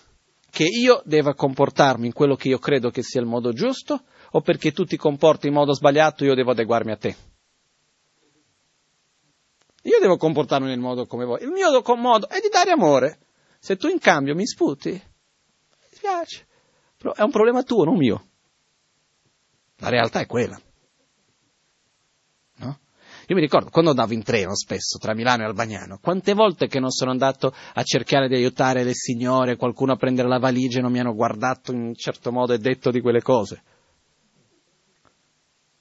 Che 0.51 0.65
io 0.65 1.03
deva 1.05 1.35
comportarmi 1.35 2.07
in 2.07 2.13
quello 2.13 2.37
che 2.37 2.49
io 2.49 2.59
credo 2.59 2.91
che 2.91 3.03
sia 3.03 3.21
il 3.21 3.27
modo 3.27 3.53
giusto 3.53 4.05
o 4.31 4.41
perché 4.41 4.73
tu 4.73 4.85
ti 4.85 4.97
comporti 4.97 5.47
in 5.47 5.55
modo 5.55 5.75
sbagliato 5.75 6.25
io 6.25 6.35
devo 6.35 6.53
adeguarmi 6.53 6.93
a 6.93 6.97
te? 6.97 7.17
Io 9.87 10.01
devo 10.01 10.17
comportarmi 10.17 10.67
nel 10.67 10.81
modo 10.81 11.07
come 11.07 11.25
vuoi. 11.25 11.43
Il 11.43 11.51
mio 11.51 11.83
modo 11.97 12.29
è 12.29 12.41
di 12.41 12.49
dare 12.49 12.73
amore. 12.73 13.21
Se 13.61 13.77
tu 13.77 13.87
in 13.87 13.99
cambio 13.99 14.35
mi 14.35 14.47
sputi, 14.47 14.91
mi 14.91 15.89
spiace. 15.91 16.47
Però 16.97 17.15
è 17.15 17.23
un 17.23 17.31
problema 17.31 17.63
tuo, 17.63 17.85
non 17.85 17.97
mio. 17.97 18.27
La 19.77 19.89
realtà 19.89 20.21
è 20.21 20.27
quella. 20.27 20.61
No? 22.57 22.79
Io 23.29 23.35
mi 23.37 23.41
ricordo 23.41 23.71
quando 23.71 23.91
andavo 23.91 24.13
in 24.13 24.25
treno 24.25 24.57
spesso 24.57 24.99
tra 24.99 25.15
Milano 25.15 25.43
e 25.43 25.47
Albagnano, 25.47 25.99
quante 26.01 26.35
volte 26.35 26.67
che 26.67 26.81
non 26.81 26.91
sono 26.91 27.13
andato 27.13 27.55
a 27.75 27.83
cercare 27.85 28.27
di 28.27 28.35
aiutare 28.35 28.83
le 28.83 28.95
signore, 28.95 29.57
qualcuno 29.57 29.93
a 29.93 29.97
prendere 29.97 30.27
la 30.27 30.39
valigia 30.39 30.79
e 30.79 30.83
non 30.83 30.91
mi 30.91 30.99
hanno 30.99 31.15
guardato 31.15 31.71
in 31.71 31.79
un 31.79 31.95
certo 31.95 32.33
modo 32.33 32.53
e 32.53 32.59
detto 32.59 32.91
di 32.91 33.01
quelle 33.01 33.23
cose. 33.23 33.63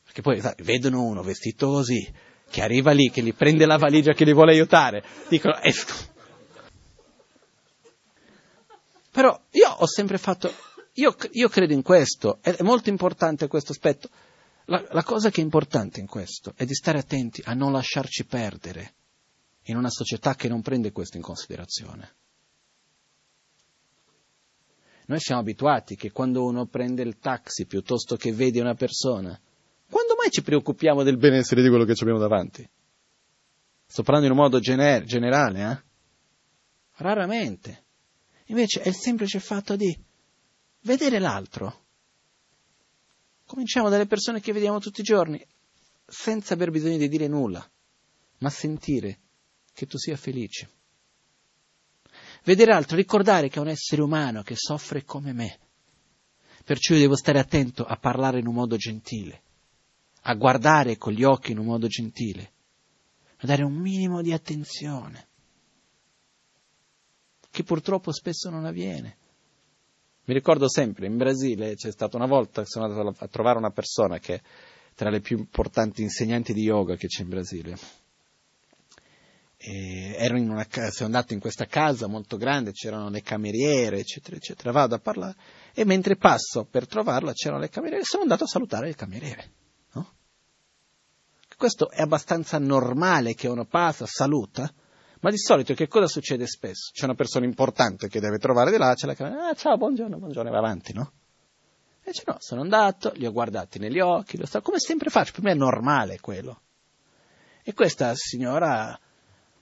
Perché 0.03 0.21
poi 0.21 0.41
sai, 0.41 0.53
vedono 0.59 1.03
uno 1.03 1.23
vestito 1.23 1.67
così, 1.67 2.33
che 2.49 2.61
arriva 2.61 2.91
lì, 2.91 3.09
che 3.09 3.21
gli 3.21 3.33
prende 3.33 3.65
la 3.65 3.77
valigia, 3.77 4.13
che 4.13 4.25
li 4.25 4.33
vuole 4.33 4.51
aiutare, 4.51 5.03
dicono 5.27 5.59
esco. 5.61 6.13
Però 9.11 9.39
io 9.51 9.69
ho 9.69 9.87
sempre 9.87 10.17
fatto, 10.17 10.51
io, 10.93 11.15
io 11.31 11.49
credo 11.49 11.73
in 11.73 11.81
questo, 11.81 12.39
è 12.41 12.55
molto 12.61 12.89
importante 12.89 13.47
questo 13.47 13.71
aspetto. 13.71 14.09
La, 14.65 14.83
la 14.89 15.03
cosa 15.03 15.29
che 15.29 15.41
è 15.41 15.43
importante 15.43 15.99
in 15.99 16.07
questo 16.07 16.53
è 16.55 16.65
di 16.65 16.73
stare 16.73 16.99
attenti 16.99 17.41
a 17.45 17.53
non 17.53 17.71
lasciarci 17.71 18.25
perdere 18.25 18.93
in 19.63 19.77
una 19.77 19.89
società 19.89 20.35
che 20.35 20.47
non 20.47 20.61
prende 20.61 20.91
questo 20.91 21.17
in 21.17 21.23
considerazione. 21.23 22.15
Noi 25.07 25.19
siamo 25.19 25.41
abituati 25.41 25.95
che 25.95 26.11
quando 26.11 26.43
uno 26.43 26.65
prende 26.65 27.03
il 27.03 27.19
taxi 27.19 27.65
piuttosto 27.65 28.15
che 28.15 28.33
vede 28.33 28.59
una 28.59 28.73
persona, 28.73 29.39
mai 30.25 30.31
ci 30.31 30.41
preoccupiamo 30.41 31.03
del 31.03 31.17
benessere 31.17 31.61
di 31.61 31.69
quello 31.69 31.85
che 31.85 31.91
abbiamo 31.91 32.19
davanti? 32.19 32.67
Sto 33.85 34.01
parlando 34.01 34.27
in 34.27 34.35
un 34.35 34.43
modo 34.43 34.59
gener- 34.59 35.05
generale, 35.05 35.71
eh? 35.71 35.83
Raramente. 36.97 37.83
Invece 38.45 38.81
è 38.81 38.87
il 38.87 38.95
semplice 38.95 39.39
fatto 39.39 39.75
di 39.75 39.95
vedere 40.81 41.19
l'altro. 41.19 41.83
Cominciamo 43.45 43.89
dalle 43.89 44.07
persone 44.07 44.39
che 44.39 44.53
vediamo 44.53 44.79
tutti 44.79 45.01
i 45.01 45.03
giorni, 45.03 45.45
senza 46.05 46.55
aver 46.55 46.71
bisogno 46.71 46.97
di 46.97 47.07
dire 47.07 47.27
nulla, 47.27 47.67
ma 48.39 48.49
sentire 48.49 49.19
che 49.73 49.85
tu 49.85 49.97
sia 49.97 50.17
felice. 50.17 50.69
Vedere 52.43 52.71
l'altro, 52.71 52.95
ricordare 52.95 53.49
che 53.49 53.59
è 53.59 53.61
un 53.61 53.67
essere 53.67 54.01
umano 54.01 54.41
che 54.41 54.55
soffre 54.55 55.03
come 55.03 55.33
me. 55.33 55.59
Perciò 56.63 56.95
io 56.95 57.01
devo 57.01 57.15
stare 57.15 57.39
attento 57.39 57.85
a 57.85 57.97
parlare 57.97 58.39
in 58.39 58.47
un 58.47 58.55
modo 58.55 58.75
gentile 58.77 59.43
a 60.27 60.33
guardare 60.33 60.97
con 60.97 61.13
gli 61.13 61.23
occhi 61.23 61.51
in 61.51 61.59
un 61.59 61.65
modo 61.65 61.87
gentile, 61.87 62.51
a 63.37 63.45
dare 63.45 63.63
un 63.63 63.73
minimo 63.73 64.21
di 64.21 64.33
attenzione, 64.33 65.27
che 67.51 67.63
purtroppo 67.63 68.11
spesso 68.11 68.49
non 68.49 68.65
avviene. 68.65 69.17
Mi 70.25 70.33
ricordo 70.33 70.67
sempre, 70.67 71.05
in 71.05 71.17
Brasile 71.17 71.75
c'è 71.75 71.91
stata 71.91 72.17
una 72.17 72.25
volta 72.25 72.63
che 72.63 72.67
sono 72.67 72.85
andato 72.85 73.23
a 73.23 73.27
trovare 73.27 73.59
una 73.59 73.69
persona 73.69 74.17
che 74.17 74.35
è 74.35 74.41
tra 74.95 75.11
le 75.11 75.19
più 75.19 75.37
importanti 75.37 76.01
insegnanti 76.01 76.53
di 76.53 76.63
yoga 76.63 76.95
che 76.95 77.07
c'è 77.07 77.21
in 77.21 77.29
Brasile. 77.29 77.77
In 79.57 80.49
una, 80.49 80.67
sono 80.69 81.05
andato 81.05 81.33
in 81.33 81.39
questa 81.39 81.65
casa 81.65 82.07
molto 82.07 82.37
grande, 82.37 82.71
c'erano 82.71 83.09
le 83.09 83.21
cameriere, 83.21 83.99
eccetera, 83.99 84.35
eccetera. 84.35 84.71
Vado 84.71 84.95
a 84.95 84.99
parlare 84.99 85.35
e 85.73 85.85
mentre 85.85 86.15
passo 86.15 86.65
per 86.65 86.87
trovarla 86.87 87.33
c'erano 87.33 87.61
le 87.61 87.69
cameriere 87.69 88.03
sono 88.03 88.23
andato 88.23 88.45
a 88.45 88.47
salutare 88.47 88.89
il 88.89 88.95
cameriere. 88.95 89.64
Questo 91.57 91.89
è 91.89 92.01
abbastanza 92.01 92.59
normale 92.59 93.33
che 93.33 93.47
uno 93.47 93.65
passa, 93.65 94.05
saluta, 94.05 94.71
ma 95.21 95.29
di 95.29 95.37
solito 95.37 95.73
che 95.73 95.87
cosa 95.87 96.07
succede 96.07 96.45
spesso? 96.47 96.91
C'è 96.93 97.05
una 97.05 97.15
persona 97.15 97.45
importante 97.45 98.09
che 98.09 98.19
deve 98.19 98.37
trovare 98.37 98.71
di 98.71 98.77
là, 98.77 98.93
c'è 98.93 99.07
la 99.07 99.15
camera, 99.15 99.47
ah 99.47 99.53
ciao, 99.53 99.77
buongiorno, 99.77 100.17
buongiorno, 100.17 100.51
va 100.51 100.57
avanti, 100.57 100.93
no? 100.93 101.13
E 102.01 102.11
dice 102.11 102.23
no, 102.27 102.35
sono 102.39 102.61
andato, 102.61 103.11
li 103.15 103.25
ho 103.25 103.31
guardati 103.31 103.79
negli 103.79 103.99
occhi, 103.99 104.37
sto, 104.45 104.61
come 104.61 104.79
sempre 104.79 105.09
faccio, 105.09 105.31
per 105.31 105.43
me 105.43 105.51
è 105.51 105.55
normale 105.55 106.19
quello. 106.19 106.61
E 107.63 107.73
questa 107.73 108.13
signora, 108.15 108.99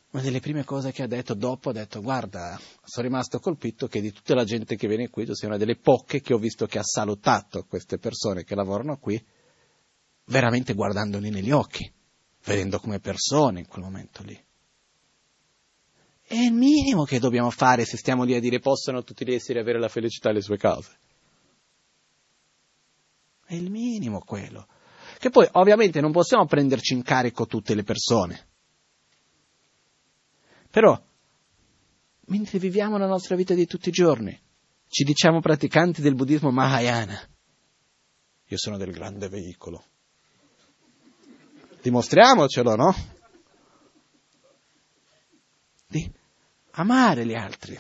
una 0.09 0.21
delle 0.21 0.41
prime 0.41 0.65
cose 0.65 0.91
che 0.91 1.03
ha 1.03 1.07
detto 1.07 1.35
dopo, 1.35 1.69
ha 1.69 1.73
detto 1.73 2.01
guarda, 2.01 2.59
sono 2.83 3.07
rimasto 3.07 3.39
colpito 3.39 3.87
che 3.87 4.01
di 4.01 4.11
tutta 4.11 4.35
la 4.35 4.43
gente 4.43 4.75
che 4.75 4.87
viene 4.87 5.09
qui, 5.09 5.25
tu 5.25 5.33
sei 5.33 5.47
una 5.47 5.57
delle 5.57 5.77
poche 5.77 6.19
che 6.19 6.33
ho 6.33 6.37
visto 6.37 6.65
che 6.65 6.79
ha 6.79 6.83
salutato 6.83 7.63
queste 7.63 7.99
persone 7.99 8.43
che 8.43 8.55
lavorano 8.55 8.97
qui, 8.97 9.23
veramente 10.25 10.73
guardandoli 10.73 11.29
negli 11.29 11.51
occhi, 11.51 11.91
vedendo 12.45 12.79
come 12.79 12.99
persone 12.99 13.59
in 13.59 13.67
quel 13.67 13.83
momento 13.83 14.23
lì. 14.23 14.41
È 16.25 16.35
il 16.35 16.53
minimo 16.53 17.03
che 17.03 17.19
dobbiamo 17.19 17.49
fare 17.49 17.85
se 17.85 17.97
stiamo 17.97 18.23
lì 18.23 18.33
a 18.33 18.39
dire 18.39 18.59
possono 18.59 19.03
tutti 19.03 19.25
gli 19.25 19.33
esseri 19.33 19.59
avere 19.59 19.79
la 19.79 19.89
felicità 19.89 20.29
alle 20.29 20.41
sue 20.41 20.57
cause. 20.57 20.97
È 23.45 23.53
il 23.53 23.69
minimo 23.69 24.19
quello. 24.19 24.67
Che 25.19 25.29
poi 25.29 25.47
ovviamente 25.51 26.01
non 26.01 26.11
possiamo 26.11 26.45
prenderci 26.45 26.93
in 26.93 27.03
carico 27.03 27.45
tutte 27.45 27.75
le 27.75 27.83
persone. 27.83 28.47
Però, 30.71 30.99
mentre 32.27 32.57
viviamo 32.57 32.97
la 32.97 33.05
nostra 33.05 33.35
vita 33.35 33.53
di 33.53 33.67
tutti 33.67 33.89
i 33.89 33.91
giorni, 33.91 34.37
ci 34.87 35.03
diciamo 35.03 35.39
praticanti 35.39 36.01
del 36.01 36.15
buddismo 36.15 36.49
Mahayana. 36.51 37.29
Io 38.47 38.57
sono 38.57 38.77
del 38.77 38.91
grande 38.91 39.27
veicolo. 39.29 39.83
Dimostriamocelo, 41.83 42.75
no? 42.75 42.95
amare 46.75 47.25
gli 47.25 47.35
altri. 47.35 47.77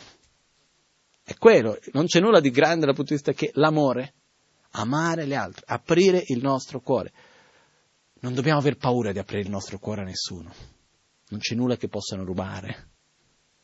È 1.23 1.33
quello, 1.35 1.79
non 1.93 2.05
c'è 2.05 2.19
nulla 2.19 2.41
di 2.41 2.51
grande 2.51 2.85
dal 2.85 2.95
punto 2.95 3.13
di 3.13 3.15
vista 3.15 3.31
che 3.31 3.51
l'amore, 3.55 4.13
amare 4.71 5.25
gli 5.25 5.33
altri, 5.33 5.63
aprire 5.67 6.21
il 6.27 6.41
nostro 6.41 6.81
cuore. 6.81 7.13
Non 8.19 8.33
dobbiamo 8.33 8.59
aver 8.59 8.75
paura 8.75 9.11
di 9.11 9.19
aprire 9.19 9.41
il 9.41 9.49
nostro 9.49 9.79
cuore 9.79 10.01
a 10.01 10.05
nessuno. 10.05 10.51
Non 11.29 11.39
c'è 11.39 11.55
nulla 11.55 11.77
che 11.77 11.87
possano 11.87 12.23
rubare. 12.23 12.91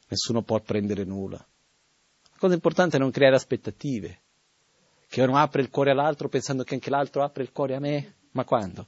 Nessuno 0.07 0.41
può 0.41 0.59
prendere 0.61 1.03
nulla. 1.03 1.37
La 1.37 2.37
cosa 2.37 2.53
importante 2.53 2.97
è 2.97 2.99
non 2.99 3.11
creare 3.11 3.35
aspettative. 3.35 4.21
Che 5.07 5.21
uno 5.21 5.37
apre 5.37 5.61
il 5.61 5.69
cuore 5.69 5.91
all'altro 5.91 6.29
pensando 6.29 6.63
che 6.63 6.75
anche 6.75 6.89
l'altro 6.89 7.23
apre 7.23 7.43
il 7.43 7.51
cuore 7.51 7.75
a 7.75 7.79
me. 7.79 8.15
Ma 8.31 8.43
quando? 8.45 8.87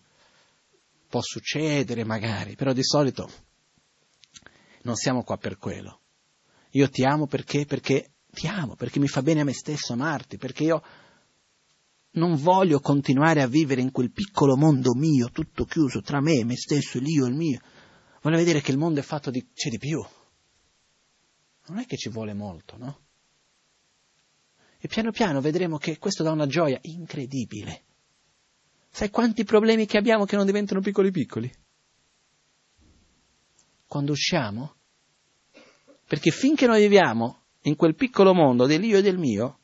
Può 1.12 1.20
succedere 1.22 2.06
magari, 2.06 2.56
però 2.56 2.72
di 2.72 2.86
solito 2.86 3.30
non 4.84 4.96
siamo 4.96 5.24
qua 5.24 5.36
per 5.36 5.58
quello. 5.58 6.00
Io 6.70 6.90
ti 6.90 7.04
amo 7.04 7.28
perché? 7.28 7.66
Perché 7.66 8.14
ti 8.32 8.48
amo, 8.48 8.78
perché 8.78 8.98
mi 9.00 9.10
fa 9.10 9.22
bene 9.22 9.42
a 9.42 9.44
me 9.44 9.52
stesso 9.52 9.92
amarti, 9.92 10.38
perché 10.38 10.64
io 10.64 10.82
non 12.12 12.38
voglio 12.38 12.80
continuare 12.80 13.42
a 13.42 13.48
vivere 13.48 13.82
in 13.82 13.92
quel 13.92 14.14
piccolo 14.14 14.56
mondo 14.56 14.94
mio, 14.96 15.30
tutto 15.32 15.66
chiuso 15.66 16.00
tra 16.00 16.22
me, 16.22 16.46
me 16.46 16.56
stesso, 16.56 16.98
l'io 16.98 17.26
e 17.26 17.28
il 17.28 17.36
mio. 17.36 17.60
Voglio 18.22 18.38
vedere 18.38 18.62
che 18.62 18.72
il 18.72 18.78
mondo 18.78 19.02
è 19.02 19.04
fatto 19.04 19.30
di... 19.32 19.50
c'è 19.54 19.68
di 19.70 19.80
più. 19.80 20.02
Non 21.68 21.80
è 21.80 21.86
che 21.86 21.98
ci 21.98 22.08
vuole 22.08 22.34
molto, 22.34 22.78
no? 22.78 23.00
E 24.80 24.88
piano 24.88 25.12
piano 25.12 25.42
vedremo 25.42 25.78
che 25.78 25.98
questo 25.98 26.24
dà 26.24 26.32
una 26.32 26.48
gioia 26.48 26.80
incredibile. 26.84 27.84
Sai 28.91 29.09
quanti 29.09 29.45
problemi 29.45 29.85
che 29.85 29.97
abbiamo 29.97 30.26
che 30.26 30.35
non 30.35 30.45
diventano 30.45 30.81
piccoli 30.81 31.11
piccoli? 31.11 31.51
Quando 33.88 34.11
usciamo? 34.11 34.76
Perché 36.05 36.30
finché 36.31 36.68
noi 36.68 36.81
viviamo 36.81 37.43
in 37.61 37.76
quel 37.76 37.95
piccolo 37.95 38.34
mondo 38.34 38.65
dell'io 38.65 38.97
e 38.97 39.01
del 39.01 39.18
mio, 39.18 39.59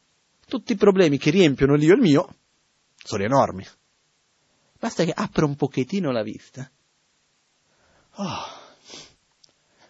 tutti 0.47 0.71
i 0.71 0.77
problemi 0.77 1.17
che 1.17 1.29
riempiono 1.29 1.75
l'io 1.75 1.91
e 1.91 1.95
il 1.95 2.01
mio 2.01 2.35
sono 2.95 3.23
enormi. 3.23 3.65
Basta 4.79 5.03
che 5.03 5.11
apra 5.13 5.45
un 5.45 5.55
pochettino 5.55 6.11
la 6.11 6.23
vista. 6.23 6.69
Oh, 8.15 8.57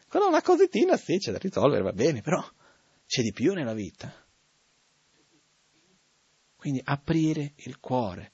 è 0.10 0.18
una 0.18 0.42
cosettina, 0.42 0.98
sì, 0.98 1.18
c'è 1.18 1.32
da 1.32 1.38
risolvere, 1.38 1.84
va 1.84 1.92
bene, 1.92 2.22
però 2.22 2.44
c'è 3.06 3.22
di 3.22 3.32
più 3.32 3.54
nella 3.54 3.74
vita. 3.74 4.12
Quindi 6.56 6.82
aprire 6.84 7.54
il 7.58 7.80
cuore, 7.80 8.32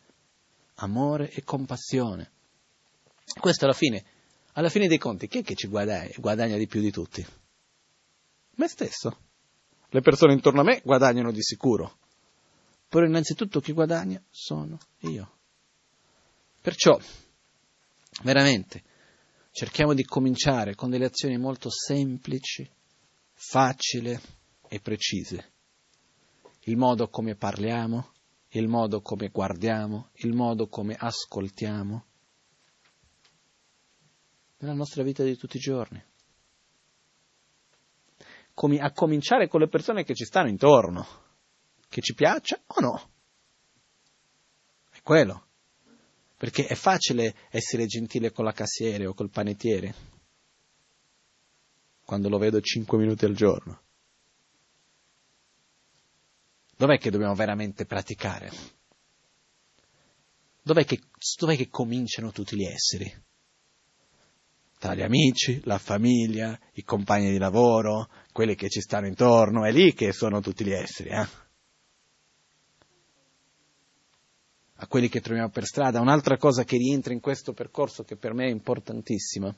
amore 0.83 1.31
e 1.31 1.43
compassione. 1.43 2.31
Questo 3.39 3.65
alla 3.65 3.73
fine, 3.73 4.03
alla 4.53 4.69
fine 4.69 4.87
dei 4.87 4.97
conti, 4.97 5.27
chi 5.27 5.39
è 5.39 5.43
che 5.43 5.55
ci 5.55 5.67
guadagna, 5.67 6.11
guadagna 6.17 6.57
di 6.57 6.67
più 6.67 6.81
di 6.81 6.91
tutti? 6.91 7.25
Me 8.55 8.67
stesso. 8.67 9.17
Le 9.89 10.01
persone 10.01 10.33
intorno 10.33 10.61
a 10.61 10.63
me 10.63 10.81
guadagnano 10.83 11.31
di 11.31 11.41
sicuro. 11.41 11.97
Però 12.87 13.05
innanzitutto 13.05 13.59
chi 13.59 13.71
guadagna 13.71 14.21
sono 14.29 14.77
io. 14.99 15.37
Perciò, 16.61 16.99
veramente, 18.23 18.83
cerchiamo 19.51 19.93
di 19.93 20.03
cominciare 20.03 20.75
con 20.75 20.89
delle 20.89 21.05
azioni 21.05 21.37
molto 21.37 21.69
semplici, 21.69 22.69
facili 23.33 24.17
e 24.67 24.79
precise. 24.79 25.51
Il 26.61 26.77
modo 26.77 27.09
come 27.09 27.35
parliamo, 27.35 28.12
il 28.55 28.67
modo 28.67 29.01
come 29.01 29.29
guardiamo, 29.29 30.09
il 30.13 30.33
modo 30.33 30.67
come 30.67 30.95
ascoltiamo 30.97 32.05
nella 34.57 34.73
nostra 34.73 35.03
vita 35.03 35.23
di 35.23 35.35
tutti 35.35 35.57
i 35.57 35.59
giorni. 35.59 36.03
Come 38.53 38.77
a 38.77 38.91
cominciare 38.91 39.47
con 39.47 39.59
le 39.59 39.67
persone 39.67 40.03
che 40.03 40.13
ci 40.13 40.25
stanno 40.25 40.49
intorno 40.49 41.21
che 41.93 42.01
ci 42.01 42.15
piaccia 42.15 42.59
o 42.65 42.81
no. 42.81 43.09
È 44.89 45.01
quello. 45.03 45.45
Perché 46.37 46.65
è 46.65 46.73
facile 46.73 47.35
essere 47.49 47.85
gentile 47.85 48.31
con 48.31 48.45
la 48.45 48.51
cassiere 48.51 49.05
o 49.05 49.13
col 49.13 49.29
panettiere 49.29 50.11
quando 52.03 52.29
lo 52.29 52.37
vedo 52.37 52.59
5 52.59 52.97
minuti 52.97 53.25
al 53.25 53.35
giorno. 53.35 53.81
Dov'è 56.75 56.97
che 56.97 57.11
dobbiamo 57.11 57.35
veramente 57.35 57.85
praticare? 57.85 58.51
Dov'è 60.61 60.85
che, 60.85 60.99
dov'è 61.39 61.55
che 61.55 61.69
cominciano 61.69 62.31
tutti 62.31 62.55
gli 62.55 62.65
esseri? 62.65 63.11
Tra 64.79 64.95
gli 64.95 65.01
amici, 65.01 65.61
la 65.63 65.77
famiglia, 65.77 66.59
i 66.73 66.83
compagni 66.83 67.31
di 67.31 67.37
lavoro, 67.37 68.09
quelli 68.31 68.55
che 68.55 68.69
ci 68.69 68.81
stanno 68.81 69.07
intorno, 69.07 69.65
è 69.65 69.71
lì 69.71 69.93
che 69.93 70.11
sono 70.11 70.41
tutti 70.41 70.65
gli 70.65 70.73
esseri. 70.73 71.09
Eh? 71.09 71.41
a 74.83 74.87
quelli 74.87 75.07
che 75.07 75.21
troviamo 75.21 75.49
per 75.49 75.63
strada. 75.63 76.01
Un'altra 76.01 76.37
cosa 76.37 76.65
che 76.65 76.75
rientra 76.75 77.13
in 77.13 77.21
questo 77.21 77.53
percorso 77.53 78.03
che 78.03 78.17
per 78.17 78.33
me 78.33 78.47
è 78.47 78.51
importantissima 78.51 79.55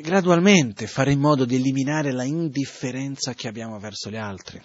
gradualmente 0.00 0.86
fare 0.86 1.12
in 1.12 1.20
modo 1.20 1.44
di 1.44 1.54
eliminare 1.54 2.12
la 2.12 2.24
indifferenza 2.24 3.34
che 3.34 3.48
abbiamo 3.48 3.78
verso 3.78 4.10
gli 4.10 4.16
altri. 4.16 4.60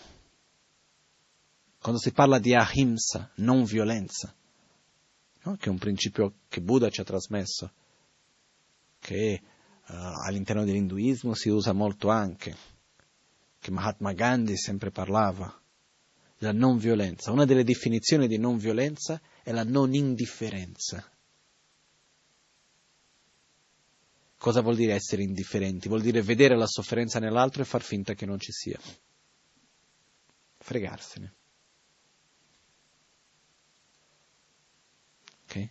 Quando 1.79 1.99
si 1.99 2.11
parla 2.11 2.39
di 2.39 2.53
ahimsa, 2.53 3.31
non 3.35 3.63
violenza, 3.63 4.33
no? 5.43 5.55
che 5.55 5.65
è 5.65 5.69
un 5.69 5.77
principio 5.77 6.33
che 6.49 6.61
Buddha 6.61 6.89
ci 6.89 6.99
ha 6.99 7.05
trasmesso, 7.05 7.71
che 8.99 9.41
uh, 9.87 9.93
all'interno 10.25 10.65
dell'induismo 10.65 11.33
si 11.33 11.49
usa 11.49 11.71
molto 11.71 12.09
anche, 12.09 12.55
che 13.59 13.71
Mahatma 13.71 14.11
Gandhi 14.13 14.57
sempre 14.57 14.91
parlava, 14.91 15.53
la 16.39 16.51
non 16.51 16.77
violenza. 16.77 17.31
Una 17.31 17.45
delle 17.45 17.63
definizioni 17.63 18.27
di 18.27 18.37
non 18.37 18.57
violenza 18.57 19.21
è 19.43 19.51
la 19.51 19.63
non 19.63 19.93
indifferenza. 19.93 21.09
Cosa 24.39 24.61
vuol 24.61 24.75
dire 24.75 24.95
essere 24.95 25.21
indifferenti? 25.21 25.87
Vuol 25.87 26.01
dire 26.01 26.23
vedere 26.23 26.55
la 26.55 26.65
sofferenza 26.65 27.19
nell'altro 27.19 27.61
e 27.61 27.65
far 27.65 27.83
finta 27.83 28.15
che 28.15 28.25
non 28.25 28.39
ci 28.39 28.51
sia. 28.51 28.79
Fregarsene. 30.57 31.33
Ok? 35.43 35.69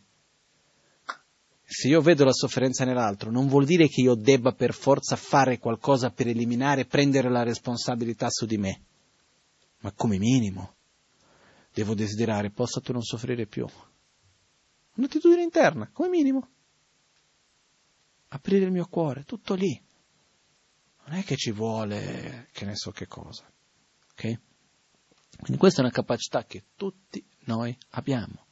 Se 1.64 1.88
io 1.88 2.00
vedo 2.00 2.24
la 2.24 2.32
sofferenza 2.32 2.84
nell'altro, 2.84 3.32
non 3.32 3.48
vuol 3.48 3.64
dire 3.64 3.88
che 3.88 4.02
io 4.02 4.14
debba 4.14 4.52
per 4.52 4.72
forza 4.72 5.16
fare 5.16 5.58
qualcosa 5.58 6.10
per 6.10 6.28
eliminare, 6.28 6.84
prendere 6.84 7.28
la 7.28 7.42
responsabilità 7.42 8.28
su 8.30 8.46
di 8.46 8.58
me 8.58 8.82
ma 9.80 9.92
come 9.92 10.18
minimo 10.18 10.74
devo 11.72 11.94
desiderare 11.94 12.50
possa 12.50 12.80
tu 12.80 12.92
non 12.92 13.02
soffrire 13.02 13.46
più. 13.46 13.66
Un'attitudine 14.94 15.42
interna, 15.42 15.88
come 15.92 16.08
minimo. 16.08 16.48
Aprire 18.28 18.64
il 18.64 18.72
mio 18.72 18.86
cuore, 18.86 19.24
tutto 19.24 19.54
lì. 19.54 19.80
Non 21.06 21.16
è 21.16 21.24
che 21.24 21.36
ci 21.36 21.50
vuole 21.50 22.48
che 22.52 22.64
ne 22.64 22.76
so 22.76 22.90
che 22.90 23.06
cosa. 23.06 23.50
Ok? 24.12 24.38
Quindi 25.40 25.56
questa 25.56 25.80
è 25.80 25.84
una 25.84 25.92
capacità 25.92 26.44
che 26.44 26.64
tutti 26.76 27.24
noi 27.44 27.76
abbiamo. 27.90 28.46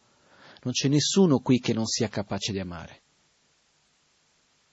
Non 0.62 0.72
c'è 0.72 0.88
nessuno 0.88 1.40
qui 1.40 1.58
che 1.58 1.74
non 1.74 1.86
sia 1.86 2.08
capace 2.08 2.52
di 2.52 2.60
amare 2.60 3.02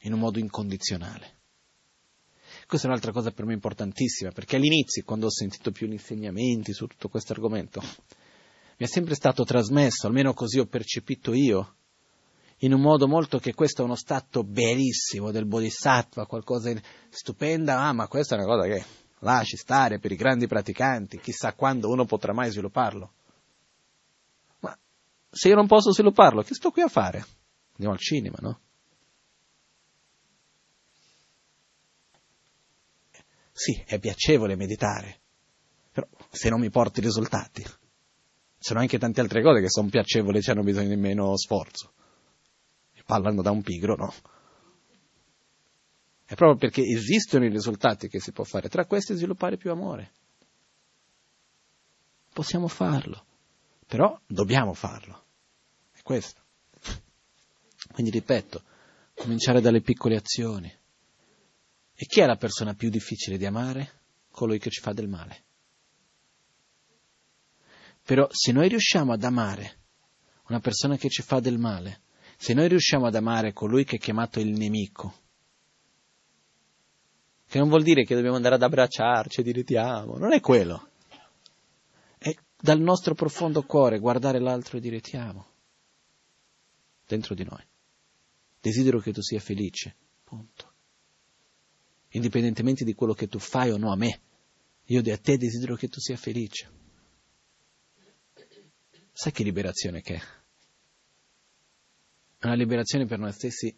in 0.03 0.13
un 0.13 0.19
modo 0.19 0.39
incondizionale. 0.39 1.41
Questa 2.67 2.87
è 2.87 2.89
un'altra 2.89 3.11
cosa 3.11 3.31
per 3.31 3.45
me 3.45 3.53
importantissima, 3.53 4.31
perché 4.31 4.55
all'inizio, 4.55 5.03
quando 5.03 5.25
ho 5.25 5.31
sentito 5.31 5.71
più 5.71 5.89
insegnamenti 5.91 6.73
su 6.73 6.87
tutto 6.87 7.09
questo 7.09 7.33
argomento, 7.33 7.81
mi 7.81 8.85
è 8.85 8.85
sempre 8.85 9.15
stato 9.15 9.43
trasmesso, 9.43 10.07
almeno 10.07 10.33
così 10.33 10.59
ho 10.59 10.65
percepito 10.65 11.33
io, 11.33 11.75
in 12.63 12.73
un 12.73 12.81
modo 12.81 13.07
molto 13.07 13.39
che 13.39 13.53
questo 13.53 13.81
è 13.81 13.85
uno 13.85 13.95
stato 13.95 14.43
bellissimo 14.43 15.31
del 15.31 15.45
bodhisattva, 15.45 16.25
qualcosa 16.25 16.71
di 16.71 16.81
stupenda, 17.09 17.81
ah 17.81 17.93
ma 17.93 18.07
questa 18.07 18.35
è 18.35 18.37
una 18.37 18.47
cosa 18.47 18.67
che 18.67 18.85
lasci 19.19 19.57
stare 19.57 19.99
per 19.99 20.11
i 20.11 20.15
grandi 20.15 20.47
praticanti, 20.47 21.19
chissà 21.19 21.53
quando 21.53 21.89
uno 21.89 22.05
potrà 22.05 22.33
mai 22.33 22.51
svilupparlo. 22.51 23.13
Ma 24.59 24.77
se 25.29 25.49
io 25.49 25.55
non 25.55 25.67
posso 25.67 25.91
svilupparlo, 25.91 26.41
che 26.41 26.53
sto 26.53 26.71
qui 26.71 26.81
a 26.81 26.87
fare? 26.87 27.25
Andiamo 27.73 27.93
al 27.93 27.99
cinema, 27.99 28.37
no? 28.39 28.59
Sì, 33.51 33.83
è 33.85 33.99
piacevole 33.99 34.55
meditare, 34.55 35.19
però 35.91 36.07
se 36.29 36.49
non 36.49 36.61
mi 36.61 36.69
porti 36.69 37.01
risultati, 37.01 37.61
ci 37.61 37.69
sono 38.57 38.79
anche 38.79 38.97
tante 38.97 39.19
altre 39.19 39.43
cose 39.43 39.59
che 39.59 39.69
sono 39.69 39.89
piacevoli 39.89 40.39
e 40.39 40.51
hanno 40.51 40.63
bisogno 40.63 40.87
di 40.87 40.95
meno 40.95 41.35
sforzo. 41.37 41.91
Parlando 43.05 43.41
da 43.41 43.51
un 43.51 43.61
pigro, 43.61 43.95
no? 43.95 44.13
È 46.25 46.35
proprio 46.35 46.57
perché 46.57 46.81
esistono 46.81 47.45
i 47.45 47.49
risultati 47.49 48.07
che 48.07 48.19
si 48.19 48.31
può 48.31 48.43
fare, 48.43 48.69
tra 48.69 48.85
questi 48.85 49.15
sviluppare 49.15 49.57
più 49.57 49.71
amore. 49.71 50.13
Possiamo 52.33 52.67
farlo, 52.67 53.25
però 53.85 54.19
dobbiamo 54.25 54.73
farlo. 54.73 55.25
È 55.91 56.01
questo. 56.01 56.41
Quindi 57.91 58.11
ripeto, 58.11 58.63
cominciare 59.13 59.61
dalle 59.61 59.81
piccole 59.81 60.15
azioni 60.15 60.71
E 61.93 62.05
chi 62.05 62.21
è 62.21 62.25
la 62.25 62.37
persona 62.37 62.73
più 62.73 62.89
difficile 62.89 63.37
di 63.37 63.45
amare? 63.45 64.01
Colui 64.31 64.57
che 64.57 64.71
ci 64.71 64.81
fa 64.81 64.93
del 64.93 65.07
male. 65.07 65.43
Però 68.03 68.27
se 68.31 68.51
noi 68.51 68.67
riusciamo 68.67 69.13
ad 69.13 69.23
amare 69.23 69.81
una 70.47 70.59
persona 70.59 70.97
che 70.97 71.09
ci 71.09 71.21
fa 71.21 71.39
del 71.39 71.59
male, 71.59 72.01
se 72.43 72.53
noi 72.53 72.67
riusciamo 72.67 73.05
ad 73.05 73.15
amare 73.15 73.53
colui 73.53 73.85
che 73.85 73.95
è 73.95 73.99
chiamato 73.99 74.41
il 74.41 74.49
nemico, 74.49 75.21
che 77.47 77.57
non 77.57 77.69
vuol 77.69 77.83
dire 77.83 78.03
che 78.03 78.15
dobbiamo 78.15 78.35
andare 78.35 78.55
ad 78.55 78.63
abbracciarci 78.63 79.39
e 79.39 79.43
dire 79.43 79.63
ti 79.63 79.77
amo, 79.77 80.17
non 80.17 80.33
è 80.33 80.41
quello. 80.41 80.89
È 82.17 82.35
dal 82.59 82.81
nostro 82.81 83.13
profondo 83.13 83.63
cuore 83.63 83.97
guardare 83.97 84.39
l'altro 84.39 84.75
e 84.75 84.81
dire 84.81 84.99
ti 84.99 85.15
amo, 85.15 85.47
dentro 87.07 87.33
di 87.33 87.45
noi. 87.45 87.65
Desidero 88.59 88.99
che 88.99 89.13
tu 89.13 89.21
sia 89.21 89.39
felice, 89.39 89.95
punto. 90.25 90.73
Indipendentemente 92.09 92.83
di 92.83 92.93
quello 92.93 93.13
che 93.13 93.27
tu 93.29 93.39
fai 93.39 93.71
o 93.71 93.77
no 93.77 93.89
a 93.89 93.95
me, 93.95 94.19
io 94.87 94.99
a 94.99 95.17
te 95.17 95.37
desidero 95.37 95.75
che 95.75 95.87
tu 95.87 96.01
sia 96.01 96.17
felice. 96.17 96.69
Sai 99.13 99.31
che 99.31 99.43
liberazione 99.43 100.01
che 100.01 100.15
è? 100.15 100.41
Una 102.43 102.55
liberazione 102.55 103.05
per 103.05 103.19
noi 103.19 103.31
stessi 103.31 103.73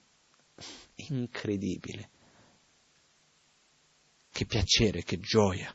incredibile. 0.95 2.09
Che 4.31 4.45
piacere, 4.45 5.03
che 5.03 5.19
gioia. 5.19 5.73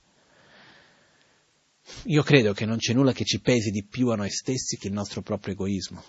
Io 2.05 2.23
credo 2.23 2.53
che 2.53 2.67
non 2.67 2.79
c'è 2.79 2.93
nulla 2.93 3.13
che 3.13 3.25
ci 3.25 3.41
pesi 3.41 3.71
di 3.71 3.85
più 3.85 4.09
a 4.09 4.17
noi 4.17 4.31
stessi 4.31 4.77
che 4.77 4.89
il 4.89 4.93
nostro 4.93 5.23
proprio 5.23 5.55
egoismo. 5.55 6.03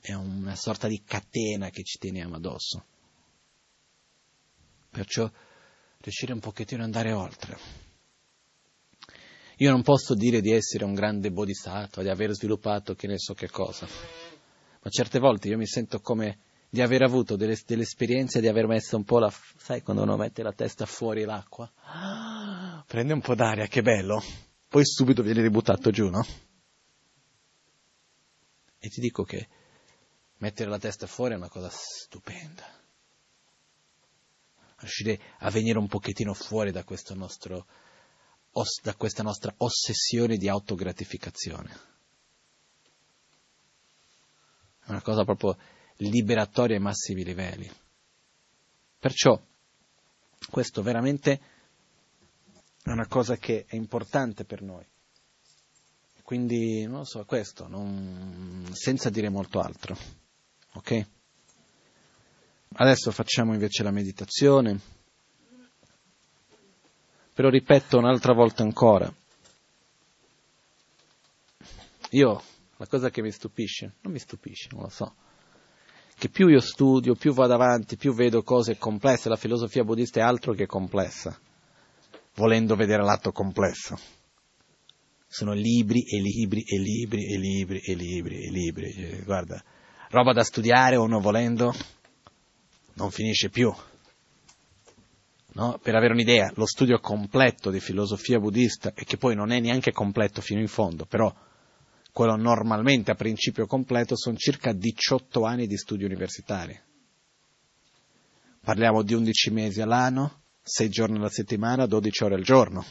È 0.00 0.12
una 0.12 0.56
sorta 0.56 0.88
di 0.88 1.02
catena 1.02 1.70
che 1.70 1.82
ci 1.82 1.98
teniamo 1.98 2.36
addosso. 2.36 2.84
Perciò 4.90 5.30
riuscire 5.98 6.32
un 6.32 6.40
pochettino 6.40 6.80
ad 6.80 6.86
andare 6.86 7.12
oltre. 7.12 7.90
Io 9.62 9.70
non 9.70 9.82
posso 9.82 10.16
dire 10.16 10.40
di 10.40 10.50
essere 10.50 10.82
un 10.82 10.92
grande 10.92 11.30
bodhisattva, 11.30 12.02
di 12.02 12.08
aver 12.08 12.32
sviluppato 12.32 12.96
che 12.96 13.06
ne 13.06 13.16
so 13.16 13.32
che 13.32 13.48
cosa, 13.48 13.86
ma 13.86 14.90
certe 14.90 15.20
volte 15.20 15.46
io 15.46 15.56
mi 15.56 15.68
sento 15.68 16.00
come 16.00 16.40
di 16.68 16.82
aver 16.82 17.02
avuto 17.02 17.36
delle, 17.36 17.56
delle 17.64 17.82
esperienze, 17.82 18.40
di 18.40 18.48
aver 18.48 18.66
messo 18.66 18.96
un 18.96 19.04
po' 19.04 19.20
la... 19.20 19.32
sai 19.58 19.82
quando 19.82 20.02
uno 20.02 20.16
mette 20.16 20.42
la 20.42 20.52
testa 20.52 20.84
fuori 20.84 21.22
l'acqua? 21.22 21.70
prende 22.88 23.12
un 23.12 23.20
po' 23.20 23.36
d'aria, 23.36 23.68
che 23.68 23.82
bello, 23.82 24.20
poi 24.68 24.84
subito 24.84 25.22
viene 25.22 25.42
ributtato 25.42 25.92
giù, 25.92 26.10
no? 26.10 26.26
E 28.80 28.88
ti 28.88 29.00
dico 29.00 29.22
che 29.22 29.46
mettere 30.38 30.70
la 30.70 30.78
testa 30.78 31.06
fuori 31.06 31.34
è 31.34 31.36
una 31.36 31.48
cosa 31.48 31.70
stupenda. 31.70 32.66
Riuscire 34.78 35.20
a 35.38 35.50
venire 35.50 35.78
un 35.78 35.86
pochettino 35.86 36.34
fuori 36.34 36.72
da 36.72 36.82
questo 36.82 37.14
nostro 37.14 37.66
da 38.82 38.94
questa 38.94 39.22
nostra 39.22 39.54
ossessione 39.58 40.36
di 40.36 40.48
autogratificazione. 40.48 41.70
È 44.84 44.90
una 44.90 45.02
cosa 45.02 45.24
proprio 45.24 45.56
liberatoria 45.96 46.76
ai 46.76 46.82
massimi 46.82 47.24
livelli. 47.24 47.70
Perciò 48.98 49.40
questo 50.50 50.82
veramente 50.82 51.40
è 52.82 52.90
una 52.90 53.06
cosa 53.06 53.36
che 53.36 53.64
è 53.66 53.76
importante 53.76 54.44
per 54.44 54.60
noi. 54.60 54.84
Quindi, 56.22 56.84
non 56.86 56.98
lo 56.98 57.04
so, 57.04 57.24
questo, 57.24 57.68
non, 57.68 58.68
senza 58.72 59.10
dire 59.10 59.28
molto 59.28 59.60
altro. 59.60 59.96
Ok? 60.74 61.06
Adesso 62.74 63.10
facciamo 63.10 63.52
invece 63.52 63.82
la 63.82 63.90
meditazione. 63.90 64.80
Però 67.34 67.48
ripeto 67.48 67.98
un'altra 67.98 68.34
volta 68.34 68.62
ancora, 68.62 69.12
io, 72.10 72.42
la 72.76 72.86
cosa 72.86 73.08
che 73.08 73.22
mi 73.22 73.30
stupisce, 73.30 73.94
non 74.02 74.12
mi 74.12 74.18
stupisce, 74.18 74.68
non 74.72 74.82
lo 74.82 74.88
so, 74.90 75.14
che 76.18 76.28
più 76.28 76.48
io 76.48 76.60
studio, 76.60 77.14
più 77.14 77.32
vado 77.32 77.54
avanti, 77.54 77.96
più 77.96 78.12
vedo 78.12 78.42
cose 78.42 78.76
complesse, 78.76 79.30
la 79.30 79.36
filosofia 79.36 79.82
buddista 79.82 80.20
è 80.20 80.22
altro 80.22 80.52
che 80.52 80.66
complessa, 80.66 81.38
volendo 82.34 82.76
vedere 82.76 83.02
l'atto 83.02 83.32
complesso. 83.32 83.96
Sono 85.26 85.54
libri 85.54 86.02
e 86.02 86.20
libri 86.20 86.62
e 86.62 86.78
libri 86.78 87.24
e 87.32 87.38
libri 87.38 87.80
e 87.80 87.94
libri 87.94 88.44
e 88.44 88.50
libri. 88.50 89.22
Guarda, 89.24 89.64
roba 90.10 90.34
da 90.34 90.44
studiare 90.44 90.96
uno 90.96 91.18
volendo 91.18 91.72
non 92.94 93.10
finisce 93.10 93.48
più 93.48 93.72
no? 95.54 95.78
per 95.82 95.94
avere 95.94 96.12
un'idea, 96.12 96.52
lo 96.56 96.66
studio 96.66 96.98
completo 96.98 97.70
di 97.70 97.80
filosofia 97.80 98.38
buddista, 98.38 98.92
e 98.94 99.04
che 99.04 99.16
poi 99.16 99.34
non 99.34 99.50
è 99.50 99.60
neanche 99.60 99.92
completo 99.92 100.40
fino 100.40 100.60
in 100.60 100.68
fondo, 100.68 101.04
però 101.06 101.32
quello 102.12 102.36
normalmente 102.36 103.10
a 103.10 103.14
principio 103.14 103.66
completo 103.66 104.16
sono 104.16 104.36
circa 104.36 104.72
18 104.72 105.44
anni 105.44 105.66
di 105.66 105.76
studi 105.76 106.04
universitari. 106.04 106.78
Parliamo 108.62 109.02
di 109.02 109.14
11 109.14 109.50
mesi 109.50 109.80
all'anno, 109.80 110.42
6 110.62 110.88
giorni 110.88 111.16
alla 111.16 111.30
settimana, 111.30 111.86
12 111.86 112.24
ore 112.24 112.34
al 112.34 112.42
giorno. 112.42 112.84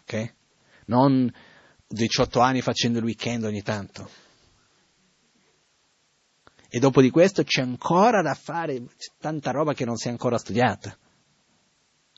Ok? 0.00 0.34
Non 0.86 1.32
18 1.88 2.40
anni 2.40 2.60
facendo 2.60 2.98
il 2.98 3.04
weekend 3.04 3.44
ogni 3.44 3.62
tanto. 3.62 4.08
E 6.76 6.78
dopo 6.78 7.00
di 7.00 7.08
questo 7.08 7.42
c'è 7.42 7.62
ancora 7.62 8.20
da 8.20 8.34
fare, 8.34 8.84
tanta 9.18 9.50
roba 9.50 9.72
che 9.72 9.86
non 9.86 9.96
si 9.96 10.08
è 10.08 10.10
ancora 10.10 10.36
studiata. 10.36 10.94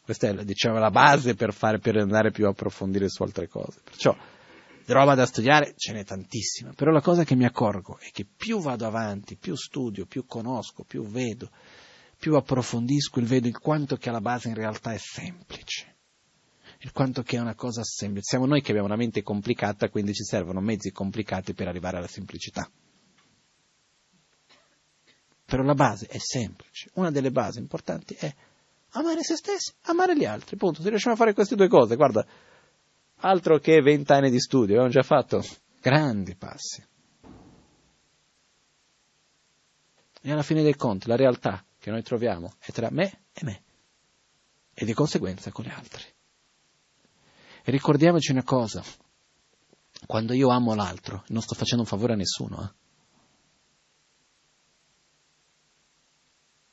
Questa 0.03 0.31
è 0.31 0.45
diciamo, 0.45 0.81
la 0.81 0.91
base 0.91 1.37
per, 1.37 1.53
fare, 1.53 1.79
per 1.79 1.97
andare 1.97 2.33
più 2.33 2.45
a 2.45 2.49
approfondire 2.49 3.09
su 3.09 3.23
altre 3.23 3.47
cose. 3.47 3.83
Perciò 3.85 4.17
roba 4.87 5.15
da 5.15 5.27
studiare 5.27 5.75
ce 5.77 5.93
n'è 5.93 6.05
tantissima, 6.05 6.73
però 6.73 6.91
la 6.91 7.01
cosa 7.01 7.23
che 7.23 7.37
mi 7.37 7.45
accorgo 7.45 8.01
è 8.01 8.11
che 8.11 8.27
più 8.27 8.59
vado 8.59 8.85
avanti, 8.85 9.37
più 9.37 9.55
studio, 9.55 10.07
più 10.07 10.27
conosco, 10.27 10.83
più 10.83 11.07
vedo, 11.07 11.53
più 12.19 12.35
approfondisco 12.35 13.21
il 13.21 13.27
vedo 13.27 13.47
il 13.47 13.59
quanto 13.61 13.95
che 13.95 14.09
alla 14.09 14.21
base 14.21 14.49
in 14.49 14.55
realtà 14.55 14.93
è 14.93 14.99
semplice, 14.99 15.99
il 16.81 16.91
quanto 16.91 17.23
che 17.23 17.37
è 17.37 17.41
una 17.41 17.55
cosa 17.55 17.85
semplice. 17.85 18.27
Siamo 18.31 18.47
noi 18.47 18.61
che 18.61 18.71
abbiamo 18.71 18.89
una 18.89 18.97
mente 18.97 19.23
complicata, 19.23 19.89
quindi 19.89 20.15
ci 20.15 20.25
servono 20.25 20.61
mezzi 20.61 20.91
complicati 20.91 21.55
per 21.55 21.69
arrivare 21.69 21.99
alla 21.99 22.09
semplicità. 22.09 22.69
Però 25.49 25.63
la 25.63 25.73
base 25.73 26.07
è 26.09 26.19
semplice. 26.19 26.91
Una 26.97 27.11
delle 27.11 27.31
basi 27.31 27.59
importanti 27.59 28.13
è 28.13 28.31
amare 28.91 29.23
se 29.23 29.35
stessi, 29.35 29.73
amare 29.85 30.15
gli 30.15 30.27
altri. 30.27 30.59
Punto. 30.59 30.83
Se 30.83 30.91
riusciamo 30.91 31.15
a 31.15 31.17
fare 31.19 31.33
queste 31.33 31.57
due 31.57 31.69
cose, 31.69 31.97
guarda, 31.97 32.27
altro 33.21 33.59
che 33.59 33.81
vent'anni 33.81 34.29
di 34.29 34.41
studio, 34.41 34.75
abbiamo 34.75 34.91
già 34.91 35.03
fatto 35.03 35.43
grandi 35.81 36.37
passi. 36.37 36.87
E 40.21 40.31
alla 40.31 40.43
fine 40.43 40.63
dei 40.63 40.77
conti, 40.77 41.09
la 41.09 41.17
realtà 41.17 41.65
che 41.79 41.91
noi 41.91 42.03
troviamo 42.03 42.53
è 42.59 42.71
tra 42.71 42.91
me 42.91 43.23
e 43.33 43.41
me, 43.43 43.63
e 44.75 44.85
di 44.85 44.93
conseguenza 44.93 45.51
con 45.51 45.65
gli 45.65 45.71
altri. 45.71 46.05
E 47.65 47.71
ricordiamoci 47.71 48.33
una 48.33 48.45
cosa, 48.45 48.85
quando 50.05 50.35
io 50.35 50.51
amo 50.51 50.75
l'altro, 50.75 51.25
non 51.29 51.41
sto 51.41 51.55
facendo 51.55 51.85
un 51.85 51.89
favore 51.89 52.13
a 52.13 52.17
nessuno, 52.17 52.63
eh? 52.63 52.87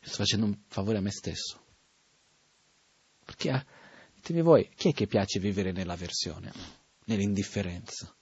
Sto 0.06 0.18
facendo 0.18 0.46
un 0.46 0.58
favore 0.68 0.98
a 0.98 1.02
me 1.02 1.12
stesso. 1.12 1.62
Perché, 3.24 3.50
ah, 3.50 3.66
ditemi 4.14 4.42
voi, 4.42 4.70
chi 4.76 4.90
è 4.90 4.94
che 4.94 5.08
piace 5.08 5.40
vivere 5.40 5.72
nell'avversione, 5.72 6.52
nell'indifferenza? 7.06 8.16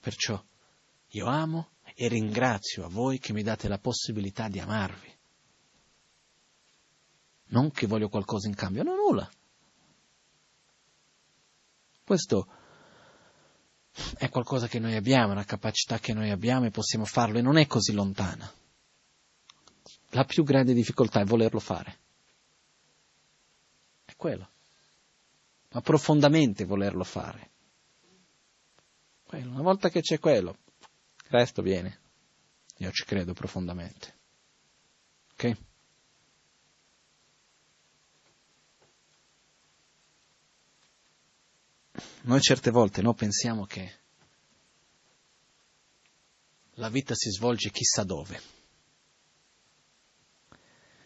Perciò 0.00 0.42
io 1.08 1.26
amo 1.26 1.70
e 1.94 2.06
ringrazio 2.08 2.84
a 2.84 2.88
voi 2.88 3.18
che 3.18 3.32
mi 3.32 3.42
date 3.42 3.66
la 3.66 3.78
possibilità 3.78 4.48
di 4.48 4.60
amarvi. 4.60 5.16
Non 7.50 7.70
che 7.70 7.86
voglio 7.86 8.08
qualcosa 8.08 8.46
in 8.46 8.54
cambio, 8.54 8.84
no, 8.84 8.94
nulla. 8.94 9.28
Questo 12.04 12.57
è 14.16 14.28
qualcosa 14.28 14.66
che 14.66 14.78
noi 14.78 14.94
abbiamo, 14.94 15.32
una 15.32 15.44
capacità 15.44 15.98
che 15.98 16.12
noi 16.12 16.30
abbiamo 16.30 16.66
e 16.66 16.70
possiamo 16.70 17.04
farlo 17.04 17.38
e 17.38 17.42
non 17.42 17.56
è 17.56 17.66
così 17.66 17.92
lontana. 17.92 18.50
La 20.10 20.24
più 20.24 20.42
grande 20.44 20.72
difficoltà 20.72 21.20
è 21.20 21.24
volerlo 21.24 21.60
fare. 21.60 21.98
È 24.04 24.14
quello. 24.16 24.48
Ma 25.70 25.80
profondamente 25.80 26.64
volerlo 26.64 27.04
fare. 27.04 27.50
Quello. 29.24 29.50
Una 29.50 29.62
volta 29.62 29.90
che 29.90 30.00
c'è 30.00 30.18
quello, 30.18 30.56
il 30.78 31.30
resto 31.30 31.60
viene. 31.60 32.00
Io 32.78 32.90
ci 32.92 33.04
credo 33.04 33.34
profondamente. 33.34 34.16
Ok? 35.32 35.56
Noi 42.28 42.42
certe 42.42 42.70
volte 42.70 43.00
no, 43.00 43.14
pensiamo 43.14 43.64
che 43.64 43.90
la 46.72 46.90
vita 46.90 47.14
si 47.14 47.30
svolge 47.30 47.70
chissà 47.70 48.04
dove. 48.04 48.38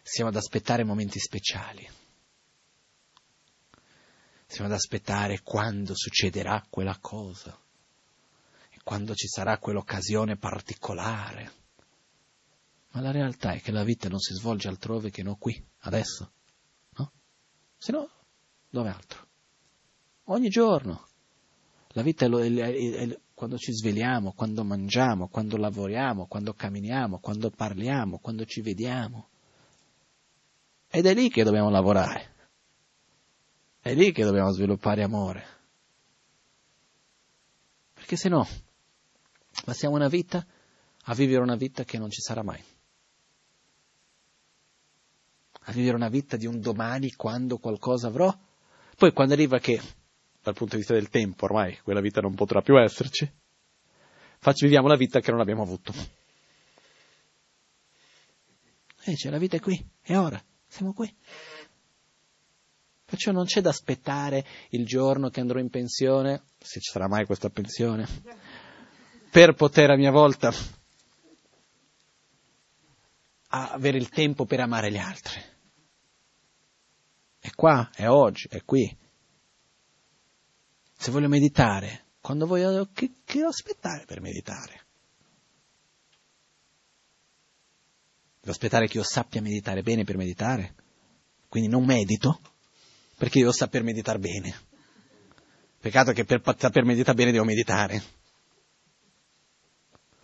Siamo 0.02 0.30
ad 0.30 0.36
aspettare 0.36 0.82
momenti 0.82 1.20
speciali. 1.20 1.88
Siamo 4.46 4.66
ad 4.66 4.74
aspettare 4.74 5.42
quando 5.42 5.94
succederà 5.94 6.66
quella 6.68 6.98
cosa 7.00 7.56
e 8.70 8.78
quando 8.82 9.14
ci 9.14 9.28
sarà 9.28 9.58
quell'occasione 9.58 10.36
particolare. 10.36 11.52
Ma 12.90 13.00
la 13.00 13.12
realtà 13.12 13.52
è 13.52 13.60
che 13.60 13.70
la 13.70 13.84
vita 13.84 14.08
non 14.08 14.18
si 14.18 14.34
svolge 14.34 14.66
altrove 14.66 15.10
che 15.10 15.22
non 15.22 15.38
qui, 15.38 15.64
adesso. 15.82 16.32
No? 16.96 17.12
Se 17.78 17.92
no, 17.92 18.10
dove 18.68 18.88
altro? 18.88 19.28
Ogni 20.24 20.48
giorno. 20.48 21.10
La 21.92 22.02
vita 22.02 22.24
è, 22.24 22.28
lo, 22.28 22.40
è, 22.40 22.50
è, 22.50 23.08
è, 23.08 23.20
quando 23.34 23.58
ci 23.58 23.72
svegliamo, 23.72 24.32
quando 24.32 24.64
mangiamo, 24.64 25.28
quando 25.28 25.56
lavoriamo, 25.56 26.26
quando 26.26 26.54
camminiamo, 26.54 27.18
quando 27.18 27.50
parliamo, 27.50 28.18
quando 28.18 28.44
ci 28.44 28.60
vediamo. 28.60 29.28
Ed 30.88 31.06
è 31.06 31.14
lì 31.14 31.28
che 31.28 31.42
dobbiamo 31.42 31.70
lavorare. 31.70 32.30
È 33.80 33.94
lì 33.94 34.12
che 34.12 34.22
dobbiamo 34.22 34.52
sviluppare 34.52 35.02
amore. 35.02 35.44
Perché 37.94 38.16
se 38.16 38.28
no, 38.28 38.46
passiamo 39.64 39.96
una 39.96 40.08
vita 40.08 40.46
a 41.06 41.14
vivere 41.14 41.42
una 41.42 41.56
vita 41.56 41.84
che 41.84 41.98
non 41.98 42.10
ci 42.10 42.20
sarà 42.20 42.42
mai. 42.42 42.62
A 45.64 45.72
vivere 45.72 45.96
una 45.96 46.08
vita 46.08 46.36
di 46.36 46.46
un 46.46 46.60
domani 46.60 47.12
quando 47.12 47.58
qualcosa 47.58 48.08
avrò. 48.08 48.36
Poi 48.96 49.12
quando 49.12 49.34
arriva 49.34 49.58
che, 49.58 49.80
dal 50.42 50.54
punto 50.54 50.74
di 50.74 50.78
vista 50.78 50.94
del 50.94 51.08
tempo, 51.08 51.44
ormai 51.44 51.78
quella 51.82 52.00
vita 52.00 52.20
non 52.20 52.34
potrà 52.34 52.60
più 52.62 52.78
esserci, 52.78 53.30
facci, 54.38 54.64
viviamo 54.64 54.88
la 54.88 54.96
vita 54.96 55.20
che 55.20 55.30
non 55.30 55.40
abbiamo 55.40 55.62
avuto. 55.62 55.92
E 59.04 59.14
c'è 59.14 59.30
la 59.30 59.38
vita 59.38 59.56
è 59.56 59.60
qui, 59.60 59.84
è 60.00 60.16
ora, 60.16 60.42
siamo 60.66 60.92
qui. 60.92 61.14
Perciò 63.04 63.30
non 63.30 63.44
c'è 63.44 63.60
da 63.60 63.70
aspettare 63.70 64.44
il 64.70 64.86
giorno 64.86 65.28
che 65.28 65.40
andrò 65.40 65.58
in 65.58 65.68
pensione, 65.68 66.44
se 66.58 66.80
ci 66.80 66.90
sarà 66.90 67.08
mai 67.08 67.26
questa 67.26 67.50
pensione, 67.50 68.06
per 69.30 69.54
poter 69.54 69.90
a 69.90 69.96
mia 69.96 70.10
volta 70.10 70.52
avere 73.48 73.98
il 73.98 74.08
tempo 74.08 74.44
per 74.44 74.60
amare 74.60 74.90
gli 74.90 74.98
altri. 74.98 75.40
È 77.38 77.50
qua, 77.50 77.90
è 77.94 78.08
oggi, 78.08 78.48
è 78.48 78.64
qui. 78.64 78.96
Se 81.02 81.10
voglio 81.10 81.28
meditare, 81.28 82.04
quando 82.20 82.46
voglio, 82.46 82.88
che, 82.92 83.10
che 83.24 83.38
devo 83.38 83.48
aspettare 83.48 84.04
per 84.04 84.20
meditare? 84.20 84.80
Devo 88.38 88.52
aspettare 88.52 88.86
che 88.86 88.98
io 88.98 89.02
sappia 89.02 89.42
meditare 89.42 89.82
bene 89.82 90.04
per 90.04 90.16
meditare? 90.16 90.74
Quindi 91.48 91.68
non 91.68 91.84
medito? 91.84 92.40
perché 93.22 93.38
devo 93.38 93.52
saper 93.52 93.84
meditare 93.84 94.18
bene. 94.18 94.52
Peccato 95.78 96.10
che 96.10 96.24
per 96.24 96.42
saper 96.58 96.84
meditare 96.84 97.16
bene 97.16 97.30
devo 97.30 97.44
meditare. 97.44 98.02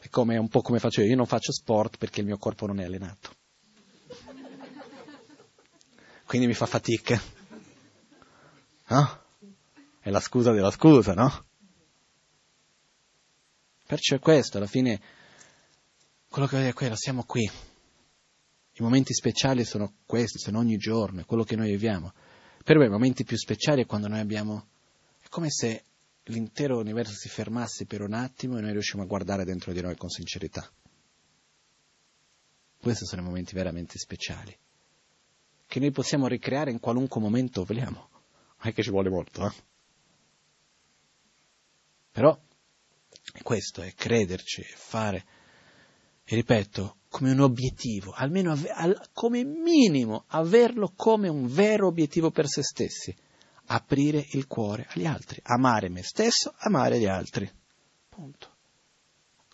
È 0.01 0.09
come, 0.09 0.37
un 0.37 0.49
po' 0.49 0.63
come 0.63 0.81
faccio 0.81 1.01
io, 1.03 1.09
io 1.09 1.15
non 1.17 1.27
faccio 1.27 1.53
sport 1.53 1.97
perché 1.97 2.21
il 2.21 2.27
mio 2.27 2.39
corpo 2.39 2.67
non 2.67 2.81
è 2.81 2.85
allenato. 2.85 3.35
Quindi 6.25 6.49
mi 6.49 6.55
fa 6.55 6.67
fatica. 6.67 7.21
No? 8.89 9.27
È 10.09 10.11
la 10.11 10.21
scusa 10.21 10.53
della 10.53 10.71
scusa, 10.71 11.13
no? 11.13 11.45
Perciò 13.87 14.17
è 14.17 14.19
questo, 14.19 14.57
alla 14.57 14.67
fine, 14.67 14.99
quello 16.31 16.47
che 16.47 16.57
voglio 16.57 16.61
dire 16.61 16.71
è 16.71 16.73
quello, 16.73 16.97
siamo 16.97 17.25
qui. 17.25 17.43
I 17.43 18.83
momenti 18.83 19.13
speciali 19.13 19.67
sono 19.67 19.97
questi, 20.07 20.39
sono 20.39 20.61
ogni 20.61 20.79
giorno, 20.79 21.21
è 21.21 21.25
quello 21.27 21.45
che 21.45 21.57
noi 21.57 21.69
viviamo. 21.69 22.15
Per 22.65 22.79
me 22.79 22.87
i 22.87 22.89
momenti 22.89 23.25
più 23.25 23.37
speciali 23.37 23.83
è 23.83 23.87
quando 23.87 24.09
noi 24.09 24.21
abbiamo... 24.21 24.69
è 25.21 25.29
come 25.29 25.51
se 25.51 25.85
l'intero 26.23 26.79
universo 26.79 27.13
si 27.13 27.29
fermasse 27.29 27.85
per 27.85 28.01
un 28.01 28.15
attimo 28.15 28.57
e 28.57 28.63
noi 28.63 28.73
riusciamo 28.73 29.03
a 29.03 29.07
guardare 29.07 29.45
dentro 29.45 29.75
di 29.75 29.83
noi 29.83 29.95
con 29.99 30.09
sincerità. 30.09 30.67
Questi 32.81 33.05
sono 33.05 33.21
i 33.21 33.25
momenti 33.27 33.55
veramente 33.55 33.99
speciali, 33.99 34.57
che 35.67 35.81
noi 35.81 35.91
possiamo 35.91 36.29
ricreare 36.29 36.71
in 36.71 36.81
qualunque 36.81 37.21
momento 37.21 37.63
vogliamo. 37.63 38.09
Non 38.11 38.71
è 38.71 38.73
che 38.73 38.83
ci 38.83 38.89
vuole 38.89 39.11
molto, 39.11 39.45
eh? 39.47 39.68
Però 42.19 42.37
questo 43.45 43.81
è 43.81 43.95
crederci, 43.95 44.65
fare, 44.65 45.25
e 46.25 46.35
ripeto, 46.35 46.97
come 47.09 47.31
un 47.31 47.39
obiettivo, 47.39 48.11
almeno 48.13 48.51
av- 48.51 49.11
come 49.13 49.45
minimo 49.45 50.25
averlo 50.27 50.95
come 50.97 51.29
un 51.29 51.47
vero 51.47 51.87
obiettivo 51.87 52.33
per 52.33 52.49
se 52.49 52.65
stessi, 52.65 53.15
aprire 53.67 54.27
il 54.31 54.49
cuore 54.49 54.89
agli 54.91 55.07
altri, 55.07 55.41
amare 55.45 55.89
me 55.91 56.03
stesso, 56.03 56.53
amare 56.59 56.99
gli 56.99 57.07
altri. 57.07 57.49
Punto. 58.09 58.57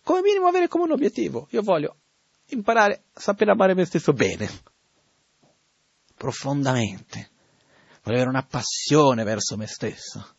Come 0.02 0.22
minimo 0.22 0.46
avere 0.46 0.66
come 0.66 0.84
un 0.84 0.92
obiettivo. 0.92 1.48
Io 1.50 1.60
voglio 1.60 1.98
imparare 2.46 3.04
a 3.12 3.20
sapere 3.20 3.50
amare 3.50 3.74
me 3.74 3.84
stesso 3.84 4.14
bene, 4.14 4.48
profondamente. 6.16 7.30
Voglio 8.02 8.16
avere 8.16 8.30
una 8.30 8.46
passione 8.46 9.22
verso 9.22 9.58
me 9.58 9.66
stesso, 9.66 10.36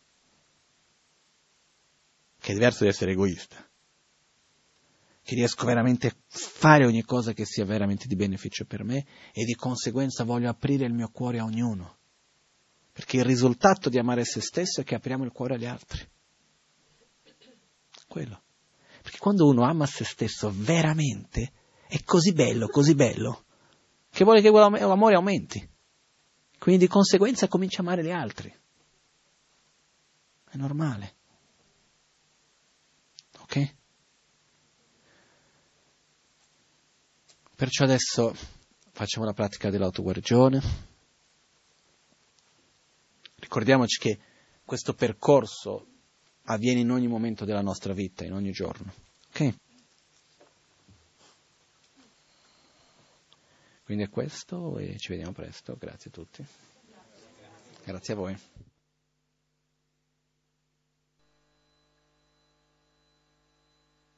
che 2.46 2.52
è 2.52 2.54
diverso 2.54 2.84
da 2.84 2.90
essere 2.90 3.10
egoista 3.10 3.56
che 5.20 5.34
riesco 5.34 5.66
veramente 5.66 6.06
a 6.06 6.14
fare 6.28 6.86
ogni 6.86 7.02
cosa 7.02 7.32
che 7.32 7.44
sia 7.44 7.64
veramente 7.64 8.06
di 8.06 8.14
beneficio 8.14 8.64
per 8.64 8.84
me 8.84 9.04
e 9.32 9.44
di 9.44 9.56
conseguenza 9.56 10.22
voglio 10.22 10.48
aprire 10.48 10.86
il 10.86 10.92
mio 10.92 11.08
cuore 11.08 11.40
a 11.40 11.44
ognuno. 11.44 11.96
Perché 12.92 13.16
il 13.16 13.24
risultato 13.24 13.88
di 13.88 13.98
amare 13.98 14.24
se 14.24 14.40
stesso 14.40 14.82
è 14.82 14.84
che 14.84 14.94
apriamo 14.94 15.24
il 15.24 15.32
cuore 15.32 15.56
agli 15.56 15.66
altri. 15.66 16.08
Quello. 18.06 18.42
Perché 19.02 19.18
quando 19.18 19.48
uno 19.48 19.64
ama 19.64 19.84
se 19.84 20.04
stesso 20.04 20.52
veramente 20.54 21.50
è 21.88 22.00
così 22.04 22.32
bello, 22.32 22.68
così 22.68 22.94
bello, 22.94 23.46
che 24.08 24.22
vuole 24.22 24.40
che 24.40 24.50
l'amore 24.52 25.16
aumenti. 25.16 25.68
Quindi 26.56 26.84
di 26.84 26.88
conseguenza 26.88 27.48
comincia 27.48 27.78
a 27.78 27.80
amare 27.80 28.04
gli 28.04 28.12
altri. 28.12 28.54
È 30.48 30.56
normale. 30.56 31.14
Ok? 33.46 33.74
Perciò 37.56 37.84
adesso 37.84 38.36
facciamo 38.92 39.24
la 39.24 39.32
pratica 39.32 39.70
dell'autoguarigione. 39.70 40.60
Ricordiamoci 43.36 43.98
che 43.98 44.18
questo 44.62 44.92
percorso 44.92 45.86
avviene 46.42 46.80
in 46.80 46.90
ogni 46.90 47.06
momento 47.06 47.46
della 47.46 47.62
nostra 47.62 47.94
vita, 47.94 48.26
in 48.26 48.34
ogni 48.34 48.50
giorno. 48.50 48.92
Ok? 49.28 49.54
Quindi 53.84 54.04
è 54.04 54.10
questo 54.10 54.76
e 54.76 54.98
ci 54.98 55.08
vediamo 55.08 55.32
presto. 55.32 55.76
Grazie 55.78 56.10
a 56.10 56.12
tutti. 56.12 56.44
Grazie 57.84 58.12
a 58.12 58.16
voi. 58.16 58.38